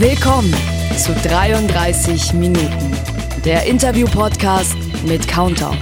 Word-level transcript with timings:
Willkommen 0.00 0.54
zu 0.96 1.12
33 1.12 2.32
Minuten, 2.32 2.96
der 3.44 3.66
Interview-Podcast 3.66 4.74
mit 5.04 5.28
Countdown. 5.28 5.76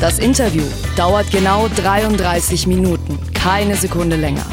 Das 0.00 0.18
Interview 0.18 0.64
dauert 0.96 1.30
genau 1.30 1.68
33 1.76 2.66
Minuten, 2.66 3.16
keine 3.32 3.76
Sekunde 3.76 4.16
länger. 4.16 4.44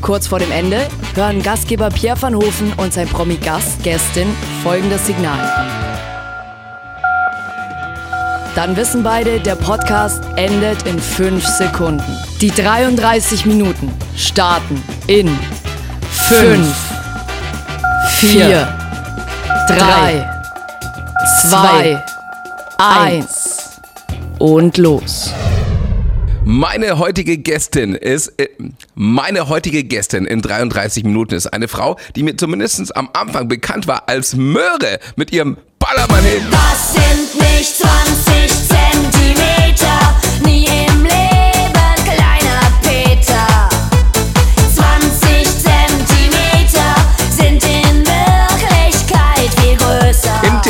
Kurz 0.00 0.26
vor 0.26 0.38
dem 0.38 0.50
Ende 0.52 0.88
hören 1.16 1.42
Gastgeber 1.42 1.90
Pierre 1.90 2.22
van 2.22 2.34
Hofen 2.34 2.72
und 2.78 2.94
sein 2.94 3.08
Promi-Gast, 3.08 3.82
Gästin, 3.82 4.28
folgendes 4.62 5.04
Signal. 5.04 5.38
Dann 8.54 8.74
wissen 8.74 9.02
beide, 9.02 9.38
der 9.38 9.56
Podcast 9.56 10.24
endet 10.36 10.84
in 10.84 10.98
5 10.98 11.44
Sekunden. 11.44 12.16
Die 12.40 12.50
33 12.50 13.44
Minuten 13.44 13.92
starten 14.16 14.82
in 15.08 15.28
5, 16.10 16.95
4, 18.26 18.68
3, 19.68 20.28
2, 21.48 22.04
1 22.76 23.80
und 24.40 24.76
los. 24.78 25.30
Meine 26.44 26.98
heutige 26.98 27.38
Gästin 27.38 27.94
ist, 27.94 28.32
äh, 28.40 28.48
meine 28.96 29.48
heutige 29.48 29.84
Gästin 29.84 30.26
in 30.26 30.42
33 30.42 31.04
Minuten 31.04 31.34
ist 31.34 31.46
eine 31.46 31.68
Frau, 31.68 31.96
die 32.16 32.24
mir 32.24 32.36
zumindest 32.36 32.96
am 32.96 33.10
Anfang 33.12 33.46
bekannt 33.46 33.86
war 33.86 34.08
als 34.08 34.34
Möhre 34.34 34.98
mit 35.14 35.32
ihrem 35.32 35.56
Ballermann 35.78 36.24
hin. 36.24 36.42
Das 36.50 36.94
sind 36.94 37.40
nicht 37.40 37.76
20 37.76 38.35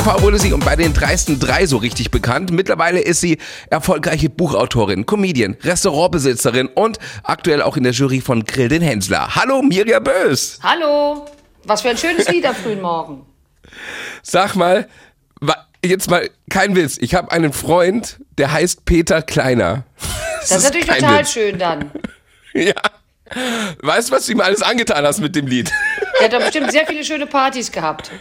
TV 0.07 0.23
wurde 0.23 0.39
sie 0.39 0.53
und 0.53 0.65
bei 0.65 0.77
den 0.77 0.95
dreisten 0.95 1.41
drei 1.41 1.67
so 1.67 1.79
richtig 1.79 2.13
bekannt. 2.13 2.53
Mittlerweile 2.53 3.01
ist 3.01 3.21
sie 3.21 3.39
erfolgreiche 3.71 4.31
Buchautorin, 4.31 5.05
Comedian, 5.05 5.57
Restaurantbesitzerin 5.65 6.69
und 6.69 7.01
aktuell 7.25 7.61
auch 7.61 7.77
in 7.77 7.83
der 7.83 7.93
Jury 7.93 8.21
von 8.21 8.45
Grill 8.45 8.69
den 8.69 8.83
Hensler. 8.83 9.35
Hallo 9.35 9.63
Mirja 9.63 9.99
Bös. 9.99 10.61
Hallo, 10.63 11.27
was 11.65 11.83
für 11.83 11.89
ein 11.89 11.99
schönes 11.99 12.29
Lied 12.29 12.47
am 12.47 12.55
frühen 12.55 12.81
Morgen. 12.81 13.27
Sag 14.23 14.55
mal, 14.55 14.87
jetzt 15.85 16.09
mal 16.09 16.31
kein 16.51 16.77
Witz. 16.77 16.99
Ich 17.01 17.17
habe 17.17 17.33
einen 17.33 17.53
Freund, 17.53 18.21
der 18.39 18.53
heißt 18.53 18.85
Peter 18.85 19.23
Kleiner. 19.23 19.87
Das 20.41 20.53
ist 20.53 20.65
natürlich 20.67 20.87
total 20.87 21.19
Witz. 21.19 21.33
schön 21.33 21.59
dann. 21.59 21.91
Ja. 22.55 22.75
Weißt 23.83 24.09
du, 24.09 24.15
was 24.15 24.27
du 24.27 24.33
ihm 24.33 24.41
alles 24.41 24.63
angetan 24.63 25.05
hast 25.05 25.19
mit 25.19 25.35
dem 25.35 25.49
Lied? 25.49 25.73
Er 26.21 26.27
hat 26.27 26.33
doch 26.33 26.39
bestimmt 26.39 26.71
sehr 26.71 26.87
viele 26.87 27.05
schöne 27.05 27.27
Partys 27.27 27.73
gehabt. 27.73 28.13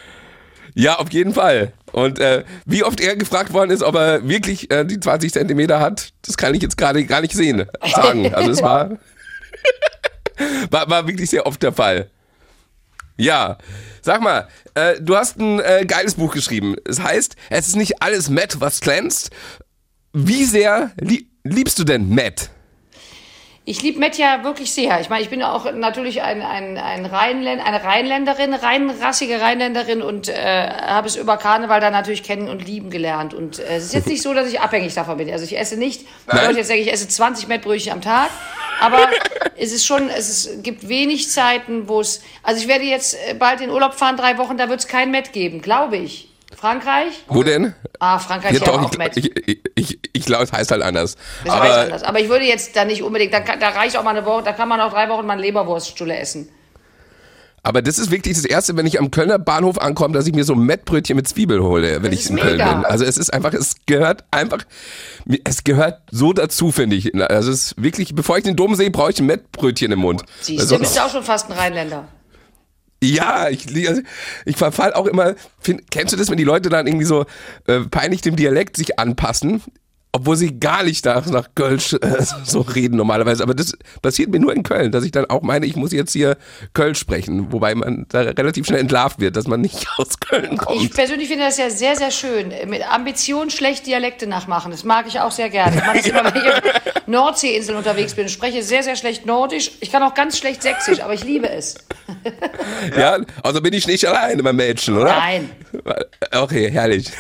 Ja, 0.76 1.00
auf 1.00 1.12
jeden 1.12 1.34
Fall. 1.34 1.72
Und 1.94 2.20
äh, 2.20 2.44
wie 2.66 2.84
oft 2.84 3.00
er 3.00 3.16
gefragt 3.16 3.54
worden 3.54 3.72
ist, 3.72 3.82
ob 3.82 3.96
er 3.96 4.28
wirklich 4.28 4.70
äh, 4.70 4.84
die 4.84 5.00
20 5.00 5.32
Zentimeter 5.32 5.80
hat, 5.80 6.12
das 6.22 6.36
kann 6.36 6.54
ich 6.54 6.62
jetzt 6.62 6.78
gerade 6.78 7.04
gar 7.06 7.22
nicht 7.22 7.34
sehen, 7.34 7.66
sagen. 7.94 8.26
Also 8.36 8.52
es 8.52 8.62
war, 8.62 8.98
war, 10.70 10.90
war 10.90 11.08
wirklich 11.08 11.30
sehr 11.30 11.48
oft 11.48 11.64
der 11.64 11.72
Fall. 11.72 12.12
Ja, 13.18 13.58
sag 14.02 14.22
mal, 14.22 14.50
äh, 14.74 15.00
du 15.00 15.16
hast 15.16 15.40
ein 15.40 15.62
äh, 15.62 15.86
geiles 15.88 16.16
Buch 16.16 16.34
geschrieben. 16.34 16.76
Es 16.86 17.02
heißt, 17.02 17.38
es 17.50 17.70
ist 17.70 17.78
nicht 17.78 18.02
alles 18.02 18.30
Matt, 18.30 18.60
was 18.60 18.82
glänzt. 18.82 19.32
Wie 20.12 20.44
sehr 20.44 20.92
lie 21.00 21.28
liebst 21.44 21.80
du 21.80 21.86
denn 21.86 22.10
Matt? 22.10 22.50
Ich 23.68 23.82
liebe 23.82 24.00
Matt 24.00 24.16
ja 24.20 24.44
wirklich 24.44 24.72
sehr. 24.72 25.02
Ich 25.02 25.10
meine, 25.10 25.24
ich 25.24 25.32
bin 25.32 25.42
auch 25.42 25.72
natürlich 25.74 26.22
ein, 26.22 26.44
ein, 26.44 26.78
ein 26.78 27.04
Rheinländ, 27.04 27.66
eine 27.66 27.84
Rheinländerin, 27.84 28.54
reinrassige 28.54 29.42
Rheinländerin 29.42 30.04
und 30.04 30.30
äh, 30.30 30.70
habe 30.70 31.08
es 31.08 31.16
über 31.16 31.38
Karneval 31.38 31.82
dann 31.82 31.92
natürlich 31.92 32.22
kennen 32.22 32.48
und 32.48 32.64
lieben 32.64 32.92
gelernt. 32.92 33.34
Und 33.34 33.58
äh, 33.58 33.78
es 33.78 33.86
ist 33.86 33.94
jetzt 33.96 34.08
nicht 34.08 34.22
so, 34.22 34.36
dass 34.36 34.48
ich 34.48 34.60
abhängig 34.60 34.94
davon 34.94 35.18
bin. 35.18 35.32
Also 35.32 35.46
ich 35.46 35.58
esse 35.58 35.78
nicht, 35.78 36.06
Nein. 36.28 36.46
Leute 36.46 36.60
jetzt 36.60 36.70
denke 36.70 36.84
ich, 36.84 36.94
esse 36.94 37.08
20 37.08 37.48
Mettbrötchen 37.48 37.92
am 37.92 38.02
Tag. 38.02 38.30
Aber 38.82 39.10
es 39.58 39.74
ist 39.74 39.84
schon, 39.84 40.12
es 40.12 40.30
ist, 40.30 40.64
gibt 40.64 40.88
wenig 40.88 41.32
Zeiten, 41.32 41.90
wo 41.90 42.02
es. 42.02 42.22
Also 42.44 42.62
ich 42.62 42.68
werde 42.68 42.86
jetzt 42.86 43.18
äh, 43.28 43.34
bald 43.34 43.62
in 43.62 43.72
Urlaub 43.72 43.96
fahren, 43.96 44.16
drei 44.16 44.38
Wochen, 44.38 44.58
da 44.58 44.70
wird 44.70 44.82
es 44.82 44.88
kein 44.88 45.10
Met 45.10 45.34
geben, 45.34 45.64
glaube 45.64 45.98
ich. 45.98 46.30
Frankreich? 46.56 47.24
Wo 47.28 47.44
denn? 47.44 47.74
Ah, 48.00 48.20
Frankreich 48.20 48.54
Ja, 48.54 48.60
doch, 48.60 48.82
auch 48.84 48.98
Met. 48.98 49.18
ich, 49.18 49.36
ich, 49.48 49.62
ich, 49.76 50.00
ich 50.14 50.26
glaube, 50.26 50.44
es 50.44 50.52
heißt 50.54 50.72
halt 50.72 50.82
anders. 50.82 51.16
Das 51.44 51.54
weiß 51.60 51.78
anders. 51.86 52.04
Aber 52.04 52.20
ich 52.20 52.30
würde 52.30 52.46
jetzt 52.46 52.76
da 52.76 52.86
nicht 52.86 53.04
unbedingt, 53.04 53.34
da, 53.34 53.40
da 53.42 53.70
reicht 53.70 53.98
auch 53.98 54.04
mal 54.04 54.16
eine 54.16 54.26
Woche, 54.26 54.44
da 54.44 54.54
kann 54.54 54.68
man 54.70 54.80
auch 54.82 54.92
drei 54.92 55.10
Wochen 55.10 55.26
mal 55.26 55.34
eine 55.34 55.42
Leberwurststulle 55.42 56.18
essen. 56.18 56.50
Aber 57.64 57.82
das 57.82 57.98
ist 57.98 58.12
wirklich 58.12 58.36
das 58.36 58.46
Erste, 58.46 58.78
wenn 58.78 58.86
ich 58.86 59.00
am 59.00 59.10
Kölner 59.10 59.40
Bahnhof 59.40 59.80
ankomme, 59.80 60.14
dass 60.14 60.28
ich 60.28 60.36
mir 60.36 60.44
so 60.44 60.54
ein 60.54 60.60
Mettbrötchen 60.60 61.16
mit 61.16 61.28
Zwiebel 61.28 61.64
hole, 61.64 62.04
wenn 62.04 62.12
Das 62.12 62.20
ich 62.20 62.30
in 62.30 62.36
Köln 62.38 62.58
mega. 62.58 62.72
bin. 62.74 62.86
Also 62.86 63.06
es 63.06 63.18
ist 63.18 63.34
einfach, 63.34 63.54
es 63.54 63.78
gehört 63.88 64.24
einfach, 64.30 64.60
es 65.44 65.64
gehört 65.64 66.00
so 66.12 66.32
dazu, 66.32 66.72
finde 66.72 66.96
ich. 66.96 67.16
Also 67.16 67.52
es 67.52 67.72
ist 67.72 67.82
wirklich, 67.82 68.14
bevor 68.14 68.38
ich 68.38 68.44
den 68.44 68.56
Dom 68.56 68.76
sehe, 68.76 68.92
brauche 68.92 69.10
ich 69.10 69.20
ein 69.20 69.26
Mettbrötchen 69.26 69.92
im 69.92 69.98
Mund. 70.00 70.22
Siehst 70.42 70.62
Also- 70.62 70.76
du, 70.76 70.82
bist 70.82 70.96
du 70.96 71.02
auch 71.02 71.10
schon 71.10 71.24
fast 71.24 71.50
ein 71.50 71.58
Rheinländer. 71.58 72.08
Ja, 73.04 73.50
ich, 73.50 73.68
also 73.88 74.02
ich 74.46 74.58
verfall 74.58 74.94
auch 74.94 75.06
immer, 75.06 75.36
find, 75.60 75.90
kennst 75.92 76.14
du 76.14 76.18
das, 76.18 76.30
wenn 76.30 76.38
die 76.38 76.44
Leute 76.44 76.70
dann 76.70 76.88
irgendwie 76.88 77.06
so 77.06 77.26
äh, 77.68 77.82
peinlich 77.82 78.22
dem 78.22 78.36
Dialekt 78.36 78.78
sich 78.78 79.00
anpassen? 79.00 79.62
Obwohl 80.16 80.38
sie 80.38 80.58
gar 80.58 80.84
nicht 80.84 81.04
nach, 81.04 81.26
nach 81.26 81.50
Kölsch 81.56 81.92
äh, 81.92 81.98
so 82.46 82.62
reden 82.62 82.96
normalerweise. 82.96 83.44
Aber 83.44 83.54
das 83.54 83.74
passiert 84.02 84.30
mir 84.30 84.40
nur 84.40 84.56
in 84.56 84.64
Köln, 84.64 84.94
dass 84.94 85.04
ich 85.04 85.12
dann 85.12 85.26
auch 85.26 85.42
meine, 85.42 85.66
ich 85.66 85.76
muss 85.76 85.92
jetzt 85.92 86.14
hier 86.14 86.38
Kölsch 86.74 87.00
sprechen. 87.00 87.52
Wobei 87.52 87.76
man 87.76 88.06
da 88.08 88.22
relativ 88.22 88.66
schnell 88.66 88.80
entlarvt 88.80 89.20
wird, 89.20 89.36
dass 89.36 89.46
man 89.46 89.60
nicht 89.60 89.86
aus 89.98 90.18
Köln 90.22 90.56
kommt. 90.56 90.82
Ich 90.82 90.94
persönlich 90.94 91.28
finde 91.28 91.44
das 91.44 91.58
ja 91.58 91.70
sehr, 91.70 91.98
sehr 91.98 92.12
schön. 92.12 92.54
Mit 92.68 92.90
Ambition 92.90 93.50
schlecht 93.50 93.88
Dialekte 93.88 94.26
nachmachen. 94.26 94.72
Das 94.72 94.86
mag 94.86 95.06
ich 95.06 95.20
auch 95.20 95.32
sehr 95.32 95.50
gerne. 95.50 95.76
Ich 95.76 95.84
mache 95.84 95.98
das 95.98 96.06
immer, 96.08 96.24
wenn 96.24 96.42
ich 96.42 96.50
auf 96.50 97.08
Nordseeinseln 97.08 97.78
unterwegs 97.78 98.14
bin. 98.14 98.28
Ich 98.28 98.32
spreche 98.32 98.64
sehr, 98.64 98.84
sehr 98.84 98.96
schlecht 98.96 99.26
Nordisch. 99.26 99.72
Ich 99.82 99.92
kann 99.92 100.02
auch 100.02 100.14
ganz 100.14 100.38
schlecht 100.38 100.64
Sächsisch, 100.64 101.02
aber 101.02 101.14
ich 101.14 101.26
liebe 101.26 101.50
es. 101.50 101.76
Ja, 102.98 103.18
also 103.44 103.62
bin 103.62 103.74
ich 103.74 103.86
nicht 103.86 104.08
alleine 104.08 104.42
beim 104.44 104.56
Mädchen, 104.56 104.98
oder? 104.98 105.14
Nein. 105.14 105.50
Okay, 106.32 106.72
herrlich. 106.72 107.12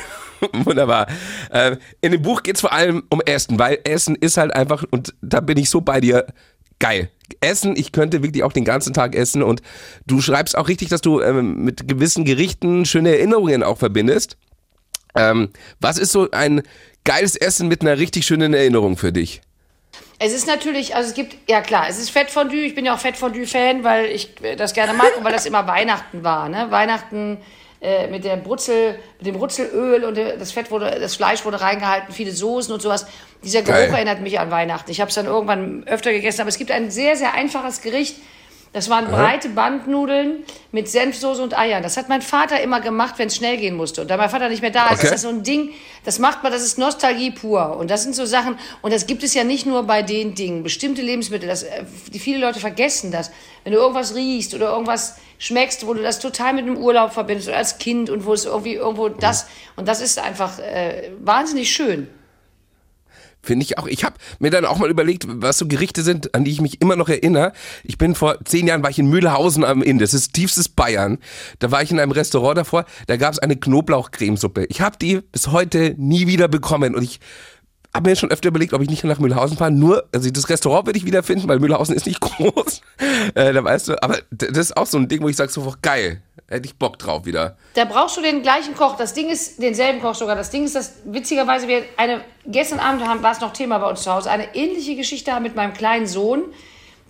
Wunderbar. 0.53 1.07
Äh, 1.49 1.77
in 2.01 2.11
dem 2.11 2.21
Buch 2.21 2.43
geht 2.43 2.55
es 2.55 2.61
vor 2.61 2.73
allem 2.73 3.03
um 3.09 3.21
Essen, 3.21 3.59
weil 3.59 3.79
Essen 3.83 4.15
ist 4.15 4.37
halt 4.37 4.53
einfach, 4.53 4.83
und 4.91 5.13
da 5.21 5.39
bin 5.39 5.57
ich 5.57 5.69
so 5.69 5.81
bei 5.81 6.01
dir, 6.01 6.25
geil. 6.79 7.09
Essen, 7.41 7.75
ich 7.75 7.91
könnte 7.91 8.21
wirklich 8.21 8.43
auch 8.43 8.53
den 8.53 8.65
ganzen 8.65 8.93
Tag 8.93 9.15
essen 9.15 9.41
und 9.41 9.61
du 10.05 10.21
schreibst 10.21 10.57
auch 10.57 10.67
richtig, 10.67 10.89
dass 10.89 11.01
du 11.01 11.21
ähm, 11.21 11.63
mit 11.63 11.87
gewissen 11.87 12.25
Gerichten 12.25 12.85
schöne 12.85 13.09
Erinnerungen 13.09 13.63
auch 13.63 13.77
verbindest. 13.77 14.37
Ähm, 15.15 15.49
was 15.79 15.97
ist 15.97 16.11
so 16.11 16.29
ein 16.31 16.61
geiles 17.03 17.35
Essen 17.35 17.67
mit 17.67 17.81
einer 17.81 17.97
richtig 17.97 18.25
schönen 18.25 18.53
Erinnerung 18.53 18.97
für 18.97 19.11
dich? 19.11 19.41
Es 20.19 20.33
ist 20.33 20.47
natürlich, 20.47 20.95
also 20.95 21.09
es 21.09 21.15
gibt, 21.15 21.49
ja 21.49 21.61
klar, 21.61 21.87
es 21.89 21.99
ist 21.99 22.09
Fettfondue. 22.09 22.61
Ich 22.61 22.75
bin 22.75 22.85
ja 22.85 22.93
auch 22.93 22.99
Fettfondue-Fan, 22.99 23.83
weil 23.83 24.05
ich 24.05 24.35
das 24.57 24.73
gerne 24.73 24.93
mag 24.93 25.17
und 25.17 25.23
weil 25.23 25.33
das 25.33 25.45
immer 25.45 25.67
Weihnachten 25.67 26.23
war. 26.23 26.47
Ne? 26.47 26.67
Weihnachten 26.69 27.37
äh, 27.85 28.07
mit 28.07 28.23
der 28.25 28.37
Brutzel, 28.37 28.97
mit 29.19 29.27
dem 29.27 29.35
Brutzelöl 29.35 30.03
und 30.03 30.15
der- 30.17 30.37
das 30.37 30.51
Fett 30.51 30.71
wurde, 30.71 30.97
das 30.99 31.15
Fleisch 31.15 31.45
wurde 31.45 31.61
reingehalten, 31.61 32.13
viele 32.13 32.31
Soßen 32.31 32.73
und 32.73 32.81
sowas. 32.81 33.05
Dieser 33.43 33.61
Geruch 33.61 33.77
Geil. 33.77 33.93
erinnert 33.93 34.21
mich 34.21 34.39
an 34.39 34.49
Weihnachten. 34.51 34.89
Ich 34.91 34.99
habe 35.01 35.09
es 35.09 35.15
dann 35.15 35.27
irgendwann 35.27 35.83
öfter 35.87 36.11
gegessen, 36.11 36.41
aber 36.41 36.49
es 36.49 36.57
gibt 36.57 36.71
ein 36.71 36.89
sehr, 36.89 37.15
sehr 37.15 37.33
einfaches 37.33 37.81
Gericht. 37.81 38.17
Das 38.75 38.89
waren 38.89 39.05
breite 39.07 39.47
Bandnudeln 39.47 40.43
mit 40.73 40.89
Senfsoße 40.89 41.41
und 41.41 41.57
Eiern. 41.57 41.81
Das 41.81 41.95
hat 41.95 42.09
mein 42.09 42.21
Vater 42.21 42.59
immer 42.59 42.81
gemacht, 42.81 43.13
wenn 43.15 43.27
es 43.27 43.37
schnell 43.37 43.55
gehen 43.55 43.77
musste. 43.77 44.01
Und 44.01 44.09
da 44.09 44.17
mein 44.17 44.29
Vater 44.29 44.49
nicht 44.49 44.61
mehr 44.61 44.69
da 44.69 44.87
ist, 44.87 44.95
Okay. 44.95 45.05
ist 45.05 45.13
das 45.13 45.21
so 45.21 45.29
ein 45.29 45.43
Ding, 45.43 45.69
das 46.03 46.19
macht 46.19 46.43
man, 46.43 46.51
das 46.51 46.61
ist 46.61 46.77
Nostalgie 46.77 47.31
pur. 47.31 47.77
Und 47.77 47.89
das 47.89 48.03
sind 48.03 48.13
so 48.15 48.25
Sachen, 48.25 48.59
und 48.81 48.91
das 48.91 49.07
gibt 49.07 49.23
es 49.23 49.33
ja 49.33 49.45
nicht 49.45 49.65
nur 49.65 49.83
bei 49.83 50.01
den 50.01 50.35
Dingen. 50.35 50.61
Bestimmte 50.61 51.01
Lebensmittel, 51.01 51.47
das, 51.47 51.63
äh, 51.63 51.85
die 52.13 52.19
viele 52.19 52.39
Leute 52.39 52.59
vergessen 52.59 53.13
das. 53.13 53.31
Wenn 53.63 53.71
du 53.71 53.79
irgendwas 53.79 54.13
riechst 54.13 54.53
oder 54.53 54.71
irgendwas 54.71 55.15
schmeckst, 55.39 55.87
wo 55.87 55.93
du 55.93 56.01
das 56.01 56.19
total 56.19 56.51
mit 56.51 56.65
einem 56.65 56.75
Urlaub 56.75 57.13
verbindest 57.13 57.47
oder 57.47 57.57
als 57.57 57.77
Kind 57.77 58.09
und 58.09 58.25
wo 58.25 58.33
es 58.33 58.43
irgendwie 58.43 58.73
irgendwo 58.73 59.07
das, 59.07 59.47
und 59.77 59.87
das 59.87 60.01
ist 60.01 60.19
einfach 60.19 60.59
äh, 60.59 61.11
wahnsinnig 61.21 61.71
schön. 61.71 62.09
Finde 63.45 63.63
ich 63.63 63.77
auch. 63.77 63.85
Ich 63.85 64.03
habe 64.03 64.15
mir 64.39 64.49
dann 64.49 64.65
auch 64.65 64.79
mal 64.79 64.89
überlegt, 64.89 65.25
was 65.27 65.59
so 65.59 65.67
Gerichte 65.67 66.01
sind, 66.01 66.33
an 66.33 66.43
die 66.43 66.51
ich 66.51 66.61
mich 66.61 66.81
immer 66.81 66.95
noch 66.95 67.09
erinnere. 67.09 67.53
Ich 67.83 67.99
bin 67.99 68.15
vor 68.15 68.43
zehn 68.43 68.65
Jahren 68.65 68.81
war 68.81 68.89
ich 68.89 68.97
in 68.97 69.07
Mühlhausen 69.07 69.63
am 69.63 69.83
Inn. 69.83 69.99
Das 69.99 70.15
ist 70.15 70.33
tiefstes 70.33 70.67
Bayern. 70.67 71.19
Da 71.59 71.69
war 71.69 71.83
ich 71.83 71.91
in 71.91 71.99
einem 71.99 72.11
Restaurant 72.11 72.57
davor. 72.57 72.85
Da 73.05 73.17
gab 73.17 73.33
es 73.33 73.39
eine 73.39 73.55
Knoblauchcremesuppe. 73.55 74.65
Ich 74.65 74.81
habe 74.81 74.97
die 74.99 75.21
bis 75.31 75.49
heute 75.49 75.93
nie 75.97 76.25
wieder 76.25 76.47
bekommen 76.47 76.95
und 76.95 77.03
ich 77.03 77.19
habe 77.93 78.09
mir 78.09 78.15
schon 78.15 78.31
öfter 78.31 78.49
überlegt, 78.49 78.73
ob 78.73 78.81
ich 78.81 78.89
nicht 78.89 79.03
nach 79.03 79.19
Mühlhausen 79.19 79.57
fahre. 79.57 79.71
Nur, 79.71 80.05
also 80.11 80.29
das 80.29 80.49
Restaurant 80.49 80.85
würde 80.85 80.97
ich 80.97 81.05
wiederfinden, 81.05 81.47
weil 81.47 81.59
Mühlhausen 81.59 81.95
ist 81.95 82.05
nicht 82.05 82.19
groß. 82.19 82.81
Äh, 83.35 83.53
da 83.53 83.63
weißt 83.63 83.89
du, 83.89 84.03
aber 84.03 84.17
das 84.31 84.57
ist 84.57 84.75
auch 84.75 84.85
so 84.85 84.97
ein 84.97 85.07
Ding, 85.07 85.21
wo 85.21 85.29
ich 85.29 85.35
sage 85.35 85.51
so, 85.51 85.73
geil, 85.81 86.21
hätte 86.55 86.67
ich 86.67 86.77
Bock 86.77 86.97
drauf 86.99 87.25
wieder. 87.25 87.57
Da 87.75 87.85
brauchst 87.85 88.17
du 88.17 88.21
den 88.21 88.41
gleichen 88.41 88.75
Koch. 88.75 88.97
Das 88.97 89.13
Ding 89.13 89.29
ist, 89.29 89.61
denselben 89.61 90.01
Koch 90.01 90.15
sogar. 90.15 90.35
Das 90.35 90.49
Ding 90.49 90.65
ist, 90.65 90.75
dass 90.75 90.93
witzigerweise 91.05 91.67
wir 91.67 91.83
eine, 91.97 92.21
gestern 92.45 92.79
Abend 92.79 93.07
haben, 93.07 93.21
war 93.23 93.31
es 93.31 93.41
noch 93.41 93.53
Thema 93.53 93.77
bei 93.79 93.89
uns 93.89 94.03
zu 94.03 94.13
Hause, 94.13 94.31
eine 94.31 94.55
ähnliche 94.55 94.95
Geschichte 94.95 95.31
haben 95.33 95.43
mit 95.43 95.55
meinem 95.55 95.73
kleinen 95.73 96.07
Sohn. 96.07 96.43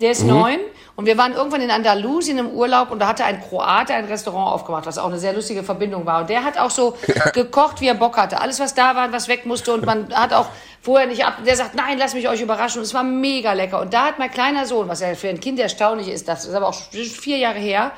Der 0.01 0.11
ist 0.11 0.23
neun. 0.23 0.59
Und 0.97 1.05
wir 1.05 1.17
waren 1.17 1.33
irgendwann 1.33 1.61
in 1.61 1.71
Andalusien 1.71 2.37
im 2.37 2.49
Urlaub 2.51 2.89
und 2.89 2.99
da 2.99 3.07
hatte 3.07 3.25
ein 3.25 3.41
Kroate 3.41 3.93
ein 3.93 4.05
Restaurant 4.05 4.53
aufgemacht, 4.53 4.85
was 4.85 4.97
auch 4.97 5.07
eine 5.07 5.19
sehr 5.19 5.33
lustige 5.33 5.61
Verbindung 5.63 6.05
war. 6.05 6.21
Und 6.21 6.29
der 6.29 6.43
hat 6.43 6.57
auch 6.57 6.69
so 6.69 6.97
gekocht, 7.33 7.81
wie 7.81 7.87
er 7.87 7.95
Bock 7.95 8.17
hatte. 8.17 8.39
Alles, 8.39 8.59
was 8.59 8.73
da 8.75 8.95
war, 8.95 9.11
was 9.11 9.27
weg 9.27 9.45
musste. 9.45 9.73
Und 9.73 9.85
man 9.85 10.13
hat 10.13 10.33
auch 10.33 10.47
vorher 10.81 11.07
nicht 11.07 11.25
ab. 11.25 11.39
Der 11.45 11.55
sagt, 11.57 11.75
nein, 11.75 11.97
lass 11.97 12.13
mich 12.13 12.29
euch 12.29 12.41
überraschen. 12.41 12.79
Und 12.79 12.85
es 12.85 12.93
war 12.93 13.03
mega 13.03 13.51
lecker. 13.53 13.81
Und 13.81 13.93
da 13.93 14.05
hat 14.05 14.19
mein 14.19 14.31
kleiner 14.31 14.65
Sohn, 14.65 14.87
was 14.87 15.01
ja 15.01 15.15
für 15.15 15.27
ein 15.27 15.39
Kind 15.39 15.59
erstaunlich 15.59 16.07
ist, 16.07 16.27
das 16.29 16.45
ist 16.45 16.53
aber 16.53 16.67
auch 16.67 16.75
vier 16.91 17.37
Jahre 17.37 17.59
her, 17.59 17.91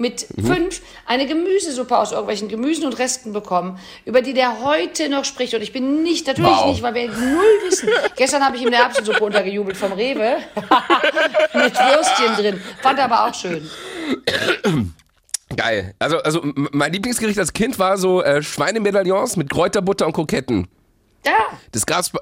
mit 0.00 0.26
fünf 0.44 0.80
eine 1.06 1.26
Gemüsesuppe 1.26 1.96
aus 1.96 2.10
irgendwelchen 2.12 2.48
Gemüsen 2.48 2.84
und 2.86 2.98
Resten 2.98 3.32
bekommen, 3.32 3.78
über 4.04 4.22
die 4.22 4.32
der 4.34 4.62
heute 4.64 5.08
noch 5.08 5.24
spricht. 5.24 5.54
Und 5.54 5.62
ich 5.62 5.72
bin 5.72 6.02
nicht, 6.02 6.26
natürlich 6.26 6.50
Wow. 6.50 6.66
nicht, 6.66 6.82
weil 6.82 6.94
wir 6.94 7.08
null 7.08 7.44
wissen. 7.68 7.88
Gestern 8.16 8.42
habe 8.44 8.56
ich 8.56 8.62
ihm 8.62 8.68
eine 8.68 8.76
Erbsensuppe 8.76 9.22
untergejubelt 9.22 9.76
vom 9.76 9.92
Rewe 9.92 10.38
mit 11.54 11.74
Würstchen 11.78 12.34
drin. 12.36 12.60
Fand 12.82 12.98
er 12.98 13.04
aber 13.04 13.26
auch 13.28 13.34
schön. 13.34 13.68
Geil. 15.56 15.94
Also, 15.98 16.18
also 16.18 16.40
mein 16.54 16.92
Lieblingsgericht 16.92 17.38
als 17.38 17.52
Kind 17.52 17.78
war 17.78 17.98
so 17.98 18.22
äh, 18.22 18.42
Schweinemedaillons 18.42 19.36
mit 19.36 19.50
Kräuterbutter 19.50 20.06
und 20.06 20.12
Kroketten. 20.12 20.68
Ja, 21.26 21.32
Das 21.72 21.84
gab's. 21.86 22.12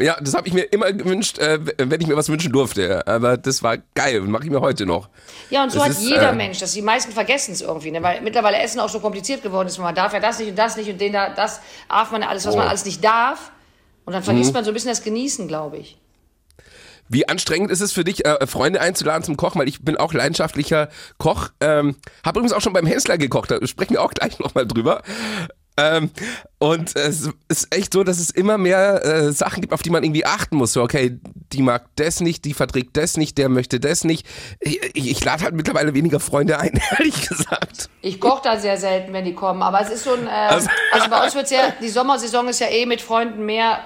Ja, 0.00 0.16
das 0.20 0.34
habe 0.34 0.46
ich 0.46 0.54
mir 0.54 0.62
immer 0.62 0.92
gewünscht, 0.92 1.38
äh, 1.38 1.58
wenn 1.78 2.00
ich 2.00 2.06
mir 2.06 2.16
was 2.16 2.28
wünschen 2.28 2.52
durfte. 2.52 3.06
Aber 3.06 3.36
das 3.36 3.62
war 3.62 3.78
geil 3.94 4.20
und 4.20 4.30
mache 4.30 4.44
ich 4.44 4.50
mir 4.50 4.60
heute 4.60 4.86
noch. 4.86 5.08
Ja, 5.50 5.64
und 5.64 5.70
so 5.70 5.78
Das 5.78 5.84
hat 5.86 5.92
ist, 5.92 6.02
jeder 6.02 6.30
äh, 6.30 6.34
Mensch, 6.34 6.58
dass 6.58 6.72
die 6.72 6.82
meisten 6.82 7.12
vergessen 7.12 7.52
es 7.52 7.60
irgendwie, 7.62 7.90
ne? 7.90 8.02
weil 8.02 8.20
mittlerweile 8.20 8.58
Essen 8.58 8.80
auch 8.80 8.88
so 8.88 9.00
kompliziert 9.00 9.42
geworden 9.42 9.68
ist. 9.68 9.78
Man 9.78 9.94
darf 9.94 10.12
ja 10.12 10.20
das 10.20 10.38
nicht 10.38 10.50
und 10.50 10.56
das 10.58 10.76
nicht 10.76 10.88
und 10.90 11.00
den 11.00 11.12
da, 11.12 11.30
das 11.30 11.60
darf 11.88 12.10
man 12.12 12.22
alles, 12.22 12.46
was 12.46 12.54
man 12.56 12.66
Oh. 12.66 12.68
alles 12.68 12.84
nicht 12.84 13.02
darf. 13.02 13.50
Und 14.04 14.12
dann 14.12 14.22
Mhm. 14.22 14.26
vergisst 14.26 14.54
man 14.54 14.64
so 14.64 14.70
ein 14.70 14.74
bisschen 14.74 14.90
das 14.90 15.02
Genießen, 15.02 15.48
glaube 15.48 15.78
ich. 15.78 15.98
Wie 17.10 17.26
anstrengend 17.26 17.70
ist 17.70 17.80
es 17.80 17.92
für 17.92 18.04
dich, 18.04 18.26
äh, 18.26 18.46
Freunde 18.46 18.80
einzuladen 18.82 19.22
zum 19.24 19.38
Kochen? 19.38 19.58
Weil 19.58 19.68
ich 19.68 19.82
bin 19.82 19.96
auch 19.96 20.12
leidenschaftlicher 20.12 20.90
Koch. 21.16 21.48
Ähm, 21.60 21.96
habe 22.24 22.38
übrigens 22.40 22.52
auch 22.52 22.60
schon 22.60 22.74
beim 22.74 22.84
Hensler 22.86 23.16
gekocht. 23.16 23.50
Da 23.50 23.66
sprechen 23.66 23.94
wir 23.94 24.02
auch 24.02 24.12
gleich 24.12 24.38
nochmal 24.38 24.66
drüber. 24.66 25.02
Ähm, 25.78 26.10
und 26.58 26.96
es 26.96 27.30
ist 27.48 27.72
echt 27.74 27.92
so, 27.92 28.02
dass 28.02 28.18
es 28.18 28.30
immer 28.30 28.58
mehr 28.58 29.04
äh, 29.04 29.32
Sachen 29.32 29.60
gibt, 29.60 29.72
auf 29.72 29.82
die 29.82 29.90
man 29.90 30.02
irgendwie 30.02 30.26
achten 30.26 30.56
muss. 30.56 30.72
So, 30.72 30.82
okay, 30.82 31.18
die 31.52 31.62
mag 31.62 31.84
das 31.96 32.18
nicht, 32.20 32.44
die 32.44 32.52
verträgt 32.52 32.96
das 32.96 33.16
nicht, 33.16 33.38
der 33.38 33.48
möchte 33.48 33.78
das 33.78 34.02
nicht. 34.02 34.26
Ich, 34.58 34.80
ich, 34.94 35.08
ich 35.10 35.24
lade 35.24 35.44
halt 35.44 35.54
mittlerweile 35.54 35.94
weniger 35.94 36.18
Freunde 36.18 36.58
ein, 36.58 36.72
ehrlich 36.98 37.28
gesagt. 37.28 37.88
Ich 38.02 38.20
koche 38.20 38.42
da 38.42 38.56
sehr 38.58 38.76
selten, 38.76 39.12
wenn 39.12 39.24
die 39.24 39.34
kommen. 39.34 39.62
Aber 39.62 39.80
es 39.80 39.90
ist 39.90 40.02
so 40.04 40.14
ein. 40.14 40.26
Äh, 40.26 40.30
Also- 40.30 40.68
also, 40.92 41.10
bei 41.10 41.22
uns 41.24 41.34
wird 41.36 41.50
ja, 41.52 41.72
die 41.80 41.88
Sommersaison 41.88 42.48
ist 42.48 42.58
ja 42.58 42.66
eh 42.68 42.86
mit 42.86 43.00
Freunden 43.00 43.44
mehr 43.46 43.78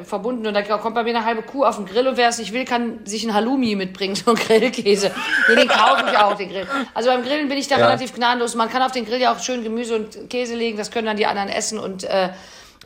äh, 0.00 0.04
verbunden. 0.04 0.46
Und 0.48 0.54
da 0.54 0.62
kommt 0.62 0.96
bei 0.96 1.04
mir 1.04 1.14
eine 1.16 1.24
halbe 1.24 1.42
Kuh 1.42 1.64
auf 1.64 1.76
den 1.76 1.86
Grill 1.86 2.08
und 2.08 2.16
wer 2.16 2.28
es 2.30 2.38
nicht 2.38 2.52
will, 2.52 2.64
kann 2.64 3.00
sich 3.04 3.24
ein 3.24 3.34
Halloumi 3.34 3.76
mitbringen, 3.76 4.14
so 4.24 4.32
ein 4.32 4.36
Grillkäse. 4.36 5.12
Nee, 5.48 5.54
den 5.54 5.68
kaufe 5.68 6.04
ich 6.10 6.18
auch, 6.18 6.34
den 6.36 6.48
Grill. 6.48 6.66
Also 6.92 7.10
beim 7.10 7.22
Grillen 7.22 7.48
bin 7.48 7.56
ich 7.58 7.68
da 7.68 7.78
Ja. 7.78 7.86
relativ 7.86 8.12
gnadenlos. 8.14 8.56
Man 8.56 8.68
kann 8.68 8.82
auf 8.82 8.90
den 8.92 9.04
Grill 9.06 9.20
ja 9.20 9.32
auch 9.32 9.38
schön 9.38 9.62
Gemüse 9.62 9.94
und 9.94 10.28
Käse 10.28 10.56
legen, 10.56 10.76
das 10.76 10.90
können 10.90 11.06
dann 11.06 11.16
die 11.16 11.26
anderen 11.26 11.35
essen. 11.48 11.78
Und 11.78 12.04
äh, 12.04 12.30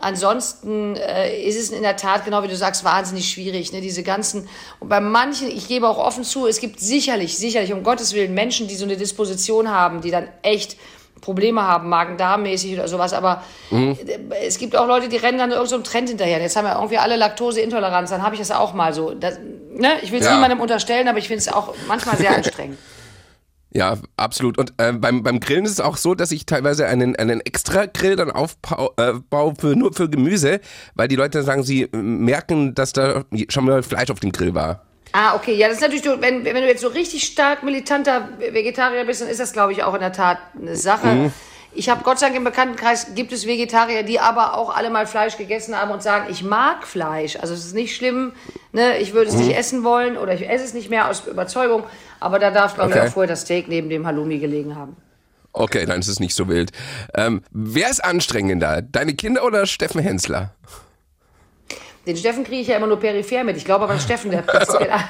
ansonsten 0.01 0.97
äh, 0.97 1.41
ist 1.43 1.59
es 1.59 1.71
in 1.71 1.83
der 1.83 1.97
Tat, 1.97 2.25
genau 2.25 2.43
wie 2.43 2.49
du 2.49 2.57
sagst, 2.57 2.85
wahnsinnig 2.85 3.31
schwierig. 3.31 3.73
Ne? 3.73 3.81
Diese 3.81 4.03
ganzen. 4.03 4.49
Und 4.81 4.89
bei 4.89 5.01
manchen, 5.01 5.49
ich 5.49 5.69
gebe 5.69 5.89
auch 5.89 5.99
offen 5.99 6.25
zu, 6.25 6.47
es 6.47 6.61
gibt 6.61 6.81
sicherlich, 6.81 7.37
sicherlich, 7.39 7.73
um 7.73 7.83
Gottes 7.83 8.15
Willen, 8.15 8.35
Menschen, 8.35 8.69
die 8.69 8.77
so 8.77 8.85
eine 8.85 8.97
Disposition 8.97 9.71
haben, 9.71 10.01
die 10.01 10.11
dann 10.11 10.29
echt 10.43 10.77
Probleme 11.21 11.63
haben, 11.63 11.91
Magen-Darm-mäßig 11.91 12.73
oder 12.73 12.89
sowas, 12.89 13.13
aber 13.13 13.45
Mhm. 13.71 13.95
es 14.43 14.57
gibt 14.57 14.75
auch 14.75 14.87
Leute, 14.87 15.09
die 15.11 15.19
rennen 15.19 15.37
dann 15.37 15.51
irgendeinem 15.51 15.85
so 15.85 15.91
Trend 15.91 16.09
hinterher. 16.09 16.41
Jetzt 16.41 16.57
haben 16.57 16.65
wir 16.65 16.75
irgendwie 16.77 16.97
alle 16.97 17.17
Laktoseintoleranz, 17.17 18.09
dann 18.09 18.23
habe 18.23 18.35
ich 18.35 18.41
das 18.41 18.51
auch 18.51 18.73
mal 18.73 18.95
so. 18.95 19.11
Das, 19.13 19.39
ne? 19.71 19.93
Ich 20.01 20.13
will 20.13 20.21
es 20.21 20.25
Ja. 20.27 20.33
niemandem 20.35 20.61
unterstellen, 20.61 21.09
aber 21.09 21.19
ich 21.19 21.29
finde 21.29 21.41
es 21.41 21.49
auch 21.53 21.75
manchmal 21.87 22.17
sehr 22.17 22.31
anstrengend. 22.37 22.79
Ja, 23.73 23.99
absolut. 24.17 24.59
Und 24.59 24.75
äh, 24.79 24.93
beim, 24.93 25.23
beim 25.23 25.39
Grillen 25.39 25.65
ist 25.65 25.73
es 25.73 25.81
auch 25.81 25.97
so, 25.97 26.15
dass 26.15 26.33
ich 26.33 26.45
teilweise 26.45 26.87
einen, 26.87 27.15
einen 27.17 27.41
extra 27.41 27.87
Grill 27.87 28.17
dann 28.17 28.31
aufbaue 28.31 28.91
äh, 28.97 29.55
für, 29.61 29.77
nur 29.77 29.93
für 29.93 30.11
Gemüse, 30.11 30.61
weil 30.95 31.07
die 31.07 31.17
Leute 31.17 31.43
sagen, 31.43 31.63
sie 31.63 31.83
äh, 31.83 31.97
merken, 31.97 32.75
dass 32.75 32.93
da 32.93 33.25
schon 33.49 33.65
mal 33.65 33.83
Fleisch 33.83 34.11
auf 34.11 34.21
dem 34.21 34.33
Grill 34.33 34.55
war. 34.55 34.85
Ah, 35.13 35.35
okay. 35.35 35.55
Ja, 35.55 35.69
das 35.69 35.77
ist 35.77 35.83
natürlich, 35.83 36.05
wenn, 36.05 36.45
wenn 36.45 36.55
du 36.55 36.67
jetzt 36.67 36.83
so 36.83 36.89
richtig 36.89 37.25
stark 37.25 37.63
militanter 37.63 38.29
Vegetarier 38.39 39.05
bist, 39.05 39.21
dann 39.21 39.29
ist 39.29 39.41
das, 39.41 39.53
glaube 39.53 39.73
ich, 39.73 39.83
auch 39.83 39.95
in 39.95 40.01
der 40.01 40.13
Tat 40.13 40.39
eine 40.57 40.77
Sache. 40.77 41.07
Mhm. 41.07 41.33
Ich 41.73 41.89
habe 41.89 42.03
Gott 42.03 42.19
sei 42.19 42.27
Dank 42.27 42.37
im 42.37 42.45
Bekanntenkreis 42.45 43.15
gibt 43.15 43.33
es 43.33 43.47
Vegetarier, 43.47 44.03
die 44.03 44.19
aber 44.19 44.55
auch 44.57 44.75
alle 44.77 44.91
mal 44.91 45.07
Fleisch 45.07 45.37
gegessen 45.37 45.77
haben 45.81 45.91
und 45.93 46.03
sagen, 46.03 46.27
ich 46.29 46.43
mag 46.43 46.85
Fleisch. 46.87 47.37
Also 47.37 47.55
es 47.55 47.65
ist 47.65 47.75
nicht 47.75 47.95
schlimm, 47.95 48.33
ne? 48.73 48.99
ich 48.99 49.13
würde 49.15 49.29
es 49.31 49.37
Mhm. 49.37 49.47
nicht 49.47 49.57
essen 49.57 49.85
wollen 49.85 50.17
oder 50.17 50.35
ich 50.35 50.49
esse 50.49 50.65
es 50.65 50.75
nicht 50.75 50.91
mehr 50.91 51.09
aus 51.09 51.27
Überzeugung. 51.27 51.85
Aber 52.19 52.39
da 52.41 52.51
darf, 52.51 52.75
glaube 52.75 52.91
Okay. 52.91 53.03
ich, 53.05 53.09
auch 53.11 53.13
vorher 53.15 53.29
das 53.29 53.43
Steak 53.43 53.69
neben 53.69 53.89
dem 53.89 54.05
Halloumi 54.07 54.39
gelegen 54.39 54.75
haben. 54.75 54.97
Okay, 55.53 55.87
dann 55.87 56.01
ist 56.01 56.09
es 56.09 56.19
nicht 56.21 56.35
so 56.35 56.49
wild. 56.49 56.71
Ähm, 57.15 57.43
wer 57.53 57.89
ist 57.89 58.05
anstrengender? 58.05 58.83
Deine 58.83 59.15
Kinder 59.15 59.45
oder 59.45 59.67
Steffen 59.67 60.01
Hensler? 60.01 60.53
Den 62.07 62.17
Steffen 62.17 62.45
kriege 62.45 62.63
ich 62.63 62.67
ja 62.69 62.77
immer 62.77 62.87
nur 62.87 62.99
peripher 62.99 63.45
mit. 63.45 63.57
Ich 63.57 63.65
glaube 63.65 63.85
aber, 63.85 63.99
Steffen, 63.99 64.31
der 64.31 64.43
prinzipiell. 64.43 64.91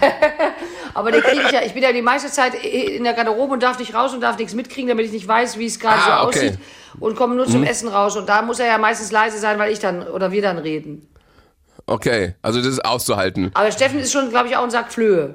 aber 1.01 1.11
den 1.13 1.23
kriege 1.23 1.43
ich 1.45 1.51
ja, 1.51 1.63
ich 1.63 1.75
bin 1.75 1.83
ja 1.83 1.93
die 1.93 2.03
meiste 2.03 2.31
Zeit 2.31 2.55
in 2.55 3.03
der 3.05 3.13
Garderobe 3.15 3.53
und 3.55 3.63
darf 3.63 3.79
nicht 3.79 3.95
raus 3.95 4.15
und 4.15 4.21
darf 4.21 4.39
nichts 4.39 4.55
mitkriegen, 4.55 4.89
damit 4.89 5.07
ich 5.07 5.13
nicht 5.13 5.27
weiß, 5.27 5.59
wie 5.59 5.67
es 5.67 5.79
gerade 5.81 5.97
Ah, 6.01 6.23
so 6.23 6.29
okay. 6.29 6.39
aussieht. 6.39 6.59
Und 6.99 7.17
komme 7.17 7.35
nur 7.35 7.47
zum 7.47 7.63
Essen 7.65 7.89
raus. 7.89 8.17
Und 8.17 8.29
da 8.29 8.43
muss 8.43 8.59
er 8.59 8.67
ja 8.67 8.79
meistens 8.79 9.11
leise 9.13 9.39
sein, 9.39 9.59
weil 9.59 9.73
ich 9.73 9.79
dann 9.79 10.07
oder 10.07 10.33
wir 10.33 10.43
dann 10.43 10.59
reden. 10.59 11.07
Okay, 11.87 12.35
also 12.43 12.59
das 12.61 12.69
ist 12.69 12.85
auszuhalten. 12.85 13.51
Aber 13.55 13.71
Steffen 13.73 13.99
ist 13.99 14.13
schon, 14.13 14.31
glaube 14.31 14.49
ich, 14.49 14.57
auch 14.57 14.63
ein 14.65 14.71
Sack 14.71 14.93
Flöhe. 14.93 15.35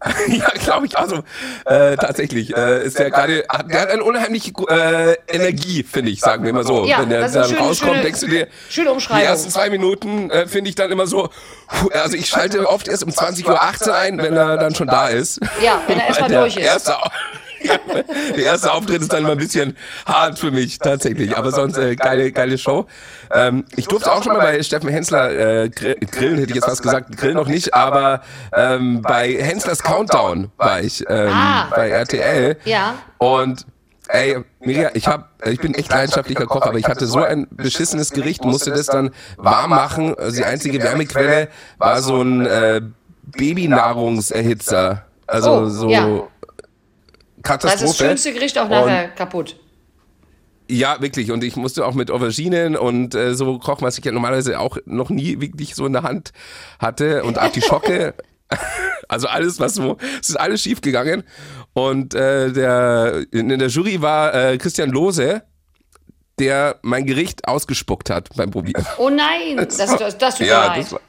ja, 0.28 0.48
glaube 0.62 0.86
ich. 0.86 0.96
Also 0.96 1.16
äh, 1.64 1.96
tatsächlich 1.96 2.56
äh, 2.56 2.84
ist 2.84 2.98
der 2.98 3.10
gerade, 3.10 3.44
hat- 3.48 3.68
der 3.70 3.80
hat 3.82 3.90
eine 3.90 4.04
unheimliche 4.04 4.52
äh, 4.68 5.16
Energie, 5.26 5.82
finde 5.82 6.10
ich, 6.12 6.20
sagen 6.20 6.44
wir 6.44 6.52
mal 6.52 6.64
so. 6.64 6.84
Ja, 6.84 7.00
Wenn 7.00 7.10
der 7.10 7.28
dann 7.28 7.44
schöne- 7.48 7.58
rauskommt, 7.58 7.92
schöne- 7.92 8.02
denkst 8.02 8.20
du 8.20 8.26
dir, 8.28 8.46
schöne 8.70 8.86
die 8.88 8.92
Umschreibung. 8.92 9.24
ersten 9.24 9.50
zwei 9.50 9.70
Minuten 9.70 10.30
äh, 10.30 10.46
finde 10.46 10.70
ich 10.70 10.76
dann 10.76 10.90
immer 10.92 11.06
so, 11.08 11.30
also 11.92 12.16
ich 12.16 12.26
schalte 12.28 12.68
oft 12.68 12.86
erst 12.86 13.02
um 13.04 13.10
20.18 13.10 13.88
Uhr 13.88 13.94
ein, 13.96 14.18
wenn 14.18 14.36
er 14.36 14.56
dann 14.56 14.74
schon 14.74 14.86
da 14.86 15.08
ist. 15.08 15.40
Ja, 15.62 15.82
wenn 15.88 15.98
er 15.98 16.06
erst 16.08 16.20
mal 16.20 16.28
Der 16.30 16.40
durch 16.42 16.56
ist. 16.56 16.62
Erste, 16.64 16.96
Au- 16.96 17.08
der 18.36 18.44
erste 18.44 18.72
Auftritt 18.72 19.02
ist 19.02 19.12
dann 19.12 19.20
immer 19.20 19.32
ein 19.32 19.38
bisschen 19.38 19.76
hart 20.06 20.38
für 20.38 20.50
mich, 20.50 20.78
tatsächlich. 20.78 21.36
Aber 21.36 21.50
sonst 21.52 21.76
äh, 21.78 21.96
geile, 21.96 22.30
geile 22.32 22.58
Show. 22.58 22.86
Ähm, 23.32 23.64
ich 23.76 23.86
durfte 23.86 24.12
auch 24.12 24.22
schon 24.22 24.32
mal 24.34 24.40
bei 24.40 24.62
Steffen 24.62 24.88
Hensler 24.88 25.64
äh, 25.64 25.68
gr- 25.68 25.94
grillen, 26.10 26.36
hätte 26.38 26.50
ich 26.50 26.56
jetzt 26.56 26.64
fast 26.66 26.82
gesagt. 26.82 27.16
Grillen 27.16 27.36
noch 27.36 27.48
nicht, 27.48 27.74
aber 27.74 28.22
ähm, 28.54 29.02
bei 29.02 29.32
Henslers 29.32 29.82
Countdown 29.82 30.50
war 30.56 30.80
ich 30.80 31.04
ähm, 31.08 31.28
Ah. 31.32 31.68
bei 31.74 31.90
RTL. 31.90 32.56
Ja. 32.64 32.94
Und 33.18 33.66
ey, 34.08 34.38
Mirja, 34.60 34.90
ich 34.94 35.06
hab, 35.06 35.28
ich 35.46 35.60
bin 35.60 35.74
echt 35.74 35.90
leidenschaftlicher 35.90 36.46
Koch, 36.46 36.62
aber 36.62 36.78
ich 36.78 36.86
hatte 36.86 37.06
so 37.06 37.18
ein 37.22 37.46
beschissenes 37.50 38.10
Gericht, 38.12 38.44
musste 38.44 38.70
das 38.70 38.86
dann 38.86 39.10
warm 39.36 39.70
machen. 39.70 40.14
Also 40.18 40.36
die 40.38 40.44
einzige 40.44 40.82
Wärmequelle 40.82 41.48
war 41.78 42.00
so 42.00 42.22
ein 42.22 42.46
äh, 42.46 42.80
Babynahrungserhitzer. 43.78 45.04
Also 45.26 45.50
Oh, 45.52 45.66
so 45.66 46.28
ja. 47.48 47.56
Das 47.56 47.64
ist 47.74 47.80
das 47.80 47.80
Katastrophe. 47.80 48.04
schönste 48.10 48.32
Gericht 48.32 48.58
auch 48.58 48.68
nachher 48.68 49.08
kaputt. 49.08 49.56
Ja, 50.70 51.00
wirklich. 51.00 51.30
Und 51.30 51.42
ich 51.44 51.56
musste 51.56 51.86
auch 51.86 51.94
mit 51.94 52.10
Auberginen 52.10 52.76
und 52.76 53.14
äh, 53.14 53.34
so 53.34 53.58
kochen, 53.58 53.82
was 53.86 53.96
ich 53.98 54.04
ja 54.04 54.12
normalerweise 54.12 54.60
auch 54.60 54.76
noch 54.84 55.08
nie 55.08 55.40
wirklich 55.40 55.74
so 55.74 55.86
in 55.86 55.94
der 55.94 56.02
Hand 56.02 56.32
hatte. 56.78 57.24
Und 57.24 57.38
Artischocke. 57.38 58.14
also 59.08 59.28
alles, 59.28 59.60
was 59.60 59.74
so, 59.74 59.96
es 60.20 60.30
ist 60.30 60.36
alles 60.36 60.62
schief 60.62 60.80
gegangen. 60.80 61.24
Und 61.72 62.14
äh, 62.14 62.52
der, 62.52 63.24
in, 63.30 63.48
der 63.48 63.68
Jury 63.68 64.02
war 64.02 64.34
äh, 64.34 64.58
Christian 64.58 64.90
Lose, 64.90 65.42
der 66.38 66.78
mein 66.82 67.06
Gericht 67.06 67.48
ausgespuckt 67.48 68.10
hat 68.10 68.28
beim 68.36 68.50
Probieren. 68.50 68.86
Oh 68.98 69.10
nein, 69.10 69.56
das, 69.56 69.76
das, 69.76 70.18
das 70.18 70.34
tut 70.34 70.40
mir 70.40 70.46
Ja, 70.48 70.66
leid. 70.66 70.82
das 70.84 70.92
war, 70.92 71.00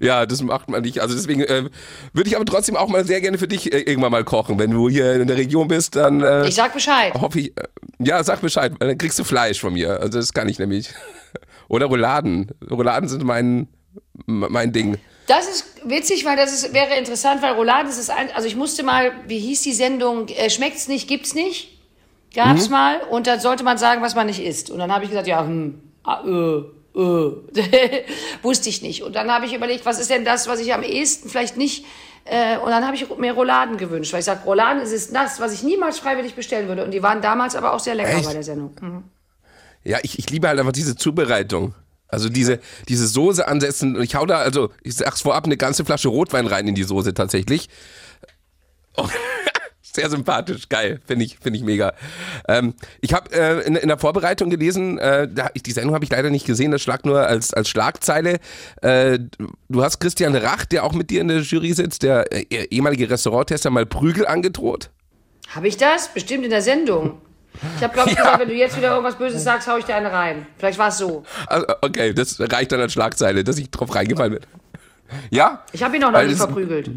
ja, 0.00 0.26
das 0.26 0.42
macht 0.42 0.68
man 0.70 0.82
nicht. 0.82 1.00
Also 1.00 1.14
deswegen 1.14 1.40
äh, 1.42 1.64
würde 2.12 2.28
ich 2.28 2.36
aber 2.36 2.44
trotzdem 2.44 2.76
auch 2.76 2.88
mal 2.88 3.04
sehr 3.04 3.20
gerne 3.20 3.38
für 3.38 3.48
dich 3.48 3.72
äh, 3.72 3.80
irgendwann 3.80 4.12
mal 4.12 4.24
kochen. 4.24 4.58
Wenn 4.58 4.70
du 4.70 4.88
hier 4.88 5.14
in 5.14 5.26
der 5.28 5.36
Region 5.36 5.68
bist, 5.68 5.96
dann 5.96 6.20
äh, 6.22 6.46
Ich 6.48 6.54
sag 6.54 6.72
Bescheid. 6.72 7.12
hoffe 7.14 7.40
ich. 7.40 7.48
Äh, 7.56 7.62
ja, 7.98 8.22
sag 8.24 8.40
Bescheid, 8.40 8.72
dann 8.78 8.98
kriegst 8.98 9.18
du 9.18 9.24
Fleisch 9.24 9.60
von 9.60 9.72
mir. 9.74 10.00
Also 10.00 10.18
das 10.18 10.32
kann 10.32 10.48
ich 10.48 10.58
nämlich. 10.58 10.90
Oder 11.68 11.86
Rouladen. 11.86 12.50
Rouladen 12.70 13.08
sind 13.08 13.24
mein, 13.24 13.68
mein 14.26 14.72
Ding. 14.72 14.98
Das 15.28 15.48
ist 15.48 15.64
witzig, 15.88 16.24
weil 16.24 16.36
das 16.36 16.52
ist, 16.52 16.74
wäre 16.74 16.96
interessant, 16.98 17.40
weil 17.42 17.52
Rouladen 17.54 17.88
ist 17.88 17.98
das 17.98 18.10
ein, 18.10 18.28
also 18.34 18.46
ich 18.48 18.56
musste 18.56 18.82
mal, 18.82 19.12
wie 19.28 19.38
hieß 19.38 19.62
die 19.62 19.72
Sendung, 19.72 20.28
äh, 20.28 20.50
schmeckt's 20.50 20.88
nicht, 20.88 21.08
gibt's 21.08 21.34
nicht? 21.34 21.78
Gab's 22.34 22.66
Mhm. 22.66 22.72
mal 22.72 23.00
und 23.10 23.26
dann 23.26 23.40
sollte 23.40 23.62
man 23.62 23.78
sagen, 23.78 24.02
was 24.02 24.14
man 24.14 24.26
nicht 24.26 24.42
isst. 24.42 24.70
Und 24.70 24.78
dann 24.80 24.90
habe 24.92 25.04
ich 25.04 25.10
gesagt, 25.10 25.28
ja, 25.28 25.44
hm, 25.44 25.80
ah, 26.02 26.22
äh, 26.26 26.62
äh. 26.94 27.00
Wusste 28.42 28.68
ich 28.68 28.82
nicht. 28.82 29.02
Und 29.02 29.14
dann 29.14 29.30
habe 29.30 29.46
ich 29.46 29.54
überlegt, 29.54 29.86
was 29.86 29.98
ist 29.98 30.10
denn 30.10 30.24
das, 30.24 30.46
was 30.48 30.60
ich 30.60 30.72
am 30.74 30.82
ehesten 30.82 31.28
vielleicht 31.28 31.56
nicht. 31.56 31.84
Äh, 32.24 32.58
und 32.58 32.70
dann 32.70 32.84
habe 32.84 32.94
ich 32.94 33.08
mir 33.16 33.32
Rouladen 33.32 33.76
gewünscht, 33.76 34.12
weil 34.12 34.20
ich 34.20 34.26
sage, 34.26 34.44
Rouladen 34.44 34.82
ist 34.82 34.92
es 34.92 35.10
das, 35.10 35.40
was 35.40 35.52
ich 35.52 35.62
niemals 35.62 35.98
freiwillig 35.98 36.34
bestellen 36.34 36.68
würde. 36.68 36.84
Und 36.84 36.92
die 36.92 37.02
waren 37.02 37.20
damals 37.20 37.56
aber 37.56 37.72
auch 37.72 37.80
sehr 37.80 37.94
lecker 37.94 38.10
Echt? 38.10 38.26
bei 38.26 38.32
der 38.32 38.42
Sendung. 38.42 38.76
Mhm. 38.80 39.04
Ja, 39.84 39.98
ich, 40.02 40.18
ich 40.18 40.30
liebe 40.30 40.46
halt 40.46 40.58
einfach 40.58 40.72
diese 40.72 40.94
Zubereitung. 40.94 41.74
Also 42.06 42.28
diese, 42.28 42.60
diese 42.88 43.06
Soße 43.08 43.48
ansetzen. 43.48 43.96
Und 43.96 44.02
ich 44.02 44.14
hau 44.14 44.26
da, 44.26 44.36
also 44.38 44.70
ich 44.82 44.94
sag's 44.94 45.22
vorab, 45.22 45.46
eine 45.46 45.56
ganze 45.56 45.84
Flasche 45.84 46.08
Rotwein 46.08 46.46
rein 46.46 46.68
in 46.68 46.74
die 46.74 46.82
Soße 46.84 47.14
tatsächlich. 47.14 47.68
Oh, 48.96 49.08
sehr 49.94 50.08
sympathisch, 50.10 50.68
geil, 50.68 51.00
finde 51.06 51.24
ich, 51.24 51.38
finde 51.38 51.58
ich 51.58 51.64
mega. 51.64 51.92
Ähm, 52.48 52.74
ich 53.00 53.12
habe 53.12 53.30
äh, 53.32 53.60
in, 53.66 53.76
in 53.76 53.88
der 53.88 53.98
Vorbereitung 53.98 54.50
gelesen, 54.50 54.98
äh, 54.98 55.28
die 55.54 55.72
Sendung 55.72 55.94
habe 55.94 56.04
ich 56.04 56.10
leider 56.10 56.30
nicht 56.30 56.46
gesehen, 56.46 56.70
das 56.70 56.82
schlag 56.82 57.04
nur 57.04 57.26
als, 57.26 57.52
als 57.52 57.68
Schlagzeile. 57.68 58.38
Äh, 58.80 59.18
du 59.68 59.82
hast 59.82 60.00
Christian 60.00 60.34
Rach, 60.34 60.64
der 60.64 60.84
auch 60.84 60.92
mit 60.92 61.10
dir 61.10 61.20
in 61.20 61.28
der 61.28 61.40
Jury 61.40 61.72
sitzt, 61.74 62.02
der 62.02 62.32
äh, 62.32 62.44
ehemalige 62.70 63.10
Restauranttester, 63.10 63.70
mal 63.70 63.86
Prügel 63.86 64.26
angedroht. 64.26 64.90
Habe 65.54 65.68
ich 65.68 65.76
das? 65.76 66.08
Bestimmt 66.08 66.44
in 66.44 66.50
der 66.50 66.62
Sendung. 66.62 67.20
Ich 67.76 67.82
habe, 67.82 67.92
glaube 67.92 68.10
ich, 68.12 68.16
Ja. 68.16 68.22
gesagt, 68.22 68.40
wenn 68.40 68.48
du 68.48 68.54
jetzt 68.54 68.76
wieder 68.78 68.90
irgendwas 68.92 69.18
Böses 69.18 69.44
sagst, 69.44 69.68
hau 69.68 69.76
ich 69.76 69.84
dir 69.84 69.94
eine 69.94 70.10
rein. 70.10 70.46
Vielleicht 70.56 70.78
war 70.78 70.88
es 70.88 70.96
so. 70.96 71.24
Also, 71.46 71.66
okay, 71.82 72.14
das 72.14 72.40
reicht 72.40 72.72
dann 72.72 72.80
als 72.80 72.94
Schlagzeile, 72.94 73.44
dass 73.44 73.58
ich 73.58 73.70
drauf 73.70 73.94
reingefallen 73.94 74.32
bin. 74.34 74.42
Ja? 75.30 75.62
Ich 75.72 75.82
habe 75.82 75.96
ihn 75.96 76.04
auch 76.04 76.10
noch 76.10 76.18
Weil 76.18 76.28
nicht 76.28 76.38
verprügelt. 76.38 76.90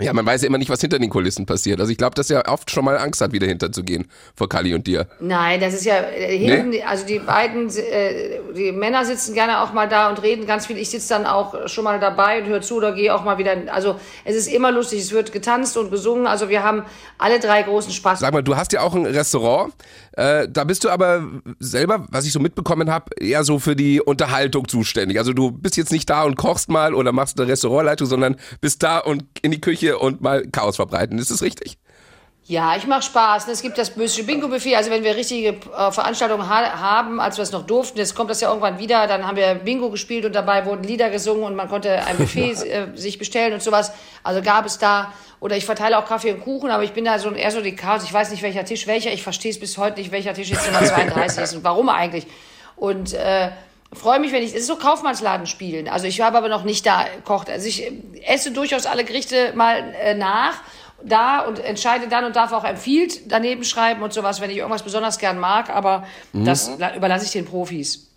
Ja, 0.00 0.12
man 0.12 0.26
weiß 0.26 0.42
ja 0.42 0.48
immer 0.48 0.58
nicht, 0.58 0.70
was 0.70 0.80
hinter 0.80 0.98
den 0.98 1.10
Kulissen 1.10 1.46
passiert. 1.46 1.80
Also 1.80 1.92
ich 1.92 1.98
glaube, 1.98 2.14
dass 2.14 2.30
er 2.30 2.48
oft 2.48 2.70
schon 2.70 2.84
mal 2.84 2.98
Angst 2.98 3.20
hat, 3.20 3.32
wieder 3.32 3.46
hinterzugehen 3.46 4.06
vor 4.34 4.48
Kali 4.48 4.74
und 4.74 4.86
dir. 4.86 5.06
Nein, 5.20 5.60
das 5.60 5.74
ist 5.74 5.84
ja 5.84 5.96
äh, 6.00 6.36
hinten, 6.36 6.74
also 6.86 7.06
die 7.06 7.18
beiden, 7.18 7.68
äh, 7.68 8.40
die 8.56 8.72
Männer 8.72 9.04
sitzen 9.04 9.34
gerne 9.34 9.60
auch 9.60 9.72
mal 9.72 9.88
da 9.88 10.08
und 10.08 10.22
reden 10.22 10.46
ganz 10.46 10.66
viel. 10.66 10.78
Ich 10.78 10.90
sitze 10.90 11.10
dann 11.10 11.26
auch 11.26 11.68
schon 11.68 11.84
mal 11.84 12.00
dabei 12.00 12.40
und 12.40 12.48
höre 12.48 12.60
zu 12.60 12.76
oder 12.76 12.92
gehe 12.92 13.14
auch 13.14 13.24
mal 13.24 13.38
wieder. 13.38 13.56
Also 13.72 13.96
es 14.24 14.36
ist 14.36 14.46
immer 14.46 14.72
lustig, 14.72 15.00
es 15.00 15.12
wird 15.12 15.32
getanzt 15.32 15.76
und 15.76 15.90
gesungen. 15.90 16.26
Also 16.26 16.48
wir 16.48 16.62
haben 16.62 16.84
alle 17.18 17.38
drei 17.38 17.62
großen 17.62 17.92
Spaß. 17.92 18.20
Sag 18.20 18.32
mal, 18.32 18.42
du 18.42 18.56
hast 18.56 18.72
ja 18.72 18.80
auch 18.80 18.94
ein 18.94 19.06
Restaurant. 19.06 19.72
Äh, 20.12 20.48
da 20.50 20.64
bist 20.64 20.84
du 20.84 20.90
aber 20.90 21.24
selber, 21.60 22.06
was 22.10 22.26
ich 22.26 22.32
so 22.32 22.40
mitbekommen 22.40 22.90
habe, 22.90 23.10
eher 23.18 23.44
so 23.44 23.58
für 23.58 23.76
die 23.76 24.00
Unterhaltung 24.00 24.66
zuständig. 24.68 25.18
Also 25.18 25.32
du 25.32 25.50
bist 25.50 25.76
jetzt 25.76 25.92
nicht 25.92 26.10
da 26.10 26.24
und 26.24 26.36
kochst 26.36 26.68
mal 26.68 26.94
oder 26.94 27.12
machst 27.12 27.38
eine 27.38 27.50
Restaurantleitung, 27.50 28.06
sondern 28.06 28.36
bist 28.60 28.82
da 28.82 28.98
und 28.98 29.24
in 29.42 29.50
die 29.50 29.60
Küche 29.60 29.89
und 29.98 30.20
mal 30.20 30.46
Chaos 30.50 30.76
verbreiten. 30.76 31.18
Ist 31.18 31.30
das 31.30 31.42
richtig? 31.42 31.78
Ja, 32.50 32.74
ich 32.74 32.86
mache 32.88 33.02
Spaß. 33.02 33.46
Es 33.46 33.62
gibt 33.62 33.78
das 33.78 33.90
böse 33.90 34.24
Bingo-Buffet. 34.24 34.74
Also 34.74 34.90
wenn 34.90 35.04
wir 35.04 35.14
richtige 35.14 35.50
äh, 35.50 35.92
Veranstaltungen 35.92 36.48
ha 36.48 36.80
haben, 36.80 37.20
als 37.20 37.36
wir 37.36 37.44
es 37.44 37.52
noch 37.52 37.64
durften, 37.64 37.98
jetzt 37.98 38.16
kommt 38.16 38.28
das 38.28 38.40
ja 38.40 38.48
irgendwann 38.48 38.80
wieder, 38.80 39.06
dann 39.06 39.24
haben 39.24 39.36
wir 39.36 39.54
Bingo 39.54 39.88
gespielt 39.88 40.24
und 40.24 40.34
dabei 40.34 40.66
wurden 40.66 40.82
Lieder 40.82 41.10
gesungen 41.10 41.44
und 41.44 41.54
man 41.54 41.68
konnte 41.68 42.04
ein 42.04 42.16
Buffet 42.18 42.54
äh, 42.64 42.88
sich 42.96 43.18
bestellen 43.18 43.52
und 43.52 43.62
sowas. 43.62 43.92
Also 44.24 44.42
gab 44.42 44.66
es 44.66 44.78
da, 44.78 45.12
oder 45.38 45.56
ich 45.56 45.64
verteile 45.64 45.96
auch 45.96 46.06
Kaffee 46.06 46.32
und 46.32 46.40
Kuchen, 46.40 46.70
aber 46.70 46.82
ich 46.82 46.92
bin 46.92 47.04
da 47.04 47.20
so 47.20 47.30
eher 47.30 47.52
so 47.52 47.60
die 47.60 47.76
Chaos. 47.76 48.02
Ich 48.02 48.12
weiß 48.12 48.32
nicht, 48.32 48.42
welcher 48.42 48.64
Tisch 48.64 48.88
welcher. 48.88 49.12
Ich 49.12 49.22
verstehe 49.22 49.52
es 49.52 49.60
bis 49.60 49.78
heute 49.78 50.00
nicht, 50.00 50.10
welcher 50.10 50.34
Tisch 50.34 50.50
jetzt 50.50 50.66
Nummer 50.66 50.84
32 50.84 51.44
ist 51.44 51.54
und 51.54 51.62
warum 51.62 51.88
eigentlich. 51.88 52.26
Und 52.74 53.14
äh, 53.14 53.50
freue 53.92 54.20
mich, 54.20 54.32
wenn 54.32 54.42
ich, 54.42 54.50
es 54.54 54.60
ist 54.60 54.66
so 54.66 54.76
Kaufmannsladen 54.76 55.46
spielen. 55.46 55.88
Also 55.88 56.06
ich 56.06 56.20
habe 56.20 56.38
aber 56.38 56.48
noch 56.48 56.64
nicht 56.64 56.86
da 56.86 57.04
gekocht. 57.16 57.50
Also 57.50 57.66
ich 57.66 57.84
äh, 57.86 57.92
esse 58.26 58.50
durchaus 58.52 58.86
alle 58.86 59.04
Gerichte 59.04 59.52
mal 59.54 59.94
äh, 60.00 60.14
nach 60.14 60.54
da 61.02 61.40
und 61.40 61.58
entscheide 61.60 62.08
dann 62.08 62.24
und 62.26 62.36
darf 62.36 62.52
auch 62.52 62.64
empfiehlt 62.64 63.32
daneben 63.32 63.64
schreiben 63.64 64.02
und 64.02 64.12
sowas, 64.12 64.40
wenn 64.42 64.50
ich 64.50 64.58
irgendwas 64.58 64.82
besonders 64.82 65.18
gern 65.18 65.38
mag, 65.38 65.70
aber 65.70 66.06
das 66.34 66.70
la- 66.78 66.94
überlasse 66.94 67.24
ich 67.24 67.32
den 67.32 67.46
Profis. 67.46 68.09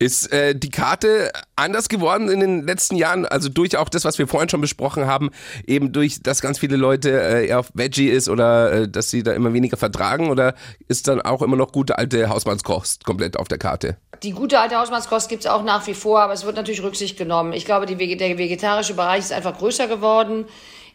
Ist 0.00 0.32
äh, 0.32 0.54
die 0.54 0.70
Karte 0.70 1.32
anders 1.56 1.88
geworden 1.88 2.28
in 2.28 2.38
den 2.38 2.64
letzten 2.64 2.94
Jahren? 2.94 3.26
Also 3.26 3.48
durch 3.48 3.76
auch 3.76 3.88
das, 3.88 4.04
was 4.04 4.16
wir 4.16 4.28
vorhin 4.28 4.48
schon 4.48 4.60
besprochen 4.60 5.06
haben, 5.06 5.30
eben 5.66 5.90
durch, 5.90 6.22
dass 6.22 6.40
ganz 6.40 6.60
viele 6.60 6.76
Leute 6.76 7.10
äh, 7.20 7.48
eher 7.48 7.58
auf 7.58 7.70
Veggie 7.74 8.08
ist 8.08 8.28
oder 8.28 8.72
äh, 8.72 8.88
dass 8.88 9.10
sie 9.10 9.24
da 9.24 9.32
immer 9.32 9.52
weniger 9.52 9.76
vertragen? 9.76 10.30
Oder 10.30 10.54
ist 10.86 11.08
dann 11.08 11.20
auch 11.20 11.42
immer 11.42 11.56
noch 11.56 11.72
gute 11.72 11.98
alte 11.98 12.28
Hausmannskost 12.28 13.04
komplett 13.04 13.36
auf 13.36 13.48
der 13.48 13.58
Karte? 13.58 13.96
Die 14.22 14.30
gute 14.30 14.60
alte 14.60 14.76
Hausmannskost 14.76 15.28
gibt 15.28 15.44
es 15.44 15.50
auch 15.50 15.64
nach 15.64 15.84
wie 15.88 15.94
vor, 15.94 16.20
aber 16.20 16.32
es 16.32 16.44
wird 16.44 16.54
natürlich 16.54 16.82
Rücksicht 16.84 17.18
genommen. 17.18 17.52
Ich 17.52 17.64
glaube, 17.64 17.86
die, 17.86 18.16
der 18.16 18.38
vegetarische 18.38 18.94
Bereich 18.94 19.20
ist 19.20 19.32
einfach 19.32 19.58
größer 19.58 19.88
geworden. 19.88 20.44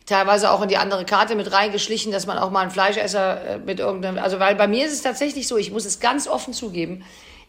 Teilweise 0.06 0.50
auch 0.50 0.62
in 0.62 0.70
die 0.70 0.78
andere 0.78 1.04
Karte 1.04 1.36
mit 1.36 1.52
reingeschlichen, 1.52 2.14
dass 2.14 2.26
man 2.26 2.38
auch 2.38 2.52
mal 2.52 2.62
einen 2.62 2.72
Fleischesser 2.72 3.46
äh, 3.46 3.58
mit 3.58 3.80
irgendeinem. 3.80 4.18
Also, 4.18 4.40
weil 4.40 4.56
bei 4.56 4.70
mir 4.70 4.86
ist 4.86 4.94
es 4.94 5.02
tatsächlich 5.02 5.50
so, 5.50 5.58
ich 5.58 5.72
muss 5.72 5.84
es 5.84 6.00
ganz 6.00 6.30
offen 6.30 6.54
zugeben. 6.54 7.04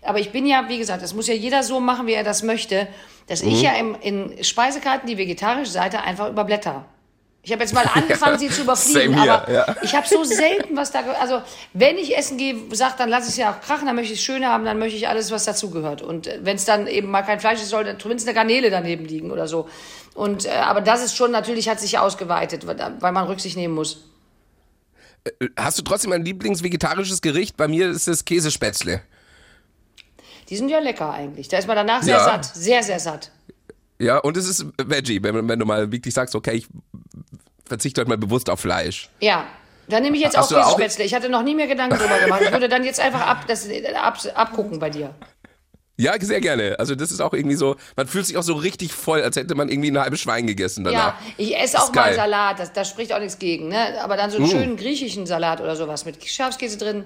Aber 0.04 0.18
ich 0.18 0.30
bin 0.30 0.46
ja, 0.46 0.68
wie 0.68 0.78
gesagt, 0.78 1.02
das 1.02 1.14
muss 1.14 1.26
ja 1.26 1.34
jeder 1.34 1.62
so 1.62 1.80
machen, 1.80 2.06
wie 2.06 2.12
er 2.12 2.25
das 2.25 2.42
möchte, 2.42 2.88
dass 3.26 3.40
ich 3.42 3.62
ja 3.62 3.73
im, 3.75 3.96
in 4.00 4.44
Speisekarten 4.44 5.08
die 5.08 5.16
vegetarische 5.16 5.70
Seite 5.70 6.02
einfach 6.02 6.28
überblätter. 6.28 6.84
Ich 7.42 7.52
habe 7.52 7.62
jetzt 7.62 7.75
mal 7.75 7.88
angefangen, 7.94 8.38
sie 8.38 8.49
zu 8.49 8.62
überfliegen, 8.62 9.20
here, 9.20 9.32
aber 9.32 9.52
ja. 9.52 9.76
ich 9.82 9.94
habe 9.94 10.06
so 10.08 10.25
selten 10.25 10.76
was 10.76 10.90
da. 10.92 11.00
Also, 11.20 11.42
wenn 11.75 11.96
ich 11.99 12.16
essen 12.16 12.38
gehe, 12.38 12.56
sagt, 12.73 13.00
dann 13.00 13.11
lasse 13.11 13.25
ich 13.25 13.32
es 13.32 13.37
ja 13.37 13.52
auch 13.52 13.61
krachen, 13.61 13.87
dann 13.87 13.96
möchte 13.96 14.12
ich 14.12 14.18
es 14.18 14.25
schön 14.25 14.46
haben, 14.46 14.64
dann 14.64 14.78
möchte 14.78 14.96
ich 14.96 15.08
alles, 15.08 15.30
was 15.30 15.44
dazugehört. 15.44 16.02
Und 16.02 16.28
wenn 16.40 16.56
es 16.56 16.64
dann 16.64 16.87
eben 16.87 17.11
mal 17.11 17.23
kein 17.23 17.40
Fleisch 17.40 17.61
ist, 17.61 17.68
soll 17.68 17.84
dann 17.84 18.00
zumindest 18.00 18.26
eine 18.26 18.34
Garnele 18.34 18.70
daneben 18.70 19.04
liegen 19.04 19.30
oder 19.30 19.46
so. 19.46 19.68
Und, 20.14 20.46
äh, 20.46 20.50
aber 20.50 20.80
das 20.80 21.04
ist 21.04 21.16
schon, 21.16 21.30
natürlich 21.30 21.68
hat 21.68 21.80
sich 21.80 21.99
ausgeweitet, 21.99 22.66
weil 22.66 22.78
weil 23.00 23.12
man 23.12 23.26
Rücksicht 23.26 23.56
nehmen 23.56 23.75
muss. 23.75 24.04
Hast 25.56 25.78
du 25.78 25.82
trotzdem 25.82 26.12
ein 26.12 26.25
Lieblingsvegetarisches 26.25 27.23
Gericht? 27.23 27.56
Bei 27.56 27.68
mir 27.68 27.90
ist 27.90 28.08
es 28.08 28.25
Käsespätzle. 28.25 29.02
Die 30.48 30.56
sind 30.56 30.68
ja 30.68 30.78
lecker 30.78 31.12
eigentlich. 31.12 31.48
Da 31.48 31.58
ist 31.58 31.66
man 31.66 31.76
danach 31.76 32.02
sehr 32.02 32.16
Ja. 32.16 32.24
satt. 32.24 32.44
Sehr, 32.54 32.82
sehr 32.82 33.00
satt. 33.00 33.30
Ja, 33.98 34.18
und 34.18 34.36
es 34.36 34.48
ist 34.48 34.66
Veggie, 34.76 35.22
wenn, 35.22 35.48
wenn 35.48 35.58
du 35.58 35.64
mal 35.66 35.90
wirklich 35.90 36.12
sagst, 36.12 36.34
okay, 36.34 36.52
ich 36.52 36.66
verzichte 37.64 38.00
heute 38.00 38.08
mal 38.10 38.18
bewusst 38.18 38.50
auf 38.50 38.60
Fleisch. 38.60 39.08
Ja. 39.20 39.46
Dann 39.88 40.02
nehme 40.02 40.16
ich 40.16 40.22
jetzt 40.22 40.36
Hast 40.36 40.52
auch 40.54 40.58
Käsespätzle. 40.62 41.04
Ich 41.04 41.14
hatte 41.14 41.28
noch 41.28 41.42
nie 41.42 41.54
mehr 41.54 41.66
Gedanken 41.66 41.98
drüber 41.98 42.18
gemacht. 42.18 42.40
Ich 42.42 42.52
würde 42.52 42.68
dann 42.68 42.84
jetzt 42.84 43.00
einfach 43.00 43.20
ab, 43.20 43.44
das, 43.46 43.68
ab, 43.94 44.18
abgucken 44.34 44.78
bei 44.78 44.88
dir. 44.90 45.14
Ja, 45.96 46.14
sehr 46.18 46.40
gerne. 46.40 46.76
Also 46.78 46.94
das 46.94 47.12
ist 47.12 47.20
auch 47.20 47.32
irgendwie 47.34 47.54
so, 47.54 47.76
man 47.94 48.08
fühlt 48.08 48.26
sich 48.26 48.36
auch 48.36 48.42
so 48.42 48.54
richtig 48.54 48.92
voll, 48.92 49.22
als 49.22 49.36
hätte 49.36 49.54
man 49.54 49.68
irgendwie 49.68 49.90
ein 49.92 49.98
halbes 49.98 50.20
Schwein 50.20 50.46
gegessen 50.46 50.82
danach. 50.84 51.14
Ja, 51.20 51.34
ich 51.36 51.56
esse 51.56 51.78
auch 51.80 51.92
mal. 51.94 52.14
Salat, 52.14 52.58
das, 52.58 52.72
da 52.72 52.84
spricht 52.84 53.12
auch 53.12 53.20
nichts 53.20 53.38
gegen. 53.38 53.68
Ne? 53.68 54.02
Aber 54.02 54.16
dann 54.16 54.30
so 54.30 54.38
einen 54.38 54.48
schönen 54.48 54.76
griechischen 54.76 55.26
Salat 55.26 55.60
oder 55.60 55.76
sowas 55.76 56.04
mit 56.04 56.24
Schafskäse 56.26 56.78
drin. 56.78 57.04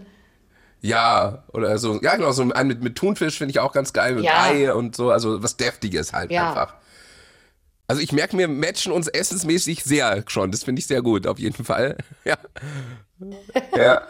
Ja, 0.80 1.42
oder 1.52 1.76
so, 1.78 2.00
ja 2.02 2.14
genau, 2.16 2.32
so 2.32 2.42
einen 2.42 2.68
mit, 2.68 2.82
mit 2.82 2.97
Thunfisch 2.97 3.38
finde 3.38 3.50
ich 3.50 3.58
auch 3.61 3.73
ganz 3.73 3.92
geil, 3.92 4.14
mit 4.14 4.25
Ja. 4.25 4.44
Ei 4.44 4.73
und 4.73 4.94
so, 4.94 5.11
also 5.11 5.42
was 5.42 5.56
Deftiges 5.56 6.12
halt 6.12 6.30
Ja. 6.30 6.50
einfach. 6.50 6.75
Also 7.88 8.02
ich 8.02 8.12
merke, 8.12 8.37
wir 8.37 8.49
matchen 8.49 8.92
uns 8.92 9.08
essensmäßig 9.08 9.82
sehr 9.82 10.23
schon, 10.28 10.52
das 10.52 10.62
finde 10.62 10.80
ich 10.80 10.87
sehr 10.87 11.02
gut, 11.02 11.26
auf 11.26 11.38
jeden 11.38 11.64
Fall. 11.64 11.97
Ja. 12.25 12.37
ja. 13.76 14.02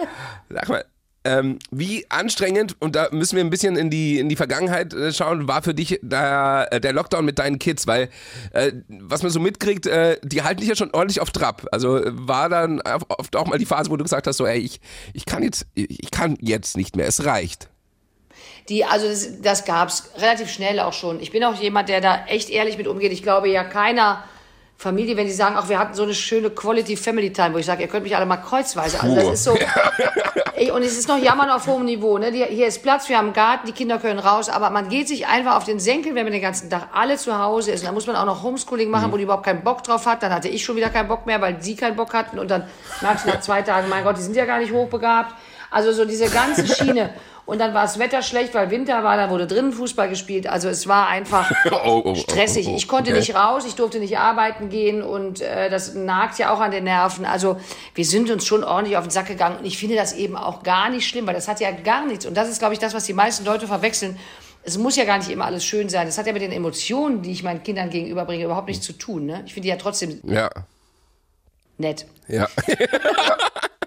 Sag 0.50 0.68
mal, 0.68 0.84
ähm, 1.25 1.58
wie 1.70 2.06
anstrengend, 2.10 2.76
und 2.80 2.96
da 2.96 3.08
müssen 3.10 3.37
wir 3.37 3.44
ein 3.44 3.50
bisschen 3.50 3.76
in 3.76 3.90
die, 3.90 4.18
in 4.18 4.28
die 4.28 4.37
Vergangenheit 4.37 4.94
äh, 4.94 5.12
schauen, 5.12 5.48
war 5.48 5.62
für 5.62 5.75
dich 5.75 5.98
der, 6.02 6.68
äh, 6.70 6.80
der 6.80 6.92
Lockdown 6.92 7.25
mit 7.25 7.38
deinen 7.38 7.58
Kids, 7.58 7.87
weil 7.87 8.08
äh, 8.52 8.72
was 8.88 9.22
man 9.22 9.30
so 9.30 9.40
mitkriegt, 9.40 9.87
äh, 9.87 10.18
die 10.22 10.42
halten 10.42 10.60
dich 10.60 10.68
ja 10.68 10.76
schon 10.76 10.92
ordentlich 10.92 11.20
auf 11.20 11.30
Trab. 11.30 11.66
Also 11.72 12.00
war 12.04 12.48
dann 12.48 12.80
oft 13.08 13.37
auch 13.37 13.46
mal 13.46 13.58
die 13.58 13.66
Phase, 13.66 13.90
wo 13.90 13.96
du 13.96 14.04
gesagt 14.04 14.26
hast, 14.26 14.37
so 14.37 14.46
ey, 14.46 14.58
ich, 14.58 14.80
ich 15.12 15.26
kann 15.26 15.42
jetzt, 15.42 15.66
ich 15.75 16.10
kann 16.10 16.37
jetzt 16.40 16.76
nicht 16.76 16.96
mehr, 16.96 17.06
es 17.06 17.25
reicht. 17.25 17.68
Die, 18.68 18.84
also 18.84 19.08
das, 19.08 19.40
das 19.40 19.64
gab 19.64 19.88
es 19.88 20.10
relativ 20.18 20.50
schnell 20.50 20.78
auch 20.80 20.92
schon. 20.92 21.20
Ich 21.20 21.32
bin 21.32 21.42
auch 21.42 21.60
jemand, 21.60 21.88
der 21.88 22.00
da 22.00 22.26
echt 22.26 22.50
ehrlich 22.50 22.76
mit 22.76 22.87
umgeht. 22.87 23.12
Ich 23.12 23.22
glaube 23.22 23.48
ja 23.48 23.64
keiner 23.64 24.25
Familie, 24.80 25.16
wenn 25.16 25.26
die 25.26 25.32
sagen, 25.32 25.56
ach, 25.58 25.68
wir 25.68 25.76
hatten 25.76 25.94
so 25.94 26.04
eine 26.04 26.14
schöne 26.14 26.50
Quality 26.50 26.97
Family 26.97 27.32
Time, 27.32 27.52
wo 27.52 27.58
ich 27.58 27.66
sage, 27.66 27.82
ihr 27.82 27.88
könnt 27.88 28.04
mich 28.04 28.14
alle 28.14 28.26
mal 28.26 28.37
kreuzweise. 28.37 29.02
Also 29.02 29.16
das 29.16 29.25
ist 29.25 29.44
so. 29.44 29.58
Ey, 30.54 30.70
und 30.70 30.82
es 30.82 30.97
ist 30.97 31.08
noch 31.08 31.18
Jammern 31.18 31.50
auf 31.50 31.66
hohem 31.66 31.85
Niveau. 31.85 32.16
Ne? 32.16 32.30
Die, 32.30 32.44
hier 32.44 32.68
ist 32.68 32.80
Platz, 32.85 33.08
wir 33.08 33.18
haben 33.18 33.26
einen 33.26 33.35
Garten, 33.35 33.66
die 33.66 33.73
Kinder 33.73 33.99
können 33.99 34.20
raus, 34.20 34.49
aber 34.49 34.70
man 34.70 34.88
geht 34.88 35.08
sich 35.08 35.26
einfach 35.26 35.56
auf 35.56 35.64
den 35.64 35.80
Senkel, 35.80 36.14
wenn 36.14 36.23
man 36.23 36.32
den 36.32 36.42
ganzen 36.42 36.70
Tag 36.70 36.90
alle 36.92 37.16
zu 37.16 37.37
Hause 37.37 37.73
ist. 37.73 37.80
Und 37.80 37.87
dann 37.87 37.94
muss 37.94 38.06
man 38.06 38.14
auch 38.14 38.25
noch 38.25 38.44
Homeschooling 38.44 38.88
machen, 38.88 39.11
wo 39.11 39.16
die 39.16 39.25
überhaupt 39.25 39.44
keinen 39.44 39.64
Bock 39.64 39.82
drauf 39.82 40.06
hat. 40.06 40.23
Dann 40.23 40.32
hatte 40.32 40.49
ich 40.49 40.64
schon 40.64 40.76
wieder 40.76 40.90
keinen 40.90 41.08
Bock 41.08 41.26
mehr, 41.26 41.40
weil 41.40 41.61
sie 41.61 41.75
keinen 41.75 41.97
Bock 41.97 42.14
hatten. 42.14 42.38
Und 42.38 42.49
dann 42.49 42.62
merkst 43.00 43.26
du 43.26 43.30
nach 43.30 43.40
zwei 43.40 43.62
Tagen, 43.62 43.88
mein 43.88 44.04
Gott, 44.04 44.16
die 44.16 44.23
sind 44.23 44.37
ja 44.37 44.44
gar 44.44 44.61
nicht 44.61 44.73
hochbegabt. 44.73 45.35
Also 45.70 45.92
so 45.92 46.04
diese 46.04 46.28
ganze 46.28 46.66
Schiene. 46.75 47.10
Und 47.46 47.60
dann 47.60 47.72
war 47.72 47.82
das 47.84 47.98
Wetter 47.98 48.20
schlecht, 48.20 48.52
weil 48.52 48.70
Winter 48.70 49.02
war, 49.04 49.16
dann 49.16 49.30
wurde 49.30 49.46
drinnen 49.46 49.72
Fußball 49.72 50.10
gespielt. 50.10 50.46
Also 50.46 50.68
es 50.68 50.87
war 50.87 51.08
einfach 51.08 51.50
Oh, 51.70 51.76
oh, 51.82 52.02
oh, 52.04 52.14
stressig. 52.14 52.68
oh, 52.68 52.75
Ich 52.76 52.87
konnte 52.88 53.10
okay. 53.10 53.20
nicht 53.20 53.34
raus, 53.34 53.64
ich 53.66 53.75
durfte 53.75 54.00
nicht 54.00 54.18
arbeiten 54.18 54.68
gehen 54.68 55.02
und 55.02 55.40
äh, 55.40 55.70
das 55.70 55.94
nagt 55.94 56.38
ja 56.38 56.52
auch 56.52 56.60
an 56.60 56.72
den 56.72 56.84
Nerven. 56.84 57.25
Also 57.25 57.58
wir 57.94 58.04
sind 58.04 58.30
uns 58.30 58.44
schon 58.44 58.64
ordentlich 58.64 58.98
auf 58.98 59.04
den 59.04 59.10
Sack 59.10 59.28
gegangen 59.28 59.56
und 59.60 59.64
ich 59.64 59.78
finde 59.78 59.96
das 59.96 60.12
eben 60.12 60.37
auch 60.37 60.62
gar 60.62 60.90
nicht 60.90 61.08
schlimm, 61.08 61.26
weil 61.26 61.32
das 61.34 61.48
hat 61.48 61.58
ja 61.60 61.70
gar 61.70 62.04
nichts. 62.04 62.26
Und 62.26 62.34
das 62.37 62.50
ist, 62.50 62.58
glaube 62.58 62.75
ich, 62.75 62.80
das, 62.80 62.92
was 62.92 63.04
die 63.04 63.14
meisten 63.14 63.46
Leute 63.46 63.66
verwechseln. 63.66 64.18
Es 64.62 64.76
muss 64.76 64.96
ja 64.96 65.06
gar 65.06 65.16
nicht 65.16 65.30
immer 65.30 65.46
alles 65.46 65.64
schön 65.64 65.88
sein. 65.88 66.04
Das 66.06 66.18
hat 66.18 66.26
ja 66.26 66.34
mit 66.34 66.42
den 66.42 66.52
Emotionen, 66.52 67.22
die 67.22 67.32
ich 67.32 67.42
meinen 67.42 67.62
Kindern 67.62 67.88
gegenüberbringe, 67.88 68.44
überhaupt 68.44 68.68
nichts 68.68 68.84
zu 68.84 68.92
tun. 68.92 69.25
Ne? 69.25 69.42
Ich 69.46 69.54
finde 69.54 69.62
die 69.68 69.70
ja 69.70 69.76
trotzdem 69.76 70.20
Ja. 70.25 70.50
nett. 71.78 72.04
Ja. 72.26 72.46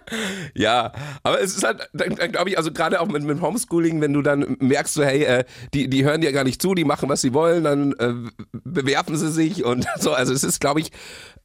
ja, 0.55 0.91
aber 1.23 1.41
es 1.41 1.55
ist 1.55 1.63
halt, 1.63 1.89
glaube 2.31 2.49
ich, 2.49 2.57
also 2.57 2.71
gerade 2.71 3.01
auch 3.01 3.07
mit, 3.07 3.23
mit 3.23 3.41
Homeschooling, 3.41 4.01
wenn 4.01 4.13
du 4.13 4.21
dann 4.21 4.57
merkst, 4.59 4.93
so, 4.93 5.03
hey, 5.03 5.23
äh, 5.23 5.43
die, 5.73 5.89
die 5.89 6.03
hören 6.03 6.21
dir 6.21 6.31
gar 6.31 6.43
nicht 6.43 6.61
zu, 6.61 6.73
die 6.73 6.83
machen, 6.83 7.09
was 7.09 7.21
sie 7.21 7.33
wollen, 7.33 7.63
dann 7.63 7.93
äh, 7.93 8.13
bewerfen 8.51 9.17
sie 9.17 9.31
sich 9.31 9.63
und 9.63 9.85
so. 9.99 10.11
Also 10.11 10.33
es 10.33 10.43
ist, 10.43 10.59
glaube 10.59 10.81
ich, 10.81 10.91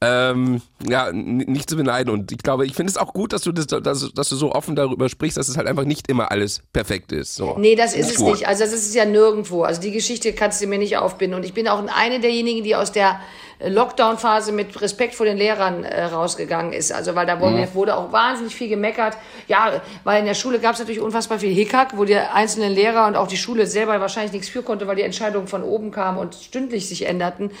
ähm, 0.01 0.61
ja, 0.87 1.11
nicht 1.11 1.69
zu 1.69 1.75
beneiden. 1.75 2.11
Und 2.11 2.31
ich 2.31 2.39
glaube, 2.39 2.65
ich 2.65 2.75
finde 2.75 2.91
es 2.91 2.97
auch 2.97 3.13
gut, 3.13 3.33
dass 3.33 3.41
du, 3.41 3.51
das, 3.51 3.67
dass, 3.67 4.13
dass 4.13 4.29
du 4.29 4.35
so 4.35 4.51
offen 4.51 4.75
darüber 4.75 5.09
sprichst, 5.09 5.37
dass 5.37 5.49
es 5.49 5.57
halt 5.57 5.67
einfach 5.67 5.85
nicht 5.85 6.09
immer 6.09 6.31
alles 6.31 6.61
perfekt 6.73 7.11
ist. 7.11 7.35
So. 7.35 7.57
Nee, 7.57 7.75
das 7.75 7.93
ist 7.93 8.11
es 8.11 8.19
nicht. 8.19 8.47
Also 8.47 8.63
das 8.63 8.73
ist 8.73 8.87
es 8.87 8.93
ja 8.93 9.05
nirgendwo. 9.05 9.63
Also 9.63 9.81
die 9.81 9.91
Geschichte 9.91 10.33
kannst 10.33 10.61
du 10.61 10.67
mir 10.67 10.77
nicht 10.77 10.97
aufbinden. 10.97 11.37
Und 11.37 11.45
ich 11.45 11.53
bin 11.53 11.67
auch 11.67 11.83
eine 11.87 12.19
derjenigen, 12.19 12.63
die 12.63 12.75
aus 12.75 12.91
der 12.91 13.19
Lockdown-Phase 13.59 14.51
mit 14.51 14.79
Respekt 14.81 15.15
vor 15.15 15.25
den 15.25 15.37
Lehrern 15.37 15.83
äh, 15.83 16.05
rausgegangen 16.05 16.73
ist. 16.73 16.91
Also 16.91 17.15
weil 17.15 17.25
da 17.25 17.39
wurde, 17.39 17.67
wurde 17.73 17.95
auch 17.95 18.11
wahnsinnig 18.11 18.55
viel 18.55 18.69
gemeckert. 18.69 19.17
Ja, 19.47 19.81
weil 20.03 20.19
in 20.19 20.25
der 20.25 20.33
Schule 20.35 20.59
gab 20.59 20.73
es 20.73 20.79
natürlich 20.79 21.01
unfassbar 21.01 21.39
viel 21.39 21.53
Hickhack, 21.53 21.97
wo 21.97 22.05
die 22.05 22.15
einzelnen 22.17 22.73
Lehrer 22.73 23.07
und 23.07 23.15
auch 23.15 23.27
die 23.27 23.37
Schule 23.37 23.65
selber 23.67 23.99
wahrscheinlich 23.99 24.33
nichts 24.33 24.49
für 24.49 24.61
konnte, 24.61 24.87
weil 24.87 24.95
die 24.95 25.01
Entscheidungen 25.01 25.47
von 25.47 25.63
oben 25.63 25.91
kamen 25.91 26.17
und 26.17 26.35
stündlich 26.35 26.87
sich 26.87 27.05
änderten. 27.07 27.51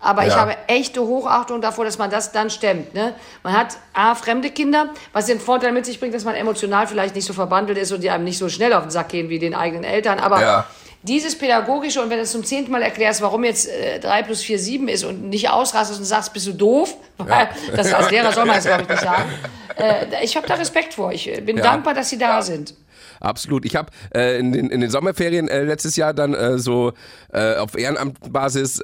Aber 0.00 0.22
ich 0.26 0.34
Ja. 0.34 0.40
habe 0.40 0.56
echte 0.68 1.00
Hochachtung 1.00 1.60
davor, 1.60 1.84
dass 1.84 1.98
man 1.98 2.08
das 2.08 2.30
dann 2.30 2.50
stemmt. 2.50 2.94
Ne? 2.94 3.14
Man 3.42 3.52
hat 3.54 3.78
A, 3.94 4.14
fremde 4.14 4.50
Kinder, 4.50 4.90
was 5.12 5.26
den 5.26 5.40
Vorteil 5.40 5.72
mit 5.72 5.86
sich 5.86 5.98
bringt, 5.98 6.14
dass 6.14 6.24
man 6.24 6.36
emotional 6.36 6.86
vielleicht 6.86 7.16
nicht 7.16 7.24
so 7.24 7.32
verbandelt 7.32 7.78
ist 7.78 7.90
und 7.90 8.02
die 8.02 8.10
einem 8.10 8.22
nicht 8.22 8.38
so 8.38 8.48
schnell 8.48 8.72
auf 8.74 8.82
den 8.82 8.90
Sack 8.90 9.08
gehen 9.08 9.28
wie 9.28 9.40
den 9.40 9.54
eigenen 9.56 9.82
Eltern. 9.82 10.20
Aber 10.20 10.40
Ja. 10.40 10.66
Dieses 11.02 11.38
Pädagogische 11.38 12.02
und 12.02 12.10
wenn 12.10 12.16
du 12.18 12.24
es 12.24 12.32
zum 12.32 12.44
zehnten 12.44 12.72
Mal 12.72 12.82
erklärst, 12.82 13.20
warum 13.22 13.44
jetzt 13.44 13.68
äh, 13.68 14.00
3 14.00 14.24
plus 14.24 14.42
4 14.42 14.58
7 14.58 14.88
ist 14.88 15.04
und 15.04 15.28
nicht 15.28 15.48
ausrastest 15.50 16.00
und 16.00 16.04
sagst, 16.06 16.32
bist 16.32 16.46
du 16.46 16.52
doof, 16.52 16.96
weil 17.18 17.48
das 17.74 17.92
als 17.94 18.10
Lehrer 18.10 18.32
soll 18.32 18.46
man 18.46 18.58
es, 18.58 18.64
glaube 18.64 18.82
ich, 18.82 18.88
nicht 18.88 19.02
sagen. 19.02 19.30
Äh, 19.78 20.24
ich 20.24 20.36
habe 20.36 20.44
da 20.48 20.54
Respekt 20.54 20.94
vor. 20.94 21.12
Ich 21.12 21.28
äh, 21.32 21.40
bin 21.40 21.56
Ja. 21.56 21.62
dankbar, 21.62 21.94
dass 21.94 22.10
sie 22.10 22.18
da 22.18 22.42
sind. 22.42 22.74
Absolut. 23.20 23.64
Ich 23.64 23.76
habe 23.76 23.92
äh, 24.12 24.36
in, 24.40 24.50
den, 24.50 24.70
in 24.70 24.80
den 24.80 24.90
Sommerferien 24.90 25.46
äh, 25.46 25.62
letztes 25.62 25.94
Jahr 25.94 26.12
dann 26.12 26.34
äh, 26.34 26.58
so 26.58 26.94
äh, 27.32 27.54
auf 27.54 27.78
Ehrenamtbasis 27.78 28.80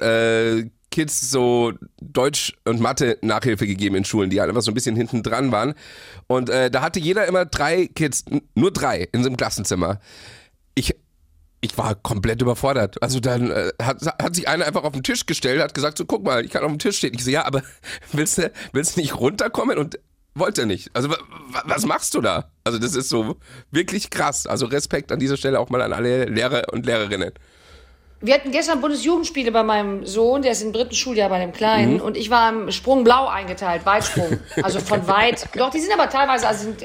Kids 0.91 1.29
so 1.29 1.73
Deutsch 2.01 2.53
und 2.63 2.79
Mathe 2.79 3.17
Nachhilfe 3.21 3.67
gegeben 3.67 3.95
in 3.97 4.05
Schulen, 4.05 4.29
die 4.29 4.39
halt 4.39 4.47
einfach 4.47 4.61
so 4.61 4.71
ein 4.71 4.73
bisschen 4.73 4.95
hinten 4.95 5.21
dran 5.21 5.51
waren. 5.51 5.73
Und 6.27 6.47
da 6.47 6.81
hatte 6.81 7.01
jeder 7.01 7.25
immer 7.25 7.43
drei 7.43 7.87
Kids, 7.87 8.23
nur 8.53 8.71
drei 8.71 9.09
in 9.11 9.21
so 9.21 9.27
einem 9.27 9.35
Klassenzimmer. 9.35 9.99
Ich 10.75 10.95
ich 11.65 11.77
war 11.77 11.95
komplett 11.95 12.41
überfordert. 12.41 13.01
Also 13.03 13.19
dann 13.19 13.51
äh, 13.51 13.71
hat, 13.81 14.01
hat 14.05 14.35
sich 14.35 14.47
einer 14.47 14.65
einfach 14.65 14.83
auf 14.83 14.93
den 14.93 15.03
Tisch 15.03 15.25
gestellt, 15.25 15.61
hat 15.61 15.73
gesagt, 15.73 15.97
so 15.97 16.05
guck 16.05 16.23
mal, 16.23 16.45
ich 16.45 16.51
kann 16.51 16.63
auf 16.63 16.69
dem 16.71 16.79
Tisch 16.79 16.97
stehen. 16.97 17.13
Ich 17.13 17.23
so, 17.23 17.31
ja, 17.31 17.45
aber 17.45 17.61
willst 18.13 18.37
du, 18.37 18.51
willst 18.71 18.95
du 18.95 19.01
nicht 19.01 19.15
runterkommen? 19.15 19.77
Und 19.77 19.99
wollte 20.35 20.61
er 20.61 20.67
nicht. 20.67 20.89
Also 20.93 21.09
wa- 21.09 21.17
wa- 21.51 21.63
was 21.65 21.85
machst 21.85 22.13
du 22.13 22.21
da? 22.21 22.51
Also 22.63 22.77
das 22.77 22.93
ist 22.95 23.09
so 23.09 23.37
wirklich 23.71 24.09
krass. 24.09 24.45
Also 24.47 24.65
Respekt 24.65 25.11
an 25.11 25.19
dieser 25.19 25.37
Stelle 25.37 25.59
auch 25.59 25.69
mal 25.69 25.81
an 25.81 25.93
alle 25.93 26.25
Lehrer 26.25 26.71
und 26.73 26.85
Lehrerinnen. 26.85 27.31
Wir 28.25 28.33
hatten 28.33 28.49
gestern 28.51 28.81
Bundesjugendspiele 28.81 29.51
bei 29.51 29.61
meinem 29.61 30.03
Sohn, 30.05 30.41
der 30.41 30.53
ist 30.53 30.63
im 30.63 30.73
dritten 30.73 30.95
Schuljahr 30.95 31.29
bei 31.29 31.37
dem 31.39 31.49
Mhm. 31.49 31.53
Kleinen, 31.53 32.01
und 32.01 32.17
ich 32.17 32.31
war 32.31 32.49
im 32.49 32.71
Sprung 32.71 33.03
blau 33.03 33.27
eingeteilt, 33.27 33.85
Weitsprung. 33.85 34.39
Also 34.63 34.79
von 34.79 35.07
weit. 35.07 35.47
Doch, 35.55 35.69
die 35.69 35.79
sind 35.79 35.93
aber 35.93 36.09
teilweise, 36.09 36.47
also 36.47 36.63
sind, 36.63 36.83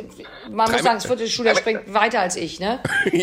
man 0.51 0.71
muss 0.71 0.83
sagen, 0.83 0.97
das 0.97 1.07
vierte 1.07 1.27
Schuljahr 1.29 1.57
springt 1.57 1.95
weiter 1.95 2.21
als 2.21 2.37
ich, 2.37 2.61
ne? 2.61 2.81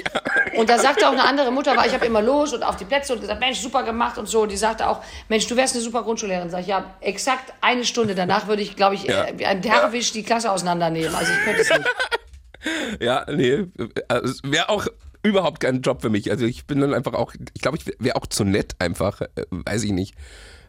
Und 0.56 0.68
da 0.70 0.80
sagte 0.80 1.08
auch 1.08 1.12
eine 1.12 1.24
andere 1.26 1.52
Mutter, 1.52 1.78
war 1.78 1.86
ich 1.86 1.94
habe 1.94 2.08
immer 2.08 2.22
los 2.24 2.52
und 2.52 2.64
auf 2.64 2.78
die 2.78 2.86
Plätze 2.86 3.14
und 3.14 3.22
gesagt, 3.22 3.40
Mensch, 3.40 3.60
super 3.60 3.84
gemacht 3.84 4.18
und 4.18 4.28
so. 4.28 4.42
Und 4.42 4.52
die 4.52 4.58
sagte 4.58 4.90
auch, 4.90 5.02
Mensch, 5.30 5.46
du 5.46 5.56
wärst 5.56 5.76
eine 5.76 5.84
super 5.84 6.02
Grundschullehrerin. 6.02 6.50
Sag 6.50 6.62
ich, 6.62 6.68
ja, 6.68 6.96
exakt 7.02 7.54
eine 7.62 7.86
Stunde 7.86 8.16
danach 8.16 8.48
würde 8.48 8.64
ich, 8.64 8.76
glaube 8.76 8.96
ich, 8.96 9.04
Ja. 9.04 9.26
äh, 9.26 9.34
wie 9.38 9.46
ein 9.46 9.62
Derwisch 9.62 10.12
die 10.14 10.24
Klasse 10.24 10.52
auseinandernehmen. 10.52 11.14
Also 11.14 11.32
ich 11.32 11.40
könnte 11.46 11.62
es 11.62 11.70
nicht. 11.70 11.84
Ja, 13.00 13.24
nee, 13.32 13.66
also 14.10 14.26
es 14.34 14.42
wäre 14.44 14.68
auch 14.68 14.88
überhaupt 15.28 15.60
kein 15.60 15.82
Job 15.82 16.02
für 16.02 16.10
mich. 16.10 16.32
Also 16.32 16.46
ich 16.46 16.66
bin 16.66 16.82
dann 16.82 16.94
einfach 16.94 17.14
auch, 17.14 17.34
ich 17.54 17.62
glaube, 17.62 17.78
ich 17.78 17.86
wäre 18.00 18.16
auch 18.16 18.28
zu 18.28 18.44
nett 18.44 18.76
einfach, 18.80 19.22
äh, 19.22 19.28
weiß 19.50 19.84
ich 19.84 19.92
nicht. 19.92 20.16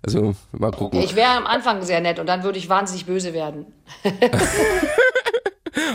Also 0.02 0.34
mal 0.52 0.70
gucken. 0.70 1.00
Ich 1.00 1.16
wäre 1.16 1.30
am 1.30 1.46
Anfang 1.46 1.82
sehr 1.82 2.00
nett 2.00 2.18
und 2.18 2.26
dann 2.26 2.44
würde 2.44 2.58
ich 2.58 2.68
wahnsinnig 2.68 3.06
böse 3.06 3.32
werden. 3.34 3.66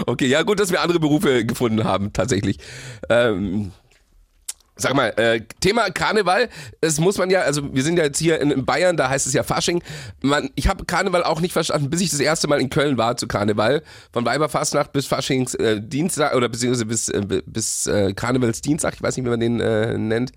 Okay, 0.06 0.28
ja 0.28 0.44
gut, 0.44 0.60
dass 0.60 0.72
wir 0.72 0.82
andere 0.82 1.00
Berufe 1.00 1.46
gefunden 1.46 1.84
haben, 1.84 2.14
tatsächlich. 2.14 2.58
Ähm, 3.10 3.72
sag 4.76 4.94
mal, 4.96 5.10
äh, 5.18 5.42
Thema 5.60 5.90
Karneval, 5.92 6.50
es 6.82 7.00
muss 7.00 7.18
man 7.18 7.30
ja, 7.30 7.42
also 7.42 7.74
wir 7.74 7.84
sind 7.84 7.98
ja 7.98 8.06
jetzt 8.06 8.20
hier 8.20 8.42
in, 8.42 8.52
in 8.52 8.66
Bayern, 8.66 8.98
da 8.98 9.10
heißt 9.10 9.28
es 9.28 9.34
ja 9.34 9.44
Fasching. 9.44 9.84
Man, 10.22 10.50
ich 10.56 10.68
habe 10.68 10.86
Karneval 10.86 11.24
auch 11.24 11.42
nicht 11.42 11.54
verstanden, 11.54 11.90
bis 11.90 12.02
ich 12.02 12.10
das 12.10 12.20
erste 12.20 12.48
Mal 12.48 12.60
in 12.60 12.70
Köln 12.70 12.98
war 12.98 13.16
zu 13.18 13.28
Karneval. 13.28 13.84
Von 14.12 14.26
Weiberfastnacht 14.26 14.92
bis 14.92 15.06
Faschings 15.06 15.54
äh, 15.56 15.80
Dienstag 15.80 16.36
oder 16.36 16.50
beziehungsweise 16.50 16.86
bis, 16.86 17.10
äh, 17.10 17.42
bis 17.46 17.88
äh, 17.88 18.14
Karnevalsdienstag, 18.14 18.96
ich 18.96 19.02
weiß 19.02 19.16
nicht, 19.16 19.26
wie 19.26 19.30
man 19.30 19.40
den 19.40 19.60
äh, 19.60 19.98
nennt. 19.98 20.32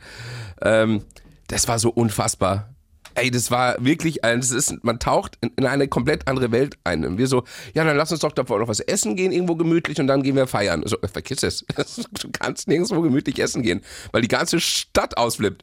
Ähm, 0.61 1.03
das 1.49 1.69
war 1.69 1.79
so 1.79 1.91
unfassbar. 1.91 2.76
Ey, 3.17 3.31
das 3.31 3.51
war 3.51 3.77
wirklich, 3.85 4.25
ein- 4.25 4.41
das 4.41 4.51
ist, 4.51 4.85
man 4.85 4.99
taucht 5.01 5.39
in, 5.41 5.51
in 5.57 5.67
eine 5.67 5.89
komplett 5.89 6.29
andere 6.29 6.53
Welt 6.53 6.77
ein. 6.85 7.05
Und 7.05 7.19
wir 7.19 7.27
so, 7.27 7.45
ja, 7.75 7.83
dann 7.85 7.97
lass 7.97 8.13
uns 8.13 8.21
doch 8.21 8.33
davor 8.33 8.59
noch 8.59 8.69
was 8.69 8.81
essen 8.81 9.17
gehen, 9.17 9.33
irgendwo 9.33 9.57
gemütlich 9.57 9.99
und 9.99 10.07
dann 10.07 10.23
gehen 10.23 10.37
wir 10.37 10.47
feiern. 10.47 10.83
So, 10.87 10.97
äh, 11.01 11.09
vergiss 11.09 11.43
es. 11.43 11.65
Du 12.21 12.29
kannst 12.31 12.69
nirgendwo 12.69 13.01
gemütlich 13.01 13.39
essen 13.39 13.63
gehen, 13.63 13.83
weil 14.13 14.23
die 14.23 14.29
ganze 14.29 14.61
Stadt 14.61 15.17
ausflippt. 15.17 15.63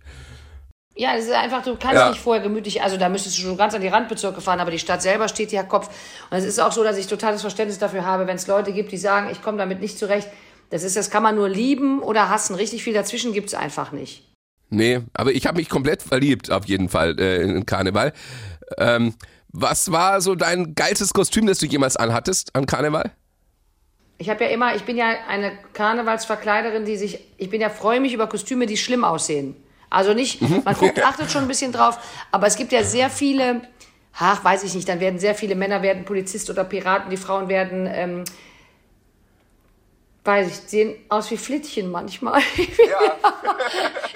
Ja, 0.95 1.15
das 1.15 1.25
ist 1.25 1.31
einfach, 1.31 1.63
du 1.63 1.75
kannst 1.75 1.95
Ja. 1.95 2.09
nicht 2.09 2.21
vorher 2.21 2.43
gemütlich, 2.43 2.83
also 2.83 2.97
da 2.97 3.09
müsstest 3.09 3.37
du 3.37 3.41
schon 3.41 3.57
ganz 3.57 3.73
an 3.73 3.81
die 3.81 3.87
Randbezirke 3.87 4.41
fahren, 4.41 4.59
aber 4.59 4.69
die 4.71 4.77
Stadt 4.79 5.01
selber 5.01 5.27
steht 5.27 5.51
ja 5.51 5.63
Kopf. 5.63 5.89
Und 6.29 6.37
es 6.37 6.45
ist 6.45 6.59
auch 6.59 6.71
so, 6.71 6.83
dass 6.83 6.97
ich 6.97 7.07
totales 7.07 7.41
Verständnis 7.41 7.79
dafür 7.79 8.05
habe, 8.05 8.27
wenn 8.27 8.35
es 8.35 8.45
Leute 8.47 8.73
gibt, 8.73 8.91
die 8.91 8.97
sagen, 8.97 9.29
ich 9.31 9.41
komme 9.41 9.57
damit 9.57 9.79
nicht 9.81 9.97
zurecht. 9.97 10.27
Das 10.69 10.83
ist, 10.83 10.95
das 10.95 11.09
kann 11.09 11.23
man 11.23 11.35
nur 11.35 11.49
lieben 11.49 11.99
oder 12.01 12.29
hassen. 12.29 12.55
Richtig 12.55 12.83
viel 12.83 12.93
dazwischen 12.93 13.33
gibt's 13.33 13.53
einfach 13.55 13.91
nicht. 13.91 14.23
Nee, 14.69 15.01
aber 15.13 15.31
ich 15.31 15.45
habe 15.45 15.57
mich 15.57 15.69
komplett 15.69 16.01
verliebt, 16.01 16.51
auf 16.51 16.65
jeden 16.65 16.89
Fall, 16.89 17.19
äh, 17.19 17.41
in 17.43 17.65
Karneval. 17.65 18.13
Ähm, 18.77 19.13
was 19.49 19.91
war 19.91 20.19
so 20.19 20.33
dein 20.33 20.73
geilstes 20.73 21.13
Kostüm, 21.13 21.45
das 21.45 21.59
du 21.59 21.67
jemals 21.67 21.95
anhattest 21.95 22.55
an 22.55 22.65
Karneval? 22.65 23.11
Ich 24.17 24.29
habe 24.29 24.45
ja 24.45 24.49
immer, 24.49 24.75
ich 24.75 24.83
bin 24.83 24.97
ja 24.97 25.13
eine 25.27 25.51
Karnevalsverkleiderin, 25.73 26.85
die 26.85 26.97
sich, 26.97 27.19
ich 27.37 27.49
bin 27.49 27.61
ja, 27.61 27.69
freue 27.69 27.99
mich 27.99 28.13
über 28.13 28.27
Kostüme, 28.27 28.65
die 28.65 28.77
schlimm 28.77 29.03
aussehen. 29.03 29.55
Also 29.89 30.13
nicht, 30.13 30.41
man 30.65 30.75
guckt, 30.75 31.03
achtet 31.05 31.29
schon 31.29 31.43
ein 31.43 31.47
bisschen 31.47 31.71
drauf, 31.71 31.99
aber 32.31 32.47
es 32.47 32.55
gibt 32.55 32.71
ja 32.71 32.83
sehr 32.83 33.11
viele, 33.11 33.61
ach, 34.17 34.43
weiß 34.43 34.63
ich 34.63 34.73
nicht, 34.73 34.89
dann 34.89 34.99
werden 34.99 35.19
sehr 35.19 35.35
viele 35.35 35.53
Männer 35.53 35.83
werden 35.83 36.03
Polizist 36.03 36.49
oder 36.49 36.63
Piraten, 36.63 37.11
die 37.11 37.17
Frauen 37.17 37.47
werden, 37.47 37.87
ähm, 37.91 38.23
weiß 40.25 40.47
ich, 40.47 40.55
sehen 40.69 40.95
aus 41.09 41.29
wie 41.31 41.37
Flittchen 41.37 41.91
manchmal. 41.91 42.41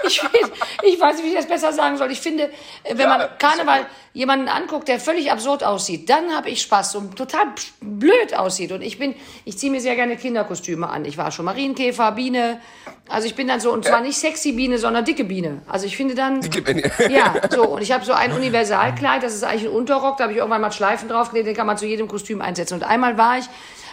ich, 0.07 0.21
find, 0.21 0.51
ich 0.83 0.99
weiß 0.99 1.17
nicht, 1.17 1.25
wie 1.25 1.29
ich 1.29 1.35
das 1.35 1.47
besser 1.47 1.73
sagen 1.73 1.97
soll. 1.97 2.11
Ich 2.11 2.21
finde, 2.21 2.45
äh, 2.83 2.97
wenn 2.97 3.09
man 3.09 3.27
Karneval 3.37 3.85
jemanden 4.13 4.47
anguckt, 4.47 4.87
der 4.87 5.01
völlig 5.01 5.31
absurd 5.31 5.65
aussieht, 5.65 6.09
dann 6.09 6.33
habe 6.33 6.49
ich 6.49 6.61
Spaß 6.61 6.95
und 6.95 7.17
total 7.17 7.47
blöd 7.81 8.33
aussieht. 8.35 8.71
Und 8.71 8.81
ich 8.81 8.97
bin, 8.97 9.15
ich 9.43 9.57
ziehe 9.57 9.69
mir 9.69 9.81
sehr 9.81 9.95
gerne 9.95 10.15
Kinderkostüme 10.15 10.87
an. 10.87 11.03
Ich 11.03 11.17
war 11.17 11.31
schon 11.31 11.43
Marienkäfer, 11.43 12.13
Biene. 12.13 12.61
Also 13.09 13.27
ich 13.27 13.35
bin 13.35 13.49
dann 13.49 13.59
so, 13.59 13.73
und 13.73 13.83
zwar 13.83 13.99
nicht 13.99 14.17
sexy 14.17 14.53
Biene, 14.53 14.77
sondern 14.77 15.03
dicke 15.03 15.25
Biene. 15.25 15.61
Also 15.67 15.87
ich 15.87 15.97
finde 15.97 16.15
dann, 16.15 16.39
ja, 17.09 17.35
so, 17.49 17.63
und 17.67 17.81
ich 17.81 17.91
habe 17.91 18.05
so 18.05 18.13
ein 18.13 18.31
Universalkleid, 18.31 19.23
das 19.23 19.35
ist 19.35 19.43
eigentlich 19.43 19.65
ein 19.65 19.75
Unterrock, 19.75 20.17
da 20.17 20.23
habe 20.23 20.33
ich 20.33 20.39
irgendwann 20.39 20.61
mal 20.61 20.71
Schleifen 20.71 21.09
draufgelegt, 21.09 21.47
den 21.47 21.55
kann 21.55 21.67
man 21.67 21.77
zu 21.77 21.85
jedem 21.85 22.07
Kostüm 22.07 22.41
einsetzen. 22.41 22.75
Und 22.75 22.83
einmal 22.83 23.17
war 23.17 23.37
ich, 23.37 23.45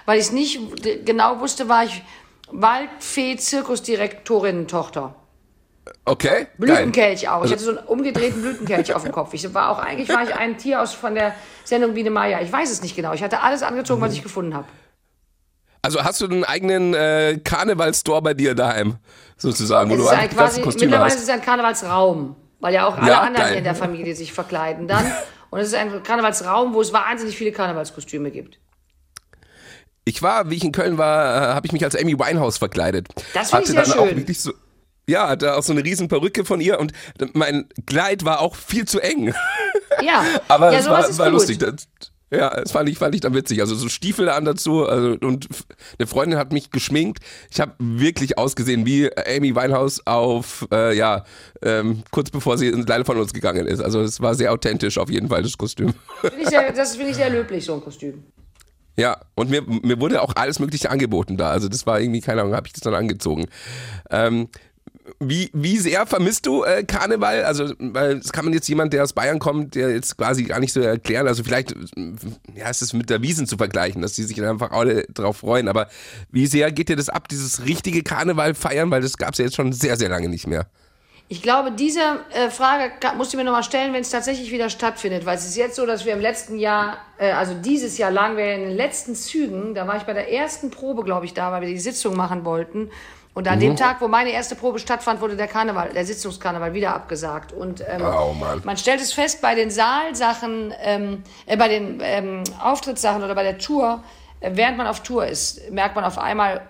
weil 0.06 0.18
ich 0.18 0.24
es 0.26 0.32
nicht 0.32 0.58
genau 1.04 1.40
wusste, 1.40 1.68
war 1.68 1.84
ich 1.84 2.02
Waldfee-Zirkusdirektorinnen-Tochter. 2.50 5.14
Okay, 6.06 6.28
geil. 6.28 6.48
Blütenkelch 6.56 7.28
auch. 7.28 7.44
Ich 7.44 7.52
hatte 7.52 7.62
so 7.62 7.70
einen 7.76 7.86
umgedrehten 7.86 8.40
Blütenkelch 8.40 8.94
auf 8.94 9.02
dem 9.02 9.12
Kopf. 9.12 9.34
Ich 9.34 9.52
war 9.52 9.68
auch, 9.70 9.78
eigentlich 9.78 10.08
war 10.08 10.22
ich 10.22 10.34
ein 10.34 10.56
Tier 10.56 10.80
aus 10.80 10.94
von 10.94 11.14
der 11.14 11.34
Sendung 11.64 11.92
Biene 11.94 12.08
Maya. 12.10 12.40
Ich 12.40 12.50
weiß 12.50 12.70
es 12.70 12.80
nicht 12.82 12.96
genau. 12.96 13.12
Ich 13.12 13.22
hatte 13.22 13.42
alles 13.42 13.62
angezogen, 13.62 14.00
was 14.00 14.14
ich 14.14 14.22
gefunden 14.22 14.54
habe. 14.54 14.64
Also 15.82 16.02
hast 16.02 16.22
du 16.22 16.26
einen 16.26 16.44
eigenen 16.44 16.94
äh, 16.94 17.38
Karnevalstore 17.44 18.22
bei 18.22 18.32
dir 18.32 18.54
daheim, 18.54 18.96
sozusagen, 19.36 19.90
wo 19.90 19.94
Es 19.94 20.00
du 20.00 20.06
ist 20.06 20.12
ein 20.12 20.30
quasi, 20.30 20.62
Kostüme 20.62 20.86
mittlerweile 20.86 21.10
hast? 21.10 21.16
ist 21.18 21.24
es 21.24 21.28
ein 21.28 21.42
Karnevalsraum, 21.42 22.34
weil 22.60 22.72
ja 22.72 22.86
auch 22.86 22.96
alle 22.96 23.10
Ja, 23.10 23.20
anderen 23.20 23.48
geil. 23.48 23.58
in 23.58 23.64
der 23.64 23.74
Familie 23.74 24.16
sich 24.16 24.32
verkleiden 24.32 24.88
dann. 24.88 25.04
Und 25.50 25.60
es 25.60 25.68
ist 25.68 25.74
ein 25.74 26.02
Karnevalsraum, 26.02 26.72
wo 26.72 26.80
es 26.80 26.94
wahnsinnig 26.94 27.36
viele 27.36 27.52
Karnevalskostüme 27.52 28.30
gibt. 28.30 28.58
Ich 30.04 30.22
war, 30.22 30.50
wie 30.50 30.56
ich 30.56 30.64
in 30.64 30.72
Köln 30.72 30.98
war, 30.98 31.50
äh, 31.50 31.54
habe 31.54 31.66
ich 31.66 31.72
mich 31.72 31.84
als 31.84 31.96
Amy 31.96 32.18
Winehouse 32.18 32.58
verkleidet. 32.58 33.08
Das 33.32 33.50
find 33.50 33.62
ich 33.62 33.68
sehr 33.70 33.82
dann 33.82 33.92
auch 33.92 34.06
schön. 34.06 34.16
wirklich 34.18 34.40
so, 34.40 34.52
ja, 35.06 35.28
hatte 35.28 35.56
auch 35.56 35.62
so 35.62 35.72
eine 35.72 35.84
riesen 35.84 36.08
Perücke 36.08 36.44
von 36.44 36.60
ihr 36.60 36.78
und 36.78 36.92
mein 37.32 37.66
Kleid 37.86 38.24
war 38.24 38.40
auch 38.40 38.54
viel 38.54 38.86
zu 38.86 39.00
eng. 39.00 39.34
Ja, 40.02 40.24
Aber 40.48 40.72
ja, 40.72 40.78
es 40.78 40.88
war, 40.88 41.18
war 41.18 41.30
lustig. 41.30 41.58
Das, 41.58 41.88
ja, 42.30 42.50
das 42.50 42.72
fand 42.72 42.88
ich, 42.88 42.98
fand 42.98 43.14
ich 43.14 43.20
dann 43.20 43.34
witzig. 43.34 43.60
Also 43.60 43.74
so 43.74 43.88
Stiefel 43.88 44.28
an 44.28 44.44
dazu 44.44 44.86
also, 44.86 45.16
und 45.20 45.46
eine 45.98 46.06
Freundin 46.06 46.38
hat 46.38 46.52
mich 46.52 46.70
geschminkt. 46.70 47.20
Ich 47.50 47.60
habe 47.60 47.72
wirklich 47.78 48.38
ausgesehen 48.38 48.86
wie 48.86 49.10
Amy 49.16 49.54
Winehouse 49.54 50.06
auf, 50.06 50.66
äh, 50.72 50.96
ja, 50.96 51.24
ähm, 51.62 52.02
kurz 52.10 52.30
bevor 52.30 52.58
sie 52.58 52.70
leider 52.70 53.04
von 53.04 53.18
uns 53.18 53.32
gegangen 53.32 53.66
ist. 53.66 53.80
Also 53.80 54.00
es 54.00 54.20
war 54.20 54.34
sehr 54.34 54.52
authentisch 54.52 54.98
auf 54.98 55.10
jeden 55.10 55.28
Fall, 55.28 55.42
das 55.42 55.56
Kostüm. 55.56 55.94
Finde 56.20 56.40
ich 56.40 56.48
sehr, 56.48 56.72
das 56.72 56.96
finde 56.96 57.10
ich 57.10 57.16
sehr 57.16 57.30
löblich, 57.30 57.64
so 57.64 57.74
ein 57.74 57.80
Kostüm. 57.80 58.24
Ja, 58.96 59.20
und 59.34 59.50
mir, 59.50 59.62
mir 59.62 60.00
wurde 60.00 60.22
auch 60.22 60.34
alles 60.36 60.60
Mögliche 60.60 60.90
angeboten 60.90 61.36
da. 61.36 61.50
Also 61.50 61.68
das 61.68 61.86
war 61.86 62.00
irgendwie, 62.00 62.20
keine 62.20 62.42
Ahnung, 62.42 62.54
habe 62.54 62.66
ich 62.66 62.72
das 62.72 62.82
dann 62.82 62.94
angezogen. 62.94 63.46
Ähm, 64.10 64.48
Wie, 65.20 65.50
wie 65.52 65.76
sehr 65.78 66.06
vermisst 66.06 66.46
du 66.46 66.64
äh, 66.64 66.82
Karneval? 66.82 67.44
Also, 67.44 67.74
weil 67.78 68.20
das 68.20 68.32
kann 68.32 68.46
man 68.46 68.54
jetzt 68.54 68.68
jemand, 68.68 68.94
der 68.94 69.02
aus 69.02 69.12
Bayern 69.12 69.38
kommt, 69.38 69.74
der 69.74 69.90
jetzt 69.90 70.16
quasi 70.16 70.44
gar 70.44 70.60
nicht 70.60 70.72
so 70.72 70.80
erklären. 70.80 71.28
Also 71.28 71.44
vielleicht, 71.44 71.72
äh, 71.72 72.12
ja, 72.54 72.70
ist 72.70 72.80
es 72.80 72.94
mit 72.94 73.10
der 73.10 73.20
Wiesen 73.20 73.46
zu 73.46 73.58
vergleichen, 73.58 74.00
dass 74.00 74.14
die 74.14 74.22
sich 74.22 74.42
einfach 74.42 74.70
alle 74.70 75.04
drauf 75.12 75.38
freuen. 75.38 75.68
Aber 75.68 75.88
wie 76.30 76.46
sehr 76.46 76.72
geht 76.72 76.88
dir 76.88 76.96
das 76.96 77.10
ab, 77.10 77.28
dieses 77.28 77.66
richtige 77.66 78.02
Karneval 78.02 78.54
feiern? 78.54 78.90
Weil 78.90 79.02
das 79.02 79.18
gab 79.18 79.32
es 79.32 79.38
ja 79.38 79.44
jetzt 79.44 79.56
schon 79.56 79.72
sehr, 79.72 79.98
sehr 79.98 80.08
lange 80.08 80.30
nicht 80.30 80.46
mehr. 80.46 80.68
Ich 81.28 81.40
glaube, 81.42 81.72
diese 81.72 82.00
äh, 82.34 82.50
Frage 82.50 82.92
ka- 83.00 83.14
musst 83.14 83.32
du 83.32 83.38
mir 83.38 83.44
nochmal 83.44 83.62
stellen, 83.64 83.92
wenn 83.94 84.02
es 84.02 84.10
tatsächlich 84.10 84.50
wieder 84.52 84.68
stattfindet. 84.68 85.24
Weil 85.24 85.36
es 85.36 85.46
ist 85.46 85.56
jetzt 85.56 85.74
so, 85.76 85.86
dass 85.86 86.04
wir 86.04 86.12
im 86.12 86.20
letzten 86.20 86.58
Jahr, 86.58 86.98
äh, 87.18 87.32
also 87.32 87.54
dieses 87.54 87.96
Jahr 87.96 88.10
lagen 88.10 88.36
wir 88.36 88.54
in 88.54 88.60
den 88.60 88.76
letzten 88.76 89.14
Zügen. 89.14 89.74
Da 89.74 89.86
war 89.86 89.96
ich 89.96 90.02
bei 90.02 90.12
der 90.12 90.30
ersten 90.30 90.70
Probe, 90.70 91.02
glaube 91.02 91.24
ich, 91.24 91.32
da, 91.32 91.50
weil 91.50 91.62
wir 91.62 91.68
die 91.68 91.78
Sitzung 91.78 92.14
machen 92.14 92.44
wollten. 92.44 92.90
Und 93.32 93.48
an 93.48 93.58
dem 93.58 93.74
Tag, 93.74 94.00
wo 94.00 94.06
meine 94.06 94.30
erste 94.30 94.54
Probe 94.54 94.78
stattfand, 94.78 95.20
wurde 95.20 95.34
der 95.34 95.48
Karneval, 95.48 95.88
der 95.92 96.04
Sitzungskarneval 96.06 96.72
wieder 96.74 96.94
abgesagt. 96.94 97.52
Und 97.52 97.80
ähm, 97.80 98.02
Oh, 98.04 98.34
man 98.62 98.76
stellt 98.76 99.00
es 99.00 99.12
fest 99.12 99.40
bei 99.42 99.56
den 99.56 99.70
Saalsachen, 99.70 100.72
ähm, 100.80 101.24
äh, 101.46 101.56
bei 101.56 101.66
den 101.68 101.98
ähm, 102.00 102.44
Auftrittssachen 102.62 103.24
oder 103.24 103.34
bei 103.34 103.42
der 103.42 103.58
Tour, 103.58 104.04
äh, 104.40 104.50
während 104.54 104.76
man 104.76 104.86
auf 104.86 105.00
Tour 105.02 105.26
ist, 105.26 105.68
merkt 105.72 105.96
man 105.96 106.04
auf 106.04 106.16
einmal, 106.18 106.60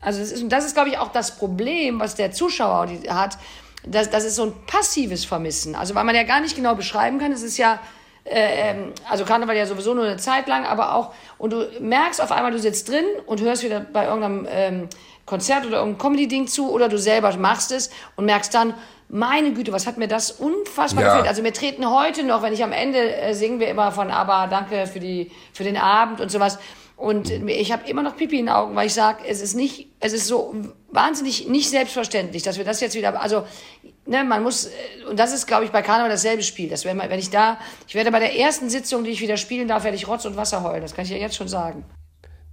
also 0.00 0.18
das 0.18 0.32
ist, 0.32 0.42
und 0.42 0.48
das 0.48 0.64
ist, 0.64 0.74
glaube 0.74 0.88
ich, 0.88 0.98
auch 0.98 1.12
das 1.12 1.36
Problem, 1.36 2.00
was 2.00 2.16
der 2.16 2.32
Zuschauer 2.32 2.88
hat. 3.10 3.38
Das, 3.84 4.10
das 4.10 4.24
ist 4.24 4.36
so 4.36 4.44
ein 4.44 4.52
passives 4.66 5.24
Vermissen. 5.24 5.74
Also 5.74 5.94
weil 5.94 6.04
man 6.04 6.14
ja 6.14 6.22
gar 6.22 6.40
nicht 6.40 6.56
genau 6.56 6.74
beschreiben 6.74 7.18
kann. 7.18 7.32
Es 7.32 7.42
ist 7.42 7.58
ja, 7.58 7.80
äh, 8.24 8.70
ähm, 8.70 8.92
also 9.08 9.24
Karneval 9.24 9.56
ja 9.56 9.66
sowieso 9.66 9.94
nur 9.94 10.04
eine 10.04 10.16
Zeit 10.18 10.46
lang, 10.48 10.64
aber 10.64 10.94
auch, 10.94 11.12
und 11.38 11.52
du 11.52 11.68
merkst 11.80 12.20
auf 12.22 12.30
einmal, 12.30 12.52
du 12.52 12.58
sitzt 12.58 12.88
drin 12.88 13.04
und 13.26 13.40
hörst 13.40 13.62
wieder 13.64 13.80
bei 13.80 14.04
irgendeinem 14.04 14.46
ähm, 14.48 14.88
Konzert 15.26 15.66
oder 15.66 15.78
irgendeinem 15.78 15.98
Comedy-Ding 15.98 16.46
zu 16.46 16.70
oder 16.70 16.88
du 16.88 16.98
selber 16.98 17.36
machst 17.36 17.72
es 17.72 17.90
und 18.16 18.24
merkst 18.26 18.54
dann, 18.54 18.74
meine 19.08 19.52
Güte, 19.52 19.72
was 19.72 19.86
hat 19.86 19.98
mir 19.98 20.08
das 20.08 20.30
unfassbar 20.30 21.02
Ja. 21.04 21.08
gefehlt. 21.10 21.28
Also 21.28 21.42
mir 21.42 21.52
treten 21.52 21.90
heute 21.90 22.22
noch, 22.24 22.42
wenn 22.42 22.54
ich 22.54 22.64
am 22.64 22.72
Ende 22.72 23.14
äh, 23.14 23.34
singen 23.34 23.60
wir 23.60 23.68
immer 23.68 23.92
von 23.92 24.10
Aber 24.10 24.46
danke 24.48 24.86
für, 24.86 25.00
die, 25.00 25.30
für 25.52 25.64
den 25.64 25.76
Abend 25.76 26.20
und 26.20 26.30
sowas. 26.30 26.58
Und 27.02 27.30
ich 27.30 27.72
habe 27.72 27.90
immer 27.90 28.04
noch 28.04 28.16
Pipi 28.16 28.38
in 28.38 28.46
den 28.46 28.54
Augen, 28.54 28.76
weil 28.76 28.86
ich 28.86 28.94
sage, 28.94 29.24
es 29.26 29.40
ist 29.40 29.56
nicht, 29.56 29.88
es 29.98 30.12
ist 30.12 30.28
so 30.28 30.54
wahnsinnig 30.92 31.48
nicht 31.48 31.68
selbstverständlich, 31.68 32.44
dass 32.44 32.58
wir 32.58 32.64
das 32.64 32.80
jetzt 32.80 32.94
wieder, 32.94 33.20
also 33.20 33.44
ne, 34.06 34.22
man 34.22 34.44
muss, 34.44 34.66
äh, 34.66 34.70
und 35.10 35.18
das 35.18 35.34
ist, 35.34 35.48
glaube 35.48 35.64
ich, 35.64 35.72
bei 35.72 35.82
Karneval 35.82 36.10
dasselbe 36.10 36.44
Spiel. 36.44 36.68
Das 36.68 36.84
wenn, 36.84 36.98
wenn 36.98 37.18
ich 37.18 37.30
da, 37.30 37.58
ich 37.88 37.96
werde 37.96 38.12
bei 38.12 38.20
der 38.20 38.38
ersten 38.38 38.70
Sitzung, 38.70 39.02
die 39.02 39.10
ich 39.10 39.20
wieder 39.20 39.36
spielen 39.36 39.66
darf, 39.66 39.82
werde 39.82 39.96
ich 39.96 40.06
Rotz 40.06 40.26
und 40.26 40.36
Wasser 40.36 40.62
heulen. 40.62 40.80
Das 40.80 40.94
kann 40.94 41.04
ich 41.04 41.10
ja 41.10 41.16
jetzt 41.16 41.34
schon 41.34 41.48
sagen. 41.48 41.84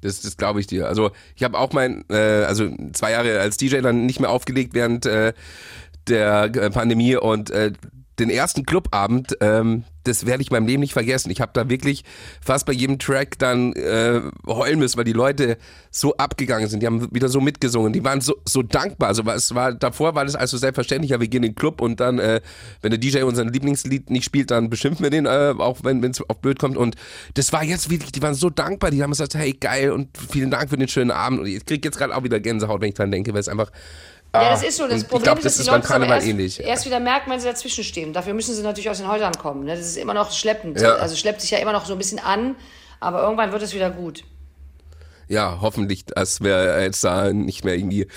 Das, 0.01 0.19
das 0.21 0.35
glaube 0.35 0.61
ich 0.61 0.65
dir. 0.65 0.87
Also 0.87 1.11
ich 1.35 1.43
habe 1.43 1.55
auch 1.55 1.71
mein, 1.71 2.03
äh, 2.09 2.15
also 2.15 2.71
zwei 2.93 3.11
Jahre 3.11 3.41
als 3.41 3.57
DJ 3.57 3.81
dann 3.81 4.07
nicht 4.07 4.19
mehr 4.19 4.31
aufgelegt 4.31 4.73
während 4.73 5.05
äh, 5.05 5.33
der 6.07 6.45
äh, 6.45 6.71
Pandemie 6.71 7.17
und 7.17 7.51
äh, 7.51 7.71
den 8.17 8.31
ersten 8.31 8.65
Clubabend, 8.65 9.37
ähm, 9.41 9.83
das 10.09 10.25
werde 10.25 10.41
ich 10.41 10.51
meinem 10.51 10.67
Leben 10.67 10.81
nicht 10.81 10.93
vergessen. 10.93 11.29
Ich 11.29 11.39
habe 11.39 11.51
da 11.53 11.69
wirklich 11.69 12.03
fast 12.41 12.65
bei 12.65 12.73
jedem 12.73 12.99
Track 12.99 13.39
dann 13.39 13.73
äh, 13.73 14.21
heulen 14.47 14.79
müssen, 14.79 14.97
weil 14.97 15.05
die 15.05 15.13
Leute 15.13 15.57
so 15.91 16.15
abgegangen 16.17 16.67
sind. 16.67 16.81
Die 16.81 16.87
haben 16.87 17.13
wieder 17.13 17.29
so 17.29 17.39
mitgesungen. 17.39 17.93
Die 17.93 18.03
waren 18.03 18.21
so, 18.21 18.35
so 18.45 18.61
dankbar. 18.61 19.09
Also 19.09 19.23
es 19.23 19.55
war 19.55 19.73
davor 19.73 20.15
war 20.15 20.25
das 20.25 20.35
also 20.35 20.57
selbstverständlich. 20.57 21.11
Ja, 21.11 21.19
wir 21.19 21.27
gehen 21.27 21.43
in 21.43 21.51
den 21.51 21.55
Club 21.55 21.81
und 21.81 21.99
dann, 21.99 22.19
äh, 22.19 22.41
wenn 22.81 22.91
der 22.91 22.99
DJ 22.99 23.21
unser 23.21 23.45
Lieblingslied 23.45 24.09
nicht 24.09 24.25
spielt, 24.25 24.51
dann 24.51 24.69
beschimpfen 24.69 25.03
wir 25.03 25.09
den, 25.09 25.25
äh, 25.25 25.53
auch 25.57 25.83
wenn 25.83 26.03
es 26.03 26.21
auf 26.21 26.41
blöd 26.41 26.59
kommt. 26.59 26.77
Und 26.77 26.95
das 27.35 27.53
war 27.53 27.63
jetzt 27.63 27.89
wirklich. 27.89 28.11
Die 28.11 28.21
waren 28.21 28.33
so 28.35 28.49
dankbar. 28.49 28.91
Die 28.91 29.01
haben 29.03 29.11
gesagt, 29.11 29.35
hey 29.35 29.53
geil 29.53 29.91
und 29.91 30.09
vielen 30.17 30.51
Dank 30.51 30.69
für 30.69 30.77
den 30.77 30.87
schönen 30.87 31.11
Abend. 31.11 31.39
Und 31.39 31.47
ich 31.47 31.65
krieg 31.65 31.85
jetzt 31.85 31.97
gerade 31.97 32.15
auch 32.15 32.23
wieder 32.23 32.39
Gänsehaut, 32.39 32.81
wenn 32.81 32.89
ich 32.89 32.95
dran 32.95 33.11
denke, 33.11 33.33
weil 33.33 33.41
es 33.41 33.47
einfach 33.47 33.71
Ja, 34.33 34.51
das 34.51 34.63
ist 34.63 34.77
so. 34.77 34.83
Das 34.83 34.91
Ah, 34.91 34.95
und 34.95 35.01
ich 35.01 35.07
Problem 35.07 35.23
glaub, 35.23 35.37
ist, 35.39 35.45
das 35.45 35.53
dass 35.53 35.59
ist 35.61 35.65
die 35.67 35.71
beim 35.71 35.81
Karneval 35.81 36.17
erst, 36.17 36.27
ähnlich. 36.27 36.59
erst 36.59 36.85
wieder 36.85 36.99
merken, 36.99 37.31
wenn 37.31 37.39
sie 37.39 37.47
dazwischen 37.47 37.83
stehen. 37.83 38.13
Dafür 38.13 38.33
müssen 38.33 38.53
sie 38.53 38.61
natürlich 38.61 38.89
aus 38.89 38.97
den 38.97 39.07
Häusern 39.07 39.33
kommen. 39.33 39.65
Ne? 39.65 39.75
Das 39.75 39.85
ist 39.85 39.97
immer 39.97 40.13
noch 40.13 40.31
schleppend. 40.31 40.79
Ja. 40.79 40.95
Also 40.95 41.15
schleppt 41.15 41.41
sich 41.41 41.51
ja 41.51 41.57
immer 41.57 41.71
noch 41.73 41.85
so 41.85 41.93
ein 41.93 41.97
bisschen 41.97 42.19
an, 42.19 42.55
aber 42.99 43.21
irgendwann 43.23 43.51
wird 43.51 43.63
es 43.63 43.73
wieder 43.73 43.89
gut. 43.89 44.23
Ja, 45.29 45.59
hoffentlich, 45.61 46.05
dass 46.05 46.41
wir 46.41 46.81
jetzt 46.81 47.03
da 47.03 47.31
nicht 47.31 47.63
mehr 47.63 47.75
irgendwie 47.75 48.07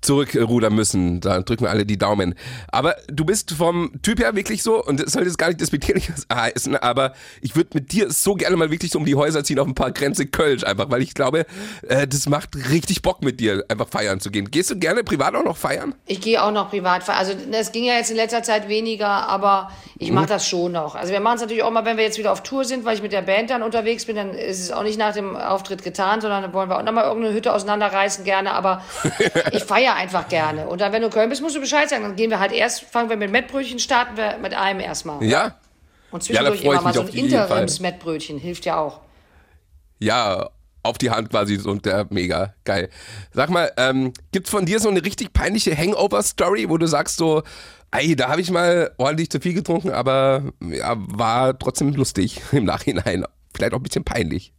zurückrudern 0.00 0.74
müssen. 0.74 1.20
Da 1.20 1.40
drücken 1.40 1.64
wir 1.64 1.70
alle 1.70 1.84
die 1.84 1.98
Daumen. 1.98 2.34
Aber 2.68 2.96
du 3.08 3.24
bist 3.24 3.50
vom 3.52 3.90
Typ 4.02 4.20
her 4.20 4.34
wirklich 4.36 4.62
so, 4.62 4.82
und 4.84 5.00
das 5.00 5.12
soll 5.12 5.24
jetzt 5.24 5.36
gar 5.38 5.48
nicht 5.48 5.60
despektierlich 5.60 6.10
heißen, 6.32 6.76
aber 6.76 7.12
ich 7.42 7.56
würde 7.56 7.70
mit 7.74 7.92
dir 7.92 8.10
so 8.10 8.34
gerne 8.34 8.56
mal 8.56 8.70
wirklich 8.70 8.92
so 8.92 8.98
um 8.98 9.04
die 9.04 9.14
Häuser 9.14 9.44
ziehen 9.44 9.58
auf 9.58 9.66
ein 9.66 9.74
paar 9.74 9.90
Grenze 9.92 10.26
Kölsch 10.26 10.64
einfach, 10.64 10.90
weil 10.90 11.02
ich 11.02 11.14
glaube, 11.14 11.44
äh, 11.88 12.06
das 12.06 12.28
macht 12.28 12.50
richtig 12.70 13.02
Bock 13.02 13.22
mit 13.22 13.40
dir, 13.40 13.64
einfach 13.68 13.88
feiern 13.88 14.20
zu 14.20 14.30
gehen. 14.30 14.50
Gehst 14.50 14.70
du 14.70 14.78
gerne 14.78 15.04
privat 15.04 15.34
auch 15.34 15.44
noch 15.44 15.56
feiern? 15.56 15.94
Ich 16.06 16.20
gehe 16.20 16.42
auch 16.42 16.52
noch 16.52 16.70
privat. 16.70 17.02
fe- 17.02 17.14
Also 17.14 17.32
das 17.50 17.72
ging 17.72 17.84
ja 17.84 17.94
jetzt 17.94 18.10
in 18.10 18.16
letzter 18.16 18.42
Zeit 18.42 18.68
weniger, 18.68 19.08
aber 19.08 19.70
ich 19.98 20.10
Mhm. 20.10 20.14
mache 20.14 20.26
das 20.26 20.46
schon 20.46 20.72
noch. 20.72 20.94
Also 20.94 21.12
wir 21.12 21.20
machen 21.20 21.36
es 21.36 21.40
natürlich 21.42 21.62
auch 21.62 21.70
mal, 21.70 21.84
wenn 21.84 21.96
wir 21.96 22.04
jetzt 22.04 22.18
wieder 22.18 22.32
auf 22.32 22.42
Tour 22.42 22.64
sind, 22.64 22.84
weil 22.84 22.94
ich 22.94 23.02
mit 23.02 23.12
der 23.12 23.22
Band 23.22 23.50
dann 23.50 23.62
unterwegs 23.62 24.04
bin, 24.04 24.16
dann 24.16 24.30
ist 24.34 24.60
es 24.60 24.70
auch 24.70 24.82
nicht 24.82 24.98
nach 24.98 25.14
dem 25.14 25.36
Auftritt 25.36 25.82
getan, 25.82 26.20
sondern 26.20 26.44
wollen 26.60 26.70
wir 26.70 26.78
auch 26.78 26.82
noch 26.82 26.92
mal 26.92 27.04
irgendeine 27.04 27.34
Hütte 27.34 27.52
auseinanderreißen 27.52 28.24
gerne. 28.24 28.52
Aber 28.52 28.84
ich 29.52 29.64
feiere 29.64 29.94
einfach 29.94 30.28
gerne. 30.28 30.68
Und 30.68 30.80
dann, 30.80 30.92
wenn 30.92 31.02
du 31.02 31.08
in 31.08 31.12
Köln 31.12 31.28
bist, 31.28 31.42
musst 31.42 31.56
du 31.56 31.60
Bescheid 31.60 31.88
sagen. 31.88 32.02
Dann 32.02 32.16
gehen 32.16 32.30
wir 32.30 32.38
halt 32.38 32.52
erst, 32.52 32.82
fangen 32.84 33.10
wir 33.10 33.16
mit 33.16 33.30
Mettbrötchen, 33.30 33.78
starten 33.78 34.16
wir 34.16 34.38
mit 34.38 34.54
einem 34.54 34.80
erstmal. 34.80 35.22
Ja? 35.24 35.56
Und 36.10 36.26
Ja, 36.28 36.34
zwischendurch 36.34 36.60
ich 36.60 36.66
immer 36.66 36.82
mal 36.82 36.94
so 36.94 37.00
ein. 37.00 37.08
Interims-Mettbrötchen 37.08 38.38
hilft 38.38 38.64
ja 38.64 38.78
auch. 38.78 39.00
Ja, 39.98 40.50
auf 40.82 40.98
die 40.98 41.10
Hand 41.10 41.30
quasi 41.30 41.58
und 41.58 41.84
der 41.84 42.06
mega 42.10 42.54
geil. 42.64 42.88
Sag 43.32 43.50
mal, 43.50 43.70
ähm, 43.76 44.12
gibt's 44.32 44.50
von 44.50 44.64
dir 44.64 44.80
so 44.80 44.88
eine 44.88 45.04
richtig 45.04 45.32
peinliche 45.32 45.76
Hangover-Story, 45.76 46.68
wo 46.68 46.78
du 46.78 46.86
sagst 46.86 47.16
so, 47.16 47.42
ey, 47.90 48.16
da 48.16 48.28
habe 48.28 48.40
ich 48.40 48.50
mal 48.50 48.92
ordentlich 48.98 49.30
zu 49.30 49.40
viel 49.40 49.54
getrunken, 49.54 49.90
aber 49.90 50.52
ja, 50.60 50.94
war 50.96 51.58
trotzdem 51.58 51.92
lustig 51.92 52.40
im 52.52 52.64
Nachhinein. 52.64 53.24
Vielleicht 53.54 53.74
auch 53.74 53.78
ein 53.78 53.82
bisschen 53.82 54.04
peinlich. 54.04 54.52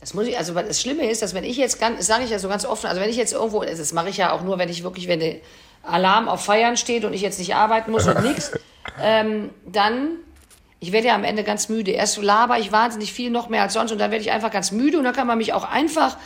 Das 0.00 0.14
muss 0.14 0.26
ich, 0.26 0.38
also 0.38 0.54
das 0.54 0.80
Schlimme 0.80 1.10
ist, 1.10 1.20
dass 1.20 1.34
wenn 1.34 1.44
ich 1.44 1.58
jetzt 1.58 1.78
ganz, 1.78 2.06
sage 2.06 2.24
ich 2.24 2.30
ja 2.30 2.38
so 2.38 2.48
ganz 2.48 2.64
offen, 2.64 2.86
also 2.86 3.00
wenn 3.00 3.10
ich 3.10 3.16
jetzt 3.16 3.34
irgendwo, 3.34 3.62
das 3.62 3.92
mache 3.92 4.08
ich 4.08 4.16
ja 4.16 4.32
auch 4.32 4.42
nur, 4.42 4.58
wenn 4.58 4.70
ich 4.70 4.82
wirklich, 4.82 5.08
wenn 5.08 5.20
der 5.20 5.36
Alarm 5.82 6.28
auf 6.28 6.44
Feiern 6.44 6.76
steht 6.78 7.04
und 7.04 7.12
ich 7.12 7.20
jetzt 7.20 7.38
nicht 7.38 7.54
arbeiten 7.54 7.90
muss 7.90 8.06
und 8.06 8.22
nix, 8.22 8.52
ähm, 9.02 9.50
dann, 9.66 10.16
ich 10.80 10.92
werde 10.92 11.08
ja 11.08 11.14
am 11.14 11.24
Ende 11.24 11.44
ganz 11.44 11.68
müde. 11.68 11.90
Erst 11.90 12.16
laber 12.16 12.58
ich 12.58 12.72
wahnsinnig 12.72 13.12
viel, 13.12 13.30
noch 13.30 13.50
mehr 13.50 13.62
als 13.62 13.74
sonst 13.74 13.92
und 13.92 13.98
dann 13.98 14.10
werde 14.10 14.22
ich 14.22 14.30
einfach 14.30 14.50
ganz 14.50 14.72
müde 14.72 14.96
und 14.96 15.04
dann 15.04 15.14
kann 15.14 15.26
man 15.26 15.36
mich 15.36 15.52
auch 15.52 15.64
einfach 15.64 16.16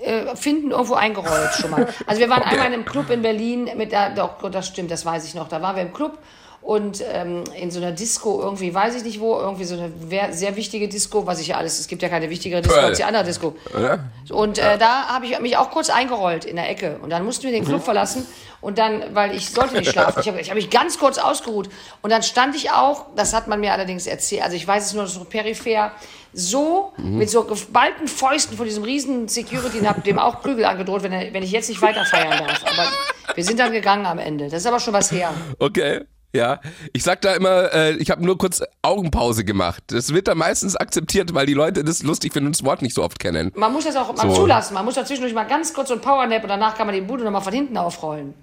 äh, 0.00 0.36
finden, 0.36 0.70
irgendwo 0.70 0.94
eingerollt 0.94 1.54
schon 1.60 1.70
mal. 1.70 1.88
Also 2.06 2.20
wir 2.20 2.28
waren 2.28 2.42
einmal 2.42 2.68
in 2.68 2.72
einem 2.72 2.84
Club 2.84 3.10
in 3.10 3.22
Berlin 3.22 3.68
mit, 3.76 3.90
der, 3.90 4.10
doch, 4.10 4.48
das 4.50 4.68
stimmt, 4.68 4.92
das 4.92 5.04
weiß 5.04 5.24
ich 5.24 5.34
noch, 5.34 5.48
da 5.48 5.60
waren 5.60 5.74
wir 5.74 5.82
im 5.82 5.92
Club 5.92 6.18
und 6.64 7.04
ähm, 7.12 7.44
in 7.60 7.70
so 7.70 7.78
einer 7.78 7.92
Disco 7.92 8.40
irgendwie, 8.40 8.72
weiß 8.72 8.94
ich 8.96 9.04
nicht 9.04 9.20
wo, 9.20 9.38
irgendwie 9.38 9.64
so 9.64 9.74
eine 9.74 10.32
sehr 10.32 10.56
wichtige 10.56 10.88
Disco, 10.88 11.26
was 11.26 11.38
ich 11.38 11.48
ja 11.48 11.56
alles, 11.58 11.78
es 11.78 11.88
gibt 11.88 12.00
ja 12.02 12.08
keine 12.08 12.30
wichtigere 12.30 12.62
Disco 12.62 12.74
Pearl. 12.76 12.88
als 12.88 12.96
die 12.96 13.04
andere 13.04 13.22
Disco. 13.24 13.54
Oder? 13.78 14.04
Und 14.30 14.56
äh, 14.58 14.78
da 14.78 15.08
habe 15.08 15.26
ich 15.26 15.38
mich 15.40 15.58
auch 15.58 15.70
kurz 15.70 15.90
eingerollt 15.90 16.46
in 16.46 16.56
der 16.56 16.70
Ecke. 16.70 16.98
Und 17.02 17.10
dann 17.10 17.22
mussten 17.24 17.42
wir 17.44 17.50
den 17.52 17.66
Club 17.66 17.80
Mhm. 17.80 17.84
verlassen. 17.84 18.26
Und 18.62 18.78
dann, 18.78 19.14
weil 19.14 19.34
ich 19.36 19.50
sollte 19.50 19.76
nicht 19.76 19.90
schlafen, 19.90 20.20
ich 20.22 20.26
habe 20.28 20.40
ich 20.40 20.48
hab 20.48 20.56
mich 20.56 20.70
ganz 20.70 20.98
kurz 20.98 21.18
ausgeruht. 21.18 21.68
Und 22.00 22.08
dann 22.10 22.22
stand 22.22 22.56
ich 22.56 22.70
auch, 22.70 23.04
das 23.14 23.34
hat 23.34 23.46
man 23.46 23.60
mir 23.60 23.72
allerdings 23.74 24.06
erzählt, 24.06 24.42
also 24.42 24.56
ich 24.56 24.66
weiß 24.66 24.86
es 24.86 24.94
nur 24.94 25.06
so 25.06 25.24
peripher, 25.24 25.92
so 26.32 26.92
Mhm. 26.96 27.18
mit 27.18 27.28
so 27.28 27.44
geballten 27.44 28.08
Fäusten 28.08 28.56
vor 28.56 28.64
diesem 28.64 28.84
riesen 28.84 29.28
Security 29.28 29.80
und 29.80 29.88
habe 29.88 30.00
dem 30.00 30.18
auch 30.18 30.40
Prügel 30.40 30.64
angedroht, 30.64 31.02
wenn, 31.02 31.12
er, 31.12 31.32
wenn 31.34 31.42
ich 31.42 31.52
jetzt 31.52 31.68
nicht 31.68 31.82
weiter 31.82 32.06
feiern 32.06 32.30
darf. 32.38 32.62
Aber 32.64 32.88
wir 33.36 33.44
sind 33.44 33.60
dann 33.60 33.70
gegangen 33.72 34.06
am 34.06 34.18
Ende. 34.18 34.44
Das 34.46 34.54
ist 34.60 34.66
aber 34.66 34.80
schon 34.80 34.94
was 34.94 35.12
her. 35.12 35.30
Okay. 35.58 36.00
Ja, 36.34 36.60
ich 36.92 37.04
sag 37.04 37.20
da 37.20 37.34
immer, 37.34 37.72
äh, 37.72 37.92
ich 37.92 38.10
habe 38.10 38.24
nur 38.24 38.36
kurz 38.36 38.60
Augenpause 38.82 39.44
gemacht. 39.44 39.84
Das 39.86 40.12
wird 40.12 40.26
dann 40.26 40.36
meistens 40.38 40.74
akzeptiert, 40.74 41.32
weil 41.32 41.46
die 41.46 41.54
Leute 41.54 41.84
das 41.84 42.02
lustig 42.02 42.32
finden 42.32 42.48
und 42.48 42.56
das 42.56 42.64
Wort 42.64 42.82
nicht 42.82 42.94
so 42.94 43.04
oft 43.04 43.20
kennen. 43.20 43.52
Man 43.54 43.72
muss 43.72 43.84
das 43.84 43.94
auch 43.94 44.12
mal 44.16 44.28
So. 44.28 44.34
zulassen. 44.34 44.74
Man 44.74 44.84
muss 44.84 44.94
da 44.96 45.04
zwischendurch 45.04 45.32
mal 45.32 45.44
ganz 45.44 45.72
kurz 45.72 45.88
so 45.88 45.94
ein 45.94 46.00
Powernap 46.00 46.42
und 46.42 46.48
danach 46.48 46.76
kann 46.76 46.86
man 46.88 46.94
die 46.96 47.02
Bude 47.02 47.22
nochmal 47.22 47.40
von 47.42 47.52
hinten 47.52 47.76
aufrollen. 47.76 48.34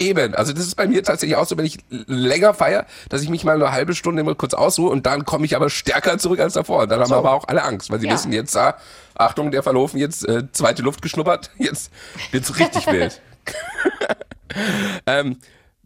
Eben, 0.00 0.34
also 0.34 0.52
das 0.52 0.66
ist 0.66 0.74
bei 0.74 0.88
mir 0.88 1.04
tatsächlich 1.04 1.36
auch 1.36 1.46
so, 1.46 1.56
wenn 1.56 1.64
ich 1.64 1.78
länger 1.90 2.54
feiere, 2.54 2.86
dass 3.08 3.22
ich 3.22 3.28
mich 3.28 3.44
mal 3.44 3.54
eine 3.54 3.70
halbe 3.70 3.94
Stunde 3.94 4.22
immer 4.22 4.34
kurz 4.34 4.52
ausruhe 4.52 4.90
und 4.90 5.06
dann 5.06 5.24
komme 5.24 5.44
ich 5.44 5.54
aber 5.54 5.70
stärker 5.70 6.18
zurück 6.18 6.40
als 6.40 6.54
davor. 6.54 6.82
Und 6.82 6.88
dann 6.90 7.00
haben 7.00 7.12
aber 7.12 7.32
auch 7.34 7.46
alle 7.46 7.62
Angst, 7.62 7.88
weil 7.90 8.00
sie 8.00 8.08
Ja. 8.08 8.14
wissen 8.14 8.32
jetzt, 8.32 8.56
ah, 8.56 8.76
Achtung, 9.14 9.52
der 9.52 9.62
Verlaufen 9.62 9.98
jetzt 10.00 10.26
äh, 10.26 10.50
zweite 10.50 10.82
Luft 10.82 11.02
geschnuppert, 11.02 11.50
jetzt 11.58 11.92
wird's 12.32 12.58
richtig 12.58 12.84
wild. 12.88 13.20
ähm, 15.06 15.36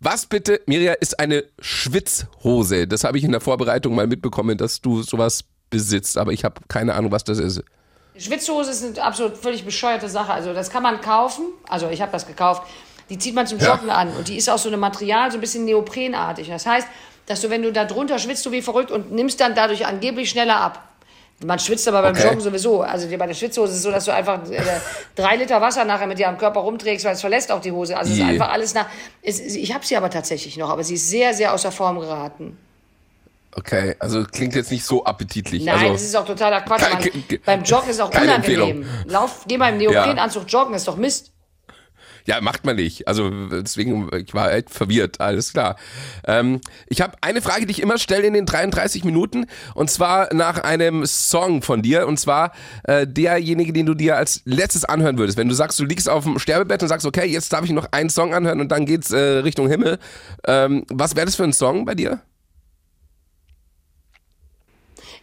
was 0.07 0.27
bitte, 0.27 0.61
Mirja, 0.67 0.93
ist 0.93 1.19
eine 1.19 1.45
Schwitzhose? 1.59 2.87
Das 2.87 3.03
habe 3.03 3.19
ich 3.19 3.25
in 3.25 3.33
der 3.33 3.41
Vorbereitung 3.41 3.97
mal 3.97 4.07
mitbekommen, 4.07 4.57
dass 4.57 4.81
du 4.81 5.03
sowas 5.03 5.43
besitzt, 5.69 6.17
aber 6.17 6.33
ich 6.33 6.45
habe 6.45 6.61
keine 6.69 6.95
Ahnung, 6.95 7.11
was 7.11 7.25
das 7.25 7.41
ist. 7.41 7.65
Schwitzhose 8.17 8.71
ist 8.71 8.85
eine 8.85 9.03
absolut 9.03 9.37
völlig 9.37 9.65
bescheuerte 9.65 10.09
Sache. 10.09 10.33
Also 10.33 10.55
das 10.55 10.71
kann 10.71 10.85
man 10.85 11.01
kaufen. 11.01 11.47
Also 11.69 11.91
ich 11.91 12.01
habe 12.01 12.13
das 12.13 12.25
gekauft. 12.25 12.63
Die 13.11 13.19
zieht 13.19 13.35
man 13.35 13.49
zum 13.49 13.59
Joggen 13.59 13.91
an 13.91 14.11
und 14.17 14.29
die 14.29 14.37
ist 14.37 14.49
aus 14.49 14.63
so 14.63 14.69
einem 14.69 14.79
Material, 14.79 15.33
so 15.33 15.39
ein 15.39 15.41
bisschen 15.41 15.65
neoprenartig. 15.65 16.49
Das 16.49 16.67
heißt, 16.67 16.87
dass 17.27 17.41
du, 17.41 17.51
wenn 17.51 17.63
du 17.63 17.73
da 17.73 17.85
drunter 17.85 18.21
schwitzt, 18.21 18.47
du 18.47 18.53
wie 18.53 18.63
verrückt 18.63 18.93
und 18.93 19.11
nimmst 19.11 19.41
dann 19.41 19.57
dadurch 19.57 19.87
angeblich 19.87 20.31
schneller 20.31 20.61
ab. 20.61 20.89
Man 21.45 21.59
schwitzt 21.59 21.87
aber 21.87 22.01
beim 22.01 22.15
Okay. 22.15 22.25
Joggen 22.29 22.41
sowieso. 22.41 22.81
Also 22.81 23.09
bei 23.15 23.27
der 23.27 23.35
Schwitzhose 23.35 23.73
ist 23.73 23.79
es 23.79 23.83
so, 23.83 23.91
dass 23.91 24.07
du 24.07 24.13
einfach 24.13 24.49
äh, 24.51 24.59
drei 25.15 25.37
Liter 25.37 25.61
Wasser 25.61 25.85
nachher 25.85 26.07
mit 26.07 26.19
dir 26.19 26.29
am 26.29 26.39
Körper 26.39 26.61
rumträgst, 26.61 27.05
weil 27.05 27.13
es 27.13 27.21
verlässt 27.21 27.53
auch 27.53 27.61
die 27.61 27.73
Hose. 27.73 27.97
Also 27.97 28.13
es 28.13 28.19
ist 28.19 28.25
einfach 28.25 28.51
alles 28.51 28.73
nach. 28.73 28.87
Es, 29.23 29.39
ich 29.41 29.75
habe 29.75 29.85
sie 29.85 29.97
aber 29.99 30.09
tatsächlich 30.09 30.57
noch, 30.57 30.71
aber 30.71 30.83
sie 30.83 30.95
ist 30.95 31.11
sehr, 31.11 31.35
sehr 31.35 31.53
außer 31.53 31.71
Form 31.73 31.99
geraten. 32.01 32.57
Okay, 33.55 33.97
also 33.99 34.25
klingt 34.25 34.55
jetzt 34.55 34.71
nicht 34.71 34.85
so 34.85 35.05
appetitlich. 35.05 35.65
Nein, 35.65 35.77
also, 35.79 35.93
das 35.93 36.03
ist 36.03 36.15
auch 36.17 36.27
totaler 36.27 36.61
Quatsch. 36.63 36.83
Ke- 37.29 37.39
Beim 37.45 37.63
Joggen 37.65 37.89
ist 37.91 38.01
auch 38.01 38.11
unangenehm. 38.11 38.35
Empfehlung. 38.37 38.87
Lauf, 39.07 39.45
geh 39.47 39.57
mal 39.59 39.71
im 39.73 39.79
Neoprenanzug 39.79 40.45
joggen, 40.49 40.75
ist 40.75 40.87
doch 40.89 40.97
Mist. 40.97 41.33
Ja, 42.27 42.41
macht 42.41 42.65
man 42.65 42.77
nicht. 42.77 43.07
Also 43.07 43.31
deswegen, 43.49 44.09
ich 44.15 44.35
war 44.35 44.53
echt 44.53 44.71
verwirrt, 44.71 45.21
alles 45.21 45.53
klar. 45.53 45.77
Ähm, 46.27 46.61
ich 46.89 47.01
habe 47.01 47.15
eine 47.21 47.41
Frage, 47.41 47.67
die 47.67 47.71
ich 47.71 47.81
immer 47.81 47.99
stelle 47.99 48.27
in 48.27 48.35
den 48.35 48.47
33 48.47 49.05
Minuten, 49.05 49.47
und 49.75 49.91
zwar 49.91 50.35
nach 50.35 50.59
einem 50.59 51.07
Song 51.07 51.63
von 51.63 51.83
dir, 51.83 52.07
und 52.07 52.19
zwar 52.19 52.53
äh, 52.85 53.07
derjenige, 53.07 53.73
den 53.73 53.87
du 53.87 53.95
dir 53.95 54.17
als 54.17 54.43
letztes 54.45 54.85
anhören 54.85 55.19
würdest. 55.19 55.39
Wenn 55.39 55.49
du 55.49 55.55
sagst, 55.55 55.79
du 55.79 55.85
liegst 55.85 56.09
auf 56.09 56.25
dem 56.25 56.39
Sterbebett 56.39 56.83
und 56.83 56.89
sagst, 56.89 57.07
okay, 57.07 57.27
jetzt 57.27 57.53
darf 57.53 57.65
ich 57.65 57.71
noch 57.71 57.93
einen 57.93 58.11
Song 58.11 58.35
anhören 58.35 58.61
und 58.61 58.73
dann 58.73 58.87
geht's 58.87 59.13
äh, 59.13 59.19
Richtung 59.19 59.69
Himmel. 59.69 59.99
Ähm, 60.47 60.85
was 60.89 61.15
wäre 61.15 61.27
das 61.27 61.37
für 61.37 61.45
ein 61.45 61.53
Song 61.53 61.85
bei 61.85 61.95
dir? 61.95 62.21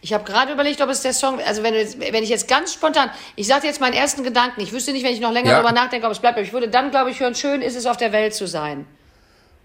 Ich 0.04 0.12
habe 0.12 0.22
gerade 0.24 0.52
überlegt, 0.52 0.82
ob 0.82 0.90
es 0.90 1.00
der 1.00 1.14
Song, 1.14 1.40
also 1.40 1.62
wenn, 1.62 1.72
jetzt, 1.72 1.98
wenn 1.98 2.22
ich 2.22 2.28
jetzt 2.28 2.46
ganz 2.46 2.74
spontan, 2.74 3.08
ich 3.36 3.46
sage 3.46 3.66
jetzt 3.66 3.80
meinen 3.80 3.94
ersten 3.94 4.22
Gedanken, 4.22 4.60
ich 4.60 4.70
wüsste 4.70 4.92
nicht, 4.92 5.02
wenn 5.02 5.14
ich 5.14 5.20
noch 5.20 5.32
länger 5.32 5.48
Ja. 5.48 5.62
darüber 5.62 5.72
nachdenke, 5.72 6.04
ob 6.06 6.12
es 6.12 6.18
bleibt, 6.18 6.36
aber 6.36 6.44
ich 6.46 6.52
würde 6.52 6.68
dann, 6.68 6.90
glaube 6.90 7.10
ich, 7.10 7.20
hören, 7.20 7.34
schön 7.34 7.62
ist 7.62 7.74
es 7.74 7.86
auf 7.86 7.96
der 7.96 8.12
Welt 8.12 8.34
zu 8.34 8.46
sein. 8.46 8.84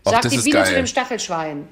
Sagt 0.06 0.32
die 0.32 0.38
Biene 0.38 0.60
geil. 0.60 0.66
zu 0.68 0.74
dem 0.76 0.88
Stachelschwein. 0.88 1.68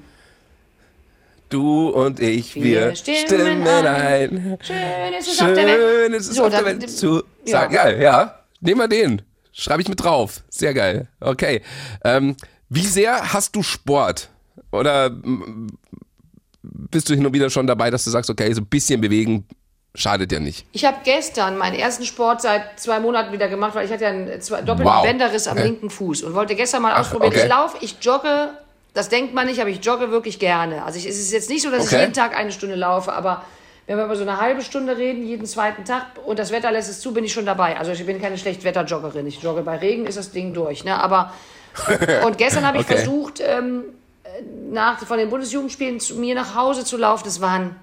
Du 1.48 1.88
und 1.88 2.20
ich, 2.20 2.54
wir, 2.56 2.62
Wir 2.90 2.94
stimmen 2.96 3.18
stimmen 3.26 3.66
ein. 3.66 3.86
ein. 3.86 4.58
Schön 4.60 5.14
ist 5.18 5.28
es 5.28 5.40
auf 5.40 5.54
der 5.54 5.66
Welt. 5.66 5.80
Schön 5.80 6.12
ist 6.12 6.28
es 6.28 6.36
So, 6.36 6.44
auf 6.44 6.50
der 6.50 6.62
dann- 6.62 6.80
Welt 6.82 6.90
zu 6.90 7.22
ja. 7.46 7.50
sagen. 7.60 7.74
Geil, 7.74 8.02
ja. 8.02 8.44
Nehmen 8.60 8.80
wir 8.80 8.88
den. 8.88 9.22
Schreibe 9.52 9.80
ich 9.80 9.88
mit 9.88 10.02
drauf. 10.04 10.42
Sehr 10.50 10.74
geil. 10.74 11.08
Okay. 11.20 11.62
Ähm, 12.04 12.36
wie 12.68 12.84
sehr 12.86 13.32
hast 13.32 13.56
du 13.56 13.62
Sport? 13.62 14.28
Oder 14.72 15.10
bist 16.72 17.08
du 17.08 17.14
hin 17.14 17.24
und 17.26 17.32
wieder 17.32 17.50
schon 17.50 17.66
dabei, 17.66 17.90
dass 17.90 18.04
du 18.04 18.10
sagst, 18.10 18.30
okay, 18.30 18.52
so 18.52 18.60
ein 18.60 18.66
bisschen 18.66 19.00
bewegen 19.00 19.46
schadet 19.94 20.30
ja 20.32 20.38
nicht? 20.40 20.66
Ich 20.72 20.84
habe 20.84 20.98
gestern 21.04 21.56
meinen 21.58 21.74
ersten 21.74 22.04
Sport 22.04 22.42
seit 22.42 22.78
zwei 22.78 23.00
Monaten 23.00 23.32
wieder 23.32 23.48
gemacht, 23.48 23.74
weil 23.74 23.86
ich 23.86 23.92
hatte 23.92 24.04
ja 24.04 24.10
einen 24.10 24.40
zwei, 24.40 24.62
doppelten 24.62 24.92
Wow. 24.92 25.02
Bänderriss 25.02 25.48
am 25.48 25.56
Okay. 25.56 25.66
linken 25.66 25.90
Fuß 25.90 26.22
und 26.22 26.34
wollte 26.34 26.54
gestern 26.54 26.82
mal 26.82 26.94
ausprobieren. 27.00 27.32
okay. 27.32 27.42
Ich 27.44 27.48
laufe, 27.48 27.76
ich 27.80 27.96
jogge, 28.02 28.50
das 28.94 29.08
denkt 29.08 29.34
man 29.34 29.46
nicht, 29.46 29.60
aber 29.60 29.70
ich 29.70 29.84
jogge 29.84 30.10
wirklich 30.10 30.38
gerne. 30.38 30.84
Also 30.84 30.98
ich, 30.98 31.06
es 31.06 31.18
ist 31.18 31.32
jetzt 31.32 31.48
nicht 31.50 31.62
so, 31.62 31.70
dass 31.70 31.84
ich 31.86 31.92
Okay. 31.92 32.00
jeden 32.02 32.12
Tag 32.12 32.36
eine 32.36 32.52
Stunde 32.52 32.74
laufe, 32.76 33.12
aber 33.12 33.44
wenn 33.86 33.96
wir 33.96 34.04
über 34.04 34.16
so 34.16 34.22
eine 34.22 34.38
halbe 34.38 34.60
Stunde 34.62 34.98
reden, 34.98 35.26
jeden 35.26 35.46
zweiten 35.46 35.84
Tag 35.86 36.04
und 36.26 36.38
das 36.38 36.52
Wetter 36.52 36.70
lässt 36.70 36.90
es 36.90 37.00
zu, 37.00 37.12
bin 37.14 37.24
ich 37.24 37.32
schon 37.32 37.46
dabei. 37.46 37.78
Also 37.78 37.90
ich 37.92 38.04
bin 38.04 38.20
keine 38.20 38.36
Schlechtwetterjoggerin. 38.36 39.26
Ich 39.26 39.42
jogge 39.42 39.62
bei 39.62 39.76
Regen, 39.78 40.06
ist 40.06 40.18
das 40.18 40.30
Ding 40.30 40.52
durch. 40.52 40.84
Ne? 40.84 40.94
Aber 41.02 41.32
und 42.26 42.36
gestern 42.38 42.66
habe 42.66 42.78
ich 42.78 42.84
versucht, 42.86 43.40
ähm, 43.44 43.84
nach, 44.70 44.98
von 45.06 45.18
den 45.18 45.30
Bundesjugendspielen 45.30 46.00
zu 46.00 46.16
mir 46.16 46.34
nach 46.34 46.54
Hause 46.54 46.84
zu 46.84 46.96
laufen. 46.96 47.24
Das 47.24 47.40
waren 47.40 47.76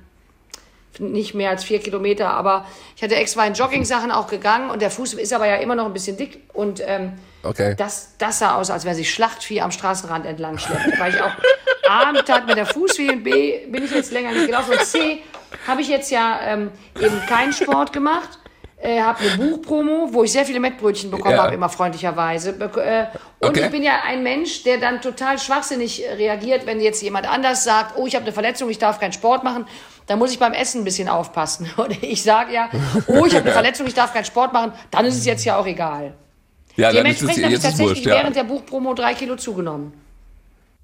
nicht 0.99 1.33
mehr 1.33 1.49
als 1.49 1.63
vier 1.63 1.79
Kilometer, 1.79 2.29
aber 2.29 2.65
ich 2.95 3.03
hatte 3.03 3.15
extra 3.15 3.45
in 3.45 3.53
Jogging-Sachen 3.53 4.11
auch 4.11 4.27
gegangen 4.27 4.69
und 4.69 4.81
der 4.81 4.91
Fuß 4.91 5.15
ist 5.15 5.33
aber 5.33 5.47
ja 5.47 5.55
immer 5.57 5.75
noch 5.75 5.85
ein 5.85 5.93
bisschen 5.93 6.17
dick 6.17 6.41
und 6.53 6.81
ähm, 6.85 7.13
Okay. 7.43 7.75
das, 7.77 8.15
das 8.17 8.39
sah 8.39 8.55
aus, 8.55 8.71
als 8.71 8.85
wäre 8.85 8.95
sich 8.95 9.13
Schlachtvieh 9.13 9.61
am 9.61 9.71
Straßenrand 9.71 10.25
entlang 10.25 10.57
schleppt. 10.57 10.99
Weil 10.99 11.13
ich 11.13 11.21
auch 11.21 11.31
A, 11.87 12.11
tat 12.23 12.47
mir 12.47 12.55
der 12.55 12.65
Fuß 12.65 12.97
weh 12.97 13.09
und 13.11 13.23
B, 13.23 13.67
bin 13.67 13.83
ich 13.83 13.91
jetzt 13.91 14.11
länger 14.11 14.31
nicht 14.31 14.47
gelaufen 14.47 14.71
und 14.71 14.83
C, 14.83 15.21
habe 15.67 15.81
ich 15.81 15.87
jetzt 15.87 16.09
ja 16.09 16.39
ähm, 16.41 16.71
eben 16.99 17.21
keinen 17.27 17.53
Sport 17.53 17.93
gemacht. 17.93 18.39
Äh, 18.85 19.01
habe 19.01 19.19
eine 19.19 19.37
Buchpromo, 19.37 20.09
wo 20.11 20.23
ich 20.23 20.31
sehr 20.31 20.45
viele 20.45 20.59
Mettbrötchen 20.59 21.09
bekommen 21.09 21.35
Ja. 21.35 21.43
habe, 21.43 21.55
immer 21.55 21.69
freundlicherweise. 21.69 22.49
Äh, 22.51 23.07
und 23.39 23.49
Okay. 23.49 23.65
ich 23.65 23.71
bin 23.71 23.81
ja 23.83 23.93
ein 24.05 24.21
Mensch, 24.21 24.63
der 24.63 24.77
dann 24.77 25.01
total 25.01 25.39
schwachsinnig 25.39 26.05
äh, 26.05 26.13
reagiert, 26.13 26.65
wenn 26.67 26.79
jetzt 26.79 27.01
jemand 27.01 27.27
anders 27.27 27.63
sagt, 27.63 27.97
oh, 27.97 28.05
ich 28.05 28.13
habe 28.15 28.25
eine 28.25 28.33
Verletzung, 28.33 28.69
ich 28.69 28.77
darf 28.77 28.99
keinen 28.99 29.13
Sport 29.13 29.43
machen. 29.43 29.65
Da 30.07 30.15
muss 30.15 30.31
ich 30.31 30.37
beim 30.37 30.53
Essen 30.53 30.81
ein 30.81 30.83
bisschen 30.83 31.09
aufpassen. 31.09 31.67
Oder 31.77 31.95
ich 32.01 32.21
sage 32.21 32.53
ja, 32.53 32.69
oh, 33.07 33.25
ich 33.25 33.33
habe 33.33 33.45
eine 33.45 33.51
Verletzung, 33.53 33.87
ich 33.87 33.95
darf 33.95 34.13
keinen 34.13 34.25
Sport 34.25 34.53
machen. 34.53 34.71
Dann 34.91 35.05
ist 35.05 35.15
es 35.17 35.25
jetzt 35.25 35.43
ja 35.45 35.57
auch 35.57 35.65
egal. 35.65 36.13
Ja, 36.75 36.91
Dementsprechend 36.91 37.43
habe 37.45 37.53
ich 37.55 37.61
tatsächlich 37.61 37.87
wurscht, 37.89 38.05
ja. 38.05 38.15
während 38.15 38.35
der 38.35 38.43
Buchpromo 38.43 38.93
drei 38.93 39.13
Kilo 39.15 39.35
zugenommen. 39.37 39.93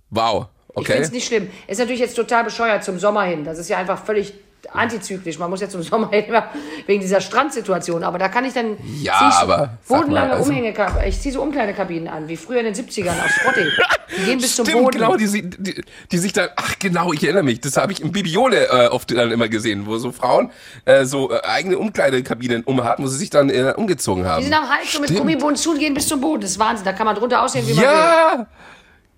Wow. 0.10 0.48
Ich 0.70 0.86
finde 0.88 0.92
Okay. 0.94 1.02
es 1.04 1.12
nicht 1.12 1.28
schlimm. 1.28 1.52
Ist 1.68 1.80
natürlich 1.80 2.00
jetzt 2.00 2.16
total 2.16 2.46
bescheuert 2.46 2.84
zum 2.84 2.98
Sommer 2.98 3.24
hin. 3.24 3.44
Das 3.44 3.60
ist 3.60 3.70
ja 3.70 3.78
einfach 3.78 4.04
völlig 4.04 4.34
antizyklisch. 4.72 5.40
Man 5.40 5.50
muss 5.50 5.62
ja 5.62 5.70
zum 5.70 5.82
Sommer 5.84 6.10
hin 6.12 6.26
immer 6.26 6.46
wegen 6.86 7.02
dieser 7.02 7.22
Strandsituation. 7.22 8.04
Aber 8.04 8.18
da 8.18 8.30
kann 8.30 8.46
ich 8.46 8.54
dann 8.54 8.78
Ja, 9.02 9.14
zieh 9.20 9.28
ich 9.30 9.36
aber 9.36 9.78
bodenlange 9.88 10.34
also- 10.34 10.50
Umhängekabinen. 10.50 11.08
Ich 11.08 11.20
ziehe 11.20 11.34
so 11.34 11.42
Umkleidekabinen 11.42 12.08
an, 12.08 12.28
wie 12.28 12.38
früher 12.38 12.60
in 12.60 12.66
den 12.66 12.76
70ern 12.76 13.10
auf 13.24 13.30
Spotting. 13.30 13.68
Die 14.18 14.26
gehen 14.26 14.40
bis 14.40 14.58
zum 14.58 14.66
Stimmt, 14.66 14.84
Boden. 14.84 15.00
genau, 15.00 15.16
die, 15.16 15.50
die, 15.50 15.82
die 16.12 16.18
sich 16.18 16.34
dann, 16.34 16.50
ach 16.58 16.78
genau, 16.80 17.14
ich 17.14 17.24
erinnere 17.24 17.44
mich, 17.44 17.62
das 17.62 17.78
habe 17.78 17.94
ich 17.94 18.02
im 18.02 18.12
Bibiole 18.12 18.68
äh, 18.68 18.88
oft 18.90 19.10
dann 19.12 19.32
immer 19.32 19.48
gesehen, 19.48 19.86
wo 19.86 19.98
so 20.00 20.12
Frauen 20.12 20.52
äh, 20.84 21.06
so 21.06 21.32
äh, 21.32 21.40
eigene 21.46 21.78
Umkleidekabinen 21.78 22.64
umhatten, 22.66 23.06
wo 23.06 23.08
sie 23.08 23.18
sich 23.18 23.30
dann 23.30 23.50
äh, 23.50 23.74
umgezogen 23.78 24.26
haben. 24.26 24.40
Die 24.40 24.46
sind 24.48 24.54
am 24.54 24.68
Hals 24.70 24.92
so 24.92 25.00
mit. 25.00 25.16
Gummibund 25.16 25.58
zu 25.58 25.72
und 25.72 25.80
gehen 25.80 25.94
bis 25.94 26.10
zum 26.10 26.20
Boden. 26.20 26.42
Das 26.42 26.52
ist 26.52 26.60
Wahnsinn. 26.60 26.84
Da 26.84 26.92
kann 26.92 27.06
man 27.06 27.16
drunter 27.16 27.42
aussehen, 27.42 27.66
wie 27.66 27.74
man 27.74 27.84
will. 27.84 27.90
Ja! 27.90 28.48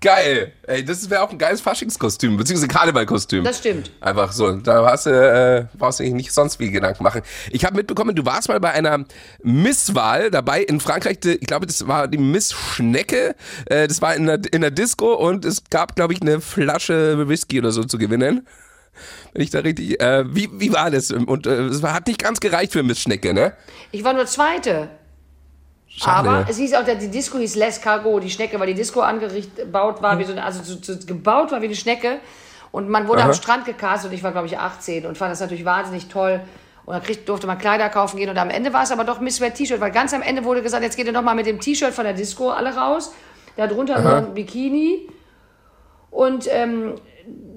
Geil! 0.04 0.52
Ey, 0.68 0.84
das 0.84 1.10
wäre 1.10 1.22
auch 1.22 1.32
ein 1.32 1.38
geiles 1.38 1.62
Faschingskostüm, 1.62 2.36
beziehungsweise 2.36 2.68
Karnevalkostüm. 2.68 3.46
Das 3.46 3.60
stimmt. 3.60 3.90
Einfach 4.02 4.34
so. 4.34 4.52
Da 4.58 4.86
hast 4.86 5.06
du, 5.06 5.10
äh, 5.10 5.66
brauchst 5.78 6.02
du 6.02 6.04
dir 6.04 6.14
nicht 6.14 6.34
sonst 6.34 6.58
viel 6.58 6.72
Gedanken 6.72 7.04
machen. 7.04 7.22
Ich 7.52 7.64
habe 7.64 7.78
mitbekommen, 7.78 8.14
du 8.14 8.26
warst 8.26 8.50
mal 8.50 8.60
bei 8.60 8.72
einer 8.72 9.06
Misswahl 9.44 10.30
dabei 10.30 10.62
in 10.62 10.82
Frankreich. 10.82 11.20
Ich 11.24 11.48
glaube, 11.48 11.68
das 11.68 11.88
war 11.88 12.10
die 12.10 12.18
Miss 12.18 12.52
Schnecke. 12.52 13.34
Äh, 13.66 13.88
das 13.88 14.02
war 14.02 14.14
in 14.14 14.26
der, 14.26 14.42
in 14.52 14.60
der 14.60 14.72
Disco 14.72 15.14
und 15.14 15.46
es 15.46 15.64
gab, 15.70 15.96
glaube 15.96 16.12
ich, 16.12 16.22
eine 16.22 16.42
Flasche 16.42 17.30
Whisky 17.30 17.60
oder 17.60 17.72
so 17.72 17.86
zu 17.86 17.98
gewinnen. 17.98 18.46
Wenn 19.32 19.42
ich 19.42 19.52
da 19.52 19.60
richtig. 19.60 20.02
Äh, 20.02 20.26
wie, 20.36 20.50
wie 20.52 20.74
war 20.74 20.92
das? 20.92 21.12
Und 21.12 21.48
äh, 21.48 21.68
es 21.68 21.82
hat 21.82 22.08
nicht 22.08 22.22
ganz 22.22 22.42
gereicht 22.42 22.74
für 22.74 22.84
Miss 22.84 23.00
Schnecke, 23.00 23.34
ne? 23.34 23.54
Ich 23.92 24.04
war 24.04 24.12
nur 24.12 24.26
Zweite. 24.26 24.90
Schade. 25.96 26.30
Aber 26.30 26.50
es 26.50 26.58
hieß 26.58 26.74
auch, 26.74 26.84
die 26.84 27.10
Disco 27.10 27.38
hieß 27.38 27.56
Les 27.56 27.80
Cargo, 27.80 28.20
die 28.20 28.30
Schnecke, 28.30 28.60
weil 28.60 28.68
die 28.68 28.74
Disco 28.74 29.02
angebaut 29.02 30.02
war, 30.02 30.18
wie 30.18 30.24
so 30.24 30.32
eine, 30.32 30.44
also 30.44 30.64
zu, 30.64 30.82
zu, 30.82 31.06
gebaut 31.06 31.52
war 31.52 31.62
wie 31.62 31.66
eine 31.66 31.76
Schnecke. 31.76 32.20
Und 32.72 32.90
man 32.90 33.08
wurde 33.08 33.22
Aha. 33.22 33.28
am 33.28 33.34
Strand 33.34 33.66
gecastet 33.66 34.10
und 34.10 34.18
ich 34.18 34.24
war, 34.24 34.32
glaube 34.32 34.48
ich, 34.48 34.58
18 34.58 35.06
und 35.06 35.18
fand 35.18 35.32
das 35.32 35.40
natürlich 35.40 35.66
wahnsinnig 35.66 36.08
toll. 36.08 36.42
Und 36.86 36.94
dann 36.96 37.04
krieg, 37.04 37.26
durfte 37.26 37.46
man 37.46 37.60
Kleider 37.60 37.88
kaufen 37.90 38.18
gehen 38.18 38.30
und 38.30 38.38
am 38.38 38.50
Ende 38.50 38.74
war 38.74 38.84
es 38.84 38.92
aber 38.92 39.04
doch 39.04 39.20
Miss 39.20 39.40
Wet 39.40 39.54
T-Shirt, 39.54 39.80
weil 39.80 39.92
ganz 39.92 40.14
am 40.14 40.24
Ende 40.24 40.44
wurde 40.44 40.64
gesagt, 40.64 40.84
jetzt 40.84 40.98
geht 40.98 41.06
ihr 41.06 41.14
noch 41.14 41.22
mal 41.22 41.36
mit 41.36 41.46
dem 41.46 41.60
T-Shirt 41.60 41.94
von 41.94 42.04
der 42.04 42.14
Disco 42.14 42.50
alle 42.50 42.76
raus. 42.76 43.14
Darunter 43.56 44.02
nur 44.02 44.16
ein 44.16 44.34
Bikini. 44.34 45.08
Und 46.10 46.48
ähm, 46.50 46.96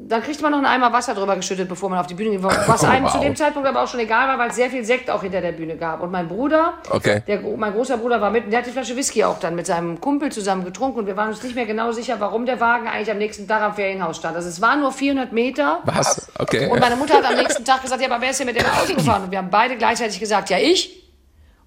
dann 0.08 0.22
kriegt 0.22 0.40
man 0.42 0.50
noch 0.52 0.58
einen 0.58 0.66
Eimer 0.66 0.92
Wasser 0.92 1.14
drüber 1.14 1.36
geschüttet, 1.36 1.68
bevor 1.68 1.88
man 1.90 1.98
auf 1.98 2.06
die 2.06 2.14
Bühne 2.14 2.30
ging. 2.30 2.42
Was 2.42 2.84
einem 2.84 3.04
Wow. 3.04 3.12
zu 3.12 3.18
dem 3.20 3.34
Zeitpunkt 3.36 3.68
aber 3.68 3.82
auch 3.82 3.88
schon 3.88 4.00
egal 4.00 4.28
war, 4.28 4.38
weil 4.38 4.50
es 4.50 4.56
sehr 4.56 4.70
viel 4.70 4.84
Sekt 4.84 5.10
auch 5.10 5.22
hinter 5.22 5.40
der 5.40 5.52
Bühne 5.52 5.76
gab. 5.76 6.00
Und 6.00 6.10
mein 6.10 6.28
Bruder, 6.28 6.74
Okay. 6.90 7.22
der, 7.26 7.40
mein 7.40 7.72
großer 7.72 7.96
Bruder 7.98 8.20
war 8.20 8.30
mit, 8.30 8.44
und 8.44 8.50
der 8.50 8.60
hat 8.60 8.66
die 8.66 8.70
Flasche 8.70 8.96
Whisky 8.96 9.24
auch 9.24 9.38
dann 9.40 9.54
mit 9.54 9.66
seinem 9.66 10.00
Kumpel 10.00 10.30
zusammen 10.30 10.64
getrunken. 10.64 11.00
Und 11.00 11.06
wir 11.06 11.16
waren 11.16 11.28
uns 11.28 11.42
nicht 11.42 11.54
mehr 11.54 11.66
genau 11.66 11.92
sicher, 11.92 12.16
warum 12.20 12.46
der 12.46 12.60
Wagen 12.60 12.86
eigentlich 12.88 13.10
am 13.10 13.18
nächsten 13.18 13.46
Tag 13.48 13.62
am 13.62 13.74
Ferienhaus 13.74 14.16
stand. 14.16 14.36
Also 14.36 14.48
es 14.48 14.60
waren 14.60 14.80
nur 14.80 14.92
400 14.92 15.32
Meter. 15.32 15.80
Was? 15.84 16.28
Okay. 16.38 16.68
Und 16.70 16.78
meine 16.80 16.96
Mutter 16.96 17.14
hat 17.14 17.24
am 17.24 17.36
nächsten 17.36 17.64
Tag 17.64 17.82
gesagt, 17.82 18.00
ja, 18.00 18.08
aber 18.10 18.20
wer 18.20 18.30
ist 18.30 18.38
denn 18.40 18.46
mit 18.46 18.56
dem 18.60 18.66
Auto 18.66 18.94
gefahren? 18.94 19.24
Und 19.24 19.30
wir 19.30 19.38
haben 19.38 19.50
beide 19.50 19.76
gleichzeitig 19.76 20.20
gesagt, 20.20 20.50
ja, 20.50 20.58
ich. 20.58 21.02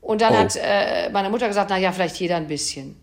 Und 0.01 0.21
dann 0.21 0.33
Oh. 0.33 0.37
hat 0.37 0.55
äh, 0.55 1.09
meine 1.11 1.29
Mutter 1.29 1.47
gesagt, 1.47 1.69
na 1.69 1.77
ja, 1.77 1.91
vielleicht 1.91 2.15
jeder 2.17 2.37
ein 2.37 2.47
bisschen. 2.47 2.95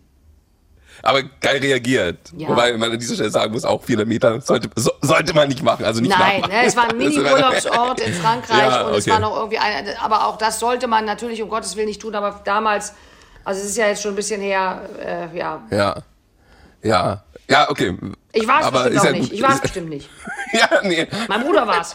Aber 1.03 1.23
geil 1.41 1.59
reagiert. 1.59 2.17
Ja. 2.35 2.47
Wobei 2.49 2.75
man 2.77 2.91
an 2.91 2.99
dieser 2.99 3.15
Stelle 3.15 3.29
sagen 3.29 3.53
muss, 3.53 3.65
auch 3.65 3.83
400 3.83 4.07
Meter 4.07 4.41
sollte, 4.41 4.69
so, 4.75 4.91
sollte 5.01 5.33
man 5.33 5.47
nicht 5.47 5.63
machen. 5.63 5.85
Also 5.85 6.01
nicht 6.01 6.17
Nein, 6.17 6.41
ne, 6.41 6.65
es 6.65 6.75
war 6.75 6.89
ein 6.89 6.97
Mini-Urlaubsort 6.97 8.01
in 8.01 8.13
Frankreich 8.21 8.57
Ja, 8.57 8.81
und 8.81 8.95
es 8.95 9.03
okay. 9.03 9.11
war 9.11 9.19
noch 9.19 9.35
irgendwie 9.37 9.59
eine, 9.59 10.01
aber 10.01 10.27
auch 10.27 10.37
das 10.37 10.59
sollte 10.59 10.87
man 10.87 11.05
natürlich 11.05 11.41
um 11.41 11.49
Gottes 11.49 11.75
Willen 11.75 11.87
nicht 11.87 12.01
tun, 12.01 12.15
aber 12.15 12.41
damals, 12.43 12.93
also 13.43 13.61
es 13.61 13.67
ist 13.67 13.77
ja 13.77 13.87
jetzt 13.87 14.01
schon 14.01 14.13
ein 14.13 14.15
bisschen 14.15 14.41
her, 14.41 14.81
äh, 14.99 15.37
ja. 15.37 15.61
Ja. 15.71 15.95
Ja. 16.83 17.23
Ja, 17.49 17.69
okay. 17.69 17.97
Ich 18.33 18.47
war 18.47 18.59
es 18.61 18.71
bestimmt 18.71 18.99
auch 18.99 19.03
ja 19.05 19.11
nicht. 19.11 19.21
gut. 19.21 19.33
Ich 19.33 19.41
war 19.41 19.51
es 19.51 19.61
bestimmt 19.61 19.89
nicht. 19.89 20.09
Ja, 20.53 20.69
nee. 20.81 21.05
Mein 21.27 21.43
Bruder 21.43 21.67
war 21.67 21.81
es. 21.81 21.93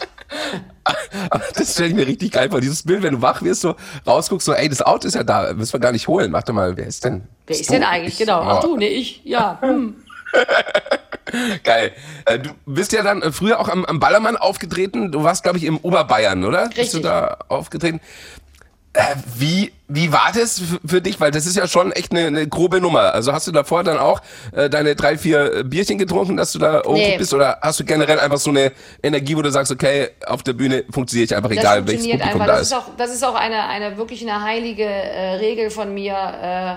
Das 1.55 1.73
stelle 1.73 1.89
ich 1.89 1.95
mir 1.95 2.07
richtig 2.07 2.31
geil 2.31 2.49
vor. 2.49 2.59
Dieses 2.61 2.83
Bild, 2.83 3.03
wenn 3.03 3.13
du 3.15 3.21
wach 3.21 3.41
wirst, 3.41 3.61
so 3.61 3.75
rausguckst, 4.05 4.45
so, 4.45 4.53
ey, 4.53 4.67
das 4.69 4.81
Auto 4.81 5.07
ist 5.07 5.13
ja 5.15 5.23
da, 5.23 5.53
müssen 5.53 5.73
wir 5.73 5.79
gar 5.79 5.91
nicht 5.91 6.07
holen. 6.07 6.31
Doch 6.31 6.53
mal, 6.53 6.75
wer 6.77 6.87
ist 6.87 7.03
denn? 7.05 7.23
Wer 7.47 7.55
ist 7.59 7.69
du? 7.69 7.73
denn 7.73 7.83
eigentlich? 7.83 8.13
Ich- 8.13 8.19
Genau. 8.19 8.41
Ach 8.41 8.63
Oh, 8.63 8.67
du, 8.67 8.77
nee, 8.77 8.87
ich. 8.87 9.21
Ja. 9.23 9.57
Hm. 9.61 9.95
Geil. 11.63 11.91
Äh, 12.25 12.39
Du 12.39 12.49
bist 12.65 12.91
ja 12.91 13.01
dann 13.03 13.21
äh, 13.21 13.31
früher 13.31 13.59
auch 13.59 13.69
am, 13.69 13.85
am 13.85 13.99
Ballermann 13.99 14.35
aufgetreten. 14.37 15.11
Du 15.11 15.23
warst, 15.23 15.43
glaube 15.43 15.57
ich, 15.57 15.63
im 15.63 15.77
Oberbayern, 15.77 16.43
oder? 16.43 16.63
Bist 16.67 16.77
du 16.77 16.97
Richtig. 16.97 17.01
da 17.03 17.37
aufgetreten? 17.47 18.01
Äh, 18.95 19.15
wie, 19.37 19.71
wie 19.87 20.11
war 20.11 20.31
das 20.35 20.61
für 20.85 21.01
dich? 21.01 21.19
Weil 21.19 21.31
das 21.31 21.47
ist 21.47 21.57
ja 21.57 21.67
schon 21.67 21.91
echt 21.93 22.11
eine, 22.11 22.27
eine 22.27 22.47
grobe 22.47 22.79
Nummer. 22.79 23.11
Also 23.13 23.33
hast 23.33 23.47
du 23.47 23.51
davor 23.51 23.83
dann 23.83 23.97
auch 23.97 24.21
äh, 24.51 24.69
deine 24.69 24.95
drei, 24.95 25.17
vier 25.17 25.63
Bierchen 25.63 25.97
getrunken, 25.97 26.37
dass 26.37 26.51
du 26.51 26.59
da 26.59 26.83
oben 26.85 26.97
Nee. 26.99 27.17
bist? 27.17 27.33
Oder 27.33 27.57
hast 27.61 27.79
du 27.79 27.85
generell 27.85 28.19
einfach 28.19 28.37
so 28.37 28.51
eine 28.51 28.71
Energie, 29.01 29.35
wo 29.35 29.41
du 29.41 29.49
sagst, 29.51 29.71
okay, 29.71 30.09
auf 30.27 30.43
der 30.43 30.53
Bühne 30.53 30.83
funktioniere 30.91 31.25
ich 31.25 31.35
einfach, 31.35 31.49
Das 31.49 31.57
egal 31.57 31.87
welches 31.87 32.05
funktioniert 32.05 32.21
Publikum 32.21 32.41
einfach. 32.41 32.53
da 32.53 32.59
Das 32.59 32.67
ist? 32.67 32.71
ist 32.71 32.77
auch, 32.77 32.95
das 32.97 33.11
ist 33.15 33.23
auch 33.25 33.35
eine, 33.35 33.63
eine 33.67 33.97
wirklich 33.97 34.21
eine 34.21 34.43
heilige 34.43 34.85
äh, 34.85 35.33
Regel 35.37 35.71
von 35.71 35.91
mir. 35.91 36.13
Äh, 36.13 36.75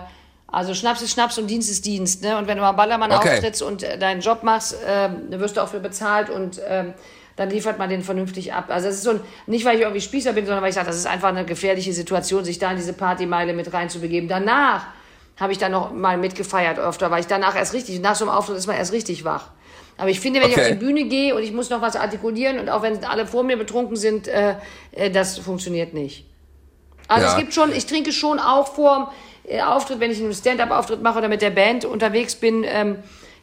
also 0.50 0.72
Schnaps 0.72 1.02
ist 1.02 1.10
Schnaps 1.10 1.36
und 1.36 1.48
Dienst 1.48 1.70
ist 1.70 1.84
Dienst. 1.84 2.22
Ne? 2.22 2.38
Und 2.38 2.46
wenn 2.46 2.56
du 2.56 2.62
mal 2.62 2.72
Ballermann 2.72 3.12
Okay. 3.12 3.34
auftrittst 3.34 3.60
und 3.60 3.82
äh, 3.82 3.98
deinen 3.98 4.22
Job 4.22 4.42
machst, 4.42 4.72
äh, 4.72 5.10
dann 5.30 5.38
wirst 5.40 5.58
du 5.58 5.60
auch 5.60 5.68
für 5.68 5.80
bezahlt 5.80 6.30
und 6.30 6.60
ähm, 6.66 6.94
dann 7.36 7.50
liefert 7.50 7.78
man 7.78 7.88
den 7.90 8.02
vernünftig 8.02 8.52
ab. 8.54 8.66
Also 8.68 8.88
es 8.88 8.96
ist 8.96 9.02
so 9.04 9.10
ein, 9.10 9.20
nicht, 9.46 9.64
weil 9.64 9.76
ich 9.76 9.82
irgendwie 9.82 10.00
Spießer 10.00 10.32
bin, 10.32 10.46
sondern 10.46 10.62
weil 10.62 10.70
ich 10.70 10.74
sage, 10.74 10.86
das 10.86 10.96
ist 10.96 11.06
einfach 11.06 11.28
eine 11.28 11.44
gefährliche 11.44 11.92
Situation, 11.92 12.44
sich 12.44 12.58
da 12.58 12.70
in 12.70 12.76
diese 12.78 12.94
Partymeile 12.94 13.52
mit 13.52 13.72
reinzubegeben. 13.72 14.28
Danach 14.28 14.86
habe 15.38 15.52
ich 15.52 15.58
dann 15.58 15.72
noch 15.72 15.92
mal 15.92 16.16
mitgefeiert 16.16 16.78
öfter, 16.78 17.10
weil 17.10 17.20
ich 17.20 17.26
danach 17.26 17.54
erst 17.54 17.74
richtig, 17.74 18.00
nach 18.00 18.14
so 18.16 18.24
einem 18.24 18.32
Auftritt 18.34 18.56
ist 18.56 18.66
man 18.66 18.76
erst 18.76 18.92
richtig 18.92 19.24
wach. 19.24 19.48
Aber 19.98 20.08
ich 20.08 20.20
finde, 20.20 20.40
wenn 20.40 20.48
ich 20.50 20.56
Okay. 20.56 20.72
auf 20.72 20.78
die 20.78 20.84
Bühne 20.84 21.04
gehe 21.04 21.34
und 21.34 21.42
ich 21.42 21.52
muss 21.52 21.68
noch 21.70 21.82
was 21.82 21.96
artikulieren 21.96 22.58
und 22.58 22.68
auch 22.70 22.82
wenn 22.82 23.04
alle 23.04 23.26
vor 23.26 23.42
mir 23.42 23.56
betrunken 23.58 23.96
sind, 23.96 24.28
äh, 24.28 24.54
äh, 24.92 25.10
das 25.10 25.38
funktioniert 25.38 25.92
nicht. 25.94 26.24
Also 27.08 27.26
Ja. 27.26 27.32
es 27.32 27.38
gibt 27.38 27.54
schon, 27.54 27.70
ich 27.72 27.86
trinke 27.86 28.12
schon 28.12 28.38
auch 28.38 28.66
vor 28.74 29.12
äh, 29.48 29.60
Auftritt, 29.60 30.00
wenn 30.00 30.10
ich 30.10 30.20
einen 30.20 30.32
Stand-up-Auftritt 30.34 31.02
mache 31.02 31.18
oder 31.18 31.28
mit 31.28 31.40
der 31.42 31.50
Band 31.50 31.84
unterwegs 31.84 32.34
bin, 32.34 32.64
ähm, 32.66 32.96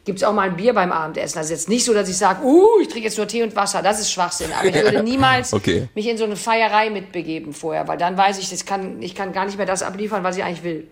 gibt 0.04 0.18
es 0.18 0.24
auch 0.24 0.32
mal 0.32 0.48
ein 0.48 0.56
Bier 0.56 0.74
beim 0.74 0.92
Abendessen. 0.92 1.38
Also 1.38 1.52
jetzt 1.52 1.68
nicht 1.68 1.84
so, 1.84 1.94
dass 1.94 2.08
ich 2.08 2.16
sage, 2.16 2.44
uh, 2.44 2.80
ich 2.80 2.88
trinke 2.88 3.04
jetzt 3.06 3.16
nur 3.16 3.26
Tee 3.26 3.42
und 3.42 3.56
Wasser. 3.56 3.82
Das 3.82 4.00
ist 4.00 4.12
Schwachsinn. 4.12 4.50
Aber 4.52 4.68
ich 4.68 4.74
würde 4.74 5.02
niemals 5.04 5.52
Okay. 5.52 5.88
mich 5.94 6.06
in 6.08 6.18
so 6.18 6.24
eine 6.24 6.36
Feierei 6.36 6.90
mitbegeben 6.90 7.52
vorher, 7.52 7.88
weil 7.88 7.98
dann 7.98 8.16
weiß 8.16 8.38
ich, 8.38 8.50
das 8.50 8.66
kann, 8.66 9.00
ich 9.02 9.14
kann 9.14 9.32
gar 9.32 9.46
nicht 9.46 9.56
mehr 9.56 9.66
das 9.66 9.82
abliefern, 9.82 10.22
was 10.22 10.36
ich 10.36 10.44
eigentlich 10.44 10.62
will. 10.64 10.86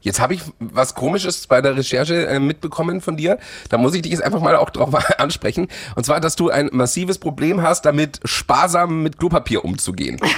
Jetzt 0.00 0.20
habe 0.20 0.34
ich 0.34 0.42
was 0.58 0.94
Komisches 0.94 1.46
bei 1.46 1.62
der 1.62 1.76
Recherche 1.76 2.26
äh, 2.26 2.38
mitbekommen 2.38 3.00
von 3.00 3.16
dir. 3.16 3.38
Da 3.70 3.78
muss 3.78 3.94
ich 3.94 4.02
dich 4.02 4.12
jetzt 4.12 4.22
einfach 4.22 4.40
mal 4.40 4.56
auch 4.56 4.70
drauf 4.70 4.94
ansprechen. 5.18 5.68
Und 5.94 6.04
zwar, 6.04 6.20
dass 6.20 6.36
du 6.36 6.50
ein 6.50 6.68
massives 6.72 7.18
Problem 7.18 7.62
hast, 7.62 7.86
damit 7.86 8.20
sparsam 8.24 9.02
mit 9.02 9.18
Klopapier 9.18 9.64
umzugehen. 9.64 10.20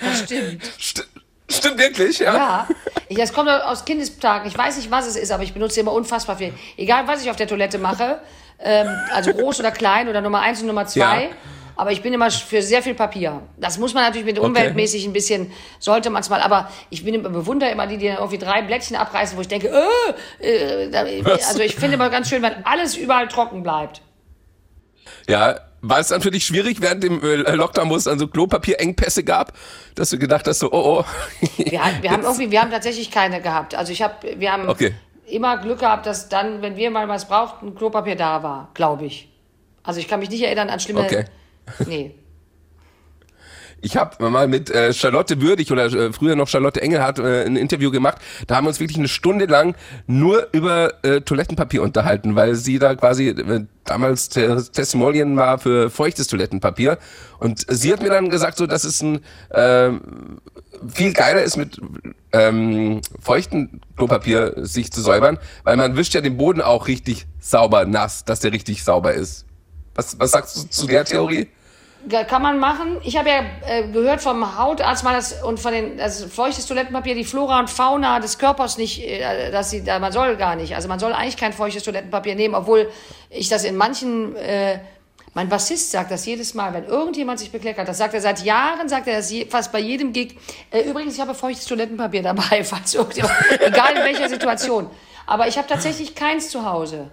Das 0.00 0.20
stimmt. 0.20 0.62
St 0.80 1.08
stimmt 1.50 1.78
wirklich, 1.78 2.18
ja? 2.18 2.34
Ja, 2.34 2.68
ich, 3.08 3.16
das 3.16 3.32
kommt 3.32 3.48
aus 3.48 3.84
Kindestagen. 3.84 4.48
Ich 4.48 4.56
weiß 4.56 4.76
nicht, 4.76 4.90
was 4.90 5.06
es 5.06 5.16
ist, 5.16 5.30
aber 5.30 5.42
ich 5.42 5.52
benutze 5.52 5.80
immer 5.80 5.92
unfassbar 5.92 6.36
viel. 6.36 6.52
Egal, 6.76 7.06
was 7.06 7.22
ich 7.22 7.30
auf 7.30 7.36
der 7.36 7.46
Toilette 7.46 7.78
mache, 7.78 8.20
ähm, 8.58 8.88
also 9.12 9.32
groß 9.32 9.60
oder 9.60 9.70
klein 9.70 10.08
oder 10.08 10.20
Nummer 10.20 10.40
eins 10.40 10.60
und 10.60 10.66
Nummer 10.66 10.86
zwei. 10.86 11.24
Ja. 11.24 11.28
Aber 11.76 11.92
ich 11.92 12.02
bin 12.02 12.12
immer 12.12 12.28
für 12.28 12.60
sehr 12.60 12.82
viel 12.82 12.94
Papier. 12.94 13.40
Das 13.56 13.78
muss 13.78 13.94
man 13.94 14.02
natürlich 14.02 14.26
mit 14.26 14.40
umweltmäßig 14.40 15.06
ein 15.06 15.12
bisschen, 15.12 15.52
sollte 15.78 16.10
man 16.10 16.22
es 16.22 16.28
mal. 16.28 16.40
Aber 16.40 16.68
ich 16.90 17.04
bin 17.04 17.14
immer, 17.14 17.28
bewundere 17.28 17.70
immer 17.70 17.86
die, 17.86 17.98
die 17.98 18.06
irgendwie 18.06 18.38
drei 18.38 18.62
Blättchen 18.62 18.96
abreißen, 18.96 19.36
wo 19.36 19.42
ich 19.42 19.48
denke, 19.48 19.70
äh, 20.40 20.88
äh, 20.88 21.24
also 21.24 21.60
ich 21.60 21.76
finde 21.76 21.94
immer 21.94 22.10
ganz 22.10 22.28
schön, 22.28 22.42
wenn 22.42 22.66
alles 22.66 22.96
überall 22.96 23.28
trocken 23.28 23.62
bleibt. 23.62 24.02
Ja. 25.28 25.60
War 25.80 26.00
es 26.00 26.08
dann 26.08 26.20
für 26.20 26.30
dich 26.32 26.44
schwierig, 26.44 26.80
während 26.80 27.04
dem 27.04 27.22
äh, 27.22 27.36
Lockdown, 27.54 27.88
wo 27.88 27.94
es 27.96 28.04
dann 28.04 28.18
so 28.18 28.26
Klopapierengpässe 28.26 29.22
gab, 29.22 29.52
dass 29.94 30.10
du 30.10 30.18
gedacht 30.18 30.46
hast, 30.48 30.58
so, 30.58 30.72
oh, 30.72 31.00
oh. 31.00 31.04
Wir, 31.56 31.84
haben- 31.84 32.02
wir 32.02 32.10
haben 32.10 32.22
irgendwie, 32.24 32.50
wir 32.50 32.60
haben 32.60 32.70
tatsächlich 32.70 33.10
keine 33.12 33.40
gehabt. 33.40 33.74
Also 33.76 33.92
ich 33.92 34.02
habe, 34.02 34.14
wir 34.40 34.50
haben 34.52 34.68
Okay. 34.68 34.94
immer 35.26 35.56
Glück 35.58 35.78
gehabt, 35.80 36.06
dass 36.06 36.28
dann, 36.28 36.62
wenn 36.62 36.76
wir 36.76 36.90
mal 36.90 37.08
was 37.08 37.28
brauchten, 37.28 37.74
Klopapier 37.76 38.16
da 38.16 38.42
war, 38.42 38.70
glaube 38.74 39.04
ich. 39.06 39.28
Also 39.84 40.00
ich 40.00 40.08
kann 40.08 40.18
mich 40.20 40.30
nicht 40.30 40.42
erinnern 40.42 40.68
an 40.68 40.80
schlimme. 40.80 41.02
Okay. 41.02 41.24
Nee. 41.86 42.14
Ich 43.80 43.96
habe 43.96 44.28
mal 44.28 44.48
mit 44.48 44.70
äh, 44.70 44.92
Charlotte 44.92 45.40
Würdig 45.40 45.70
oder 45.70 45.86
äh, 45.86 46.12
früher 46.12 46.34
noch 46.34 46.48
Charlotte 46.48 46.80
Engelhardt 46.80 47.18
äh, 47.20 47.44
ein 47.44 47.56
Interview 47.56 47.90
gemacht. 47.90 48.18
Da 48.46 48.56
haben 48.56 48.64
wir 48.64 48.68
uns 48.68 48.80
wirklich 48.80 48.98
eine 48.98 49.08
Stunde 49.08 49.46
lang 49.46 49.76
nur 50.06 50.48
über 50.52 51.04
äh, 51.04 51.20
Toilettenpapier 51.20 51.82
unterhalten, 51.82 52.34
weil 52.34 52.54
sie 52.56 52.78
da 52.78 52.94
quasi 52.96 53.28
äh, 53.28 53.64
damals 53.84 54.28
Te- 54.28 54.64
Testimonial 54.72 55.36
war 55.36 55.58
für 55.58 55.90
feuchtes 55.90 56.26
Toilettenpapier. 56.26 56.98
Und 57.38 57.66
sie 57.68 57.92
hat 57.92 58.02
mir 58.02 58.10
dann 58.10 58.30
gesagt, 58.30 58.58
so 58.58 58.66
dass 58.66 58.84
es 58.84 59.00
ein 59.00 59.20
ähm, 59.52 60.00
viel 60.92 61.12
geiler 61.12 61.42
ist 61.42 61.56
mit 61.56 61.80
ähm, 62.32 63.00
feuchten 63.20 63.80
Klopapier 63.96 64.54
sich 64.56 64.92
zu 64.92 65.00
säubern, 65.00 65.38
weil 65.64 65.76
man 65.76 65.96
wischt 65.96 66.14
ja 66.14 66.20
den 66.20 66.36
Boden 66.36 66.60
auch 66.60 66.88
richtig 66.88 67.26
sauber 67.40 67.84
nass, 67.84 68.24
dass 68.24 68.40
der 68.40 68.52
richtig 68.52 68.82
sauber 68.84 69.14
ist. 69.14 69.46
Was, 69.94 70.18
was 70.20 70.32
sagst 70.32 70.56
du 70.56 70.68
zu 70.68 70.86
der 70.86 71.04
Theorie? 71.04 71.48
Kann 72.28 72.42
man 72.42 72.58
machen. 72.60 72.98
Ich 73.02 73.16
habe 73.16 73.28
ja 73.28 73.42
äh, 73.66 73.88
gehört 73.88 74.20
vom 74.20 74.56
Hautarzt 74.56 75.02
mal 75.02 75.14
das, 75.14 75.42
und 75.42 75.58
von 75.58 75.72
den 75.72 75.98
das 75.98 76.22
feuchtes 76.24 76.66
Toilettenpapier 76.66 77.14
die 77.14 77.24
Flora 77.24 77.58
und 77.58 77.68
Fauna 77.68 78.20
des 78.20 78.38
Körpers 78.38 78.78
nicht, 78.78 79.02
äh, 79.02 79.50
dass 79.50 79.70
sie, 79.70 79.82
da, 79.82 79.98
man 79.98 80.12
soll 80.12 80.36
gar 80.36 80.54
nicht. 80.54 80.76
Also 80.76 80.88
man 80.88 81.00
soll 81.00 81.12
eigentlich 81.12 81.36
kein 81.36 81.52
feuchtes 81.52 81.82
Toilettenpapier 81.82 82.36
nehmen, 82.36 82.54
obwohl 82.54 82.88
ich 83.30 83.48
das 83.48 83.64
in 83.64 83.76
manchen, 83.76 84.36
äh, 84.36 84.78
mein 85.34 85.48
Bassist 85.48 85.90
sagt 85.90 86.12
das 86.12 86.24
jedes 86.24 86.54
Mal, 86.54 86.72
wenn 86.72 86.84
irgendjemand 86.84 87.40
sich 87.40 87.50
bekleckert, 87.50 87.88
das 87.88 87.98
sagt 87.98 88.14
er 88.14 88.20
seit 88.20 88.44
Jahren, 88.44 88.88
sagt 88.88 89.08
er 89.08 89.16
das 89.16 89.30
je, 89.30 89.46
fast 89.46 89.72
bei 89.72 89.80
jedem 89.80 90.12
Gig. 90.12 90.38
Äh, 90.70 90.82
übrigens, 90.82 91.14
ich 91.14 91.20
habe 91.20 91.34
feuchtes 91.34 91.66
Toilettenpapier 91.66 92.22
dabei, 92.22 92.62
falls 92.64 92.94
irgendjemand, 92.94 93.34
egal 93.60 93.96
in 93.96 94.04
welcher 94.04 94.28
Situation. 94.28 94.88
Aber 95.26 95.48
ich 95.48 95.58
habe 95.58 95.66
tatsächlich 95.66 96.14
keins 96.14 96.48
zu 96.48 96.64
Hause. 96.64 97.10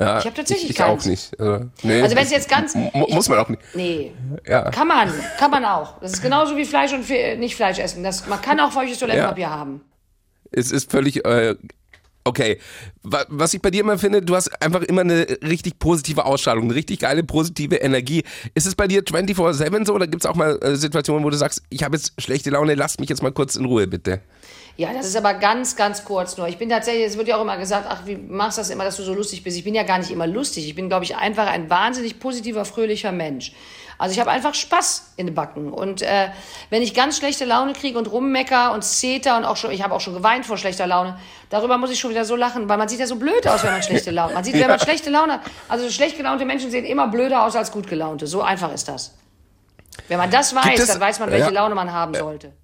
Ja, 0.00 0.18
Ich 0.18 0.24
hab 0.26 0.34
tatsächlich 0.34 0.70
ich, 0.70 0.76
ich 0.76 0.82
auch 0.82 1.04
nicht. 1.04 1.38
Also, 1.38 1.66
nee, 1.82 2.00
Also 2.00 2.16
wenn 2.16 2.24
es 2.24 2.30
jetzt 2.30 2.48
ganz- 2.48 2.74
mu- 2.74 2.90
muss 3.10 3.28
man 3.28 3.38
auch 3.38 3.48
nicht. 3.50 3.62
Nee. 3.74 4.12
Ja. 4.46 4.70
Kann 4.70 4.88
man, 4.88 5.12
kann 5.38 5.50
man 5.50 5.64
auch. 5.64 6.00
Das 6.00 6.12
ist 6.14 6.22
genauso 6.22 6.56
wie 6.56 6.64
Fleisch 6.64 6.92
und 6.94 7.04
Fe- 7.04 7.36
nicht 7.38 7.54
Fleisch 7.54 7.78
essen. 7.78 8.02
Das, 8.02 8.26
man 8.26 8.40
kann 8.40 8.58
auch 8.60 8.72
feuchtes 8.72 8.98
Toilettenpapier 8.98 9.50
haben. 9.50 9.82
Es 10.52 10.72
ist 10.72 10.90
völlig 10.90 11.24
äh, 11.26 11.54
okay. 12.24 12.58
Wa- 13.02 13.24
Was 13.28 13.52
ich 13.54 13.60
bei 13.62 13.70
dir 13.70 13.80
immer 13.82 13.98
finde, 13.98 14.22
du 14.22 14.34
hast 14.34 14.48
einfach 14.62 14.82
immer 14.82 15.02
eine 15.02 15.26
richtig 15.42 15.78
positive 15.78 16.24
Ausstrahlung, 16.24 16.64
eine 16.64 16.74
richtig 16.74 17.00
geile 17.00 17.22
positive 17.22 17.76
Energie. 17.76 18.24
Ist 18.54 18.66
es 18.66 18.74
bei 18.74 18.86
dir 18.88 19.02
24/7 19.04 19.86
so 19.86 19.94
oder 19.94 20.06
gibt 20.06 20.24
es 20.24 20.30
auch 20.30 20.34
mal 20.34 20.58
äh, 20.62 20.76
Situationen, 20.76 21.24
wo 21.24 21.30
du 21.30 21.36
sagst, 21.36 21.62
ich 21.70 21.82
habe 21.84 21.96
jetzt 21.96 22.14
schlechte 22.20 22.50
Laune, 22.50 22.74
lass 22.74 22.98
mich 22.98 23.10
jetzt 23.10 23.22
mal 23.22 23.32
kurz 23.32 23.54
in 23.56 23.64
Ruhe, 23.66 23.86
bitte? 23.86 24.20
Ja, 24.80 24.94
das 24.94 25.04
ist 25.04 25.14
aber 25.14 25.34
ganz, 25.34 25.76
ganz 25.76 26.06
kurz 26.06 26.38
nur. 26.38 26.48
Ich 26.48 26.56
bin 26.56 26.70
tatsächlich, 26.70 27.04
es 27.04 27.18
wird 27.18 27.28
ja 27.28 27.36
auch 27.36 27.42
immer 27.42 27.58
gesagt, 27.58 27.86
ach, 27.86 28.06
wie 28.06 28.16
machst 28.16 28.56
du 28.56 28.62
das 28.62 28.70
immer, 28.70 28.82
dass 28.82 28.96
du 28.96 29.02
so 29.02 29.12
lustig 29.12 29.44
bist? 29.44 29.58
Ich 29.58 29.62
bin 29.62 29.74
ja 29.74 29.82
gar 29.82 29.98
nicht 29.98 30.10
immer 30.10 30.26
lustig. 30.26 30.66
Ich 30.66 30.74
bin, 30.74 30.88
glaube 30.88 31.04
ich, 31.04 31.16
einfach 31.16 31.46
ein 31.48 31.68
wahnsinnig 31.68 32.18
positiver, 32.18 32.64
fröhlicher 32.64 33.12
Mensch. 33.12 33.52
Also 33.98 34.14
ich 34.14 34.20
habe 34.20 34.30
einfach 34.30 34.54
Spaß 34.54 35.12
in 35.18 35.26
den 35.26 35.34
Backen. 35.34 35.70
Und 35.70 36.00
äh, 36.00 36.30
wenn 36.70 36.80
ich 36.80 36.94
ganz 36.94 37.18
schlechte 37.18 37.44
Laune 37.44 37.74
kriege 37.74 37.98
und 37.98 38.10
rummecker 38.10 38.72
und 38.72 38.82
zeter 38.82 39.36
und 39.36 39.44
auch 39.44 39.58
schon, 39.58 39.70
ich 39.70 39.82
habe 39.82 39.94
auch 39.94 40.00
schon 40.00 40.14
geweint 40.14 40.46
vor 40.46 40.56
schlechter 40.56 40.86
Laune, 40.86 41.18
darüber 41.50 41.76
muss 41.76 41.90
ich 41.90 42.00
schon 42.00 42.10
wieder 42.10 42.24
so 42.24 42.34
lachen, 42.34 42.66
weil 42.70 42.78
man 42.78 42.88
sieht 42.88 43.00
ja 43.00 43.06
so 43.06 43.16
blöd 43.16 43.46
aus, 43.46 43.62
wenn 43.62 43.72
man 43.72 43.82
schlechte 43.82 44.10
Laune 44.12 44.32
Man 44.32 44.44
sieht, 44.44 44.54
wenn 44.54 44.66
man 44.66 44.80
schlechte 44.80 45.10
Laune 45.10 45.34
hat, 45.34 45.40
also 45.68 45.90
schlecht 45.90 46.16
gelaunte 46.16 46.46
Menschen 46.46 46.70
sehen 46.70 46.86
immer 46.86 47.08
blöder 47.08 47.44
aus 47.44 47.54
als 47.54 47.70
gut 47.70 47.86
gelaunte. 47.86 48.26
So 48.26 48.40
einfach 48.40 48.72
ist 48.72 48.88
das. 48.88 49.14
Wenn 50.08 50.16
man 50.16 50.30
das 50.30 50.54
weiß, 50.54 50.86
dann 50.86 51.00
weiß 51.00 51.18
man, 51.18 51.30
welche 51.30 51.48
Ja. 51.48 51.60
Laune 51.60 51.74
man 51.74 51.92
haben 51.92 52.14
sollte. 52.14 52.54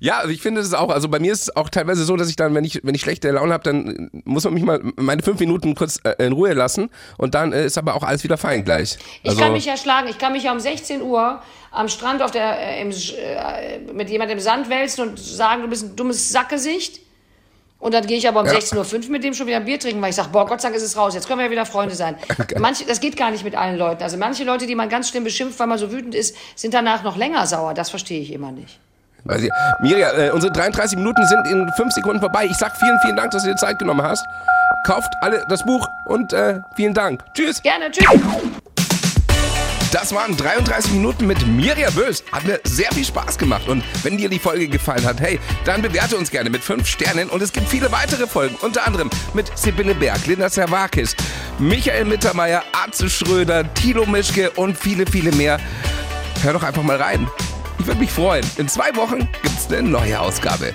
Ja, 0.00 0.18
also 0.18 0.30
ich 0.30 0.42
finde 0.42 0.60
es 0.60 0.74
auch, 0.74 0.90
also 0.90 1.08
bei 1.08 1.18
mir 1.18 1.32
ist 1.32 1.42
es 1.42 1.56
auch 1.56 1.68
teilweise 1.68 2.04
so, 2.04 2.16
dass 2.16 2.28
ich 2.28 2.36
dann, 2.36 2.54
wenn 2.54 2.64
ich, 2.64 2.80
wenn 2.82 2.94
ich 2.94 3.02
schlechte 3.02 3.30
Laune 3.30 3.52
habe, 3.52 3.64
dann 3.64 4.10
muss 4.24 4.44
man 4.44 4.54
mich 4.54 4.62
mal 4.62 4.80
meine 4.96 5.22
fünf 5.22 5.40
Minuten 5.40 5.74
kurz 5.74 5.98
äh, 6.04 6.24
in 6.24 6.32
Ruhe 6.32 6.52
lassen 6.52 6.90
und 7.18 7.34
dann 7.34 7.52
äh, 7.52 7.66
ist 7.66 7.78
aber 7.78 7.94
auch 7.94 8.02
alles 8.02 8.24
wieder 8.24 8.36
fein 8.38 8.64
gleich. 8.64 8.98
Ich 9.22 9.30
Also, 9.30 9.42
kann 9.42 9.52
mich 9.52 9.64
ja 9.66 9.76
schlagen. 9.76 10.08
Ich 10.08 10.18
kann 10.18 10.32
mich 10.32 10.44
ja 10.44 10.52
um 10.52 10.60
16 10.60 11.02
Uhr 11.02 11.40
am 11.70 11.88
Strand 11.88 12.22
auf 12.22 12.30
der, 12.30 12.58
äh, 12.58 12.82
im, 12.82 12.90
äh, 12.90 13.92
mit 13.92 14.10
jemandem 14.10 14.38
im 14.38 14.42
Sand 14.42 14.70
wälzen 14.70 15.08
und 15.08 15.18
sagen, 15.18 15.62
du 15.62 15.68
bist 15.68 15.84
ein 15.84 15.96
dummes 15.96 16.30
Sackgesicht. 16.30 17.00
Und 17.78 17.92
dann 17.92 18.06
gehe 18.06 18.16
ich 18.16 18.26
aber 18.26 18.40
um 18.40 18.46
Ja. 18.46 18.52
16.05 18.54 19.04
Uhr 19.04 19.10
mit 19.10 19.22
dem 19.22 19.34
schon 19.34 19.46
wieder 19.46 19.58
ein 19.58 19.66
Bier 19.66 19.78
trinken, 19.78 20.00
weil 20.00 20.08
ich 20.08 20.16
sage, 20.16 20.30
boah, 20.32 20.46
Gott 20.46 20.62
sei 20.62 20.68
Dank 20.68 20.76
ist 20.76 20.82
es 20.82 20.96
raus, 20.96 21.14
jetzt 21.14 21.28
können 21.28 21.40
wir 21.40 21.44
ja 21.44 21.50
wieder 21.50 21.66
Freunde 21.66 21.94
sein. 21.94 22.16
Manche, 22.58 22.86
das 22.86 23.00
geht 23.00 23.18
gar 23.18 23.30
nicht 23.30 23.44
mit 23.44 23.54
allen 23.54 23.76
Leuten. 23.76 24.02
Also 24.02 24.16
manche 24.16 24.44
Leute, 24.44 24.66
die 24.66 24.74
man 24.74 24.88
ganz 24.88 25.10
schlimm 25.10 25.24
beschimpft, 25.24 25.58
weil 25.60 25.66
man 25.66 25.76
so 25.78 25.92
wütend 25.92 26.14
ist, 26.14 26.34
sind 26.54 26.72
danach 26.72 27.02
noch 27.04 27.18
länger 27.18 27.46
sauer. 27.46 27.74
Das 27.74 27.90
verstehe 27.90 28.20
ich 28.20 28.32
immer 28.32 28.50
nicht. 28.50 28.80
Ich. 29.34 29.50
Mirja, 29.80 30.12
äh, 30.12 30.30
unsere 30.30 30.52
33 30.52 30.98
Minuten 30.98 31.26
sind 31.26 31.46
in 31.48 31.70
fünf 31.76 31.92
Sekunden 31.92 32.20
vorbei. 32.20 32.46
Ich 32.46 32.56
sag 32.56 32.76
vielen, 32.76 32.98
vielen 33.00 33.16
Dank, 33.16 33.30
dass 33.32 33.42
du 33.42 33.50
dir 33.50 33.56
Zeit 33.56 33.78
genommen 33.78 34.02
hast. 34.02 34.24
Kauft 34.84 35.12
alle 35.20 35.44
das 35.48 35.64
Buch 35.64 35.88
und 36.06 36.32
äh, 36.32 36.60
vielen 36.74 36.94
Dank. 36.94 37.24
Tschüss. 37.34 37.62
Gerne, 37.62 37.90
tschüss. 37.90 38.06
Das 39.92 40.14
waren 40.14 40.36
33 40.36 40.92
Minuten 40.92 41.26
mit 41.26 41.46
Mirja 41.46 41.90
Bös. 41.90 42.22
Hat 42.32 42.44
mir 42.44 42.60
sehr 42.64 42.90
viel 42.92 43.04
Spaß 43.04 43.38
gemacht. 43.38 43.68
Und 43.68 43.82
wenn 44.02 44.16
dir 44.18 44.28
die 44.28 44.38
Folge 44.38 44.68
gefallen 44.68 45.06
hat, 45.06 45.20
hey, 45.20 45.38
dann 45.64 45.80
bewerte 45.80 46.16
uns 46.16 46.30
gerne 46.30 46.50
mit 46.50 46.62
5 46.62 46.86
Sternen. 46.86 47.30
Und 47.30 47.42
es 47.42 47.52
gibt 47.52 47.68
viele 47.68 47.90
weitere 47.92 48.26
Folgen. 48.26 48.56
Unter 48.60 48.86
anderem 48.86 49.08
mit 49.32 49.50
Sibylle 49.56 49.94
Berg, 49.94 50.26
Linda 50.26 50.50
Servakis, 50.50 51.16
Michael 51.58 52.04
Mittermeier, 52.04 52.62
Arze 52.72 53.08
Schröder, 53.08 53.72
Tilo 53.74 54.04
Mischke 54.06 54.50
und 54.50 54.76
viele, 54.76 55.06
viele 55.06 55.32
mehr. 55.32 55.58
Hör 56.42 56.52
doch 56.52 56.62
einfach 56.62 56.82
mal 56.82 56.96
rein. 56.96 57.26
Ich 57.86 57.88
würde 57.88 58.00
mich 58.00 58.10
freuen. 58.10 58.44
In 58.56 58.66
zwei 58.66 58.96
Wochen 58.96 59.28
gibt's 59.44 59.68
eine 59.68 59.80
neue 59.88 60.18
Ausgabe. 60.18 60.74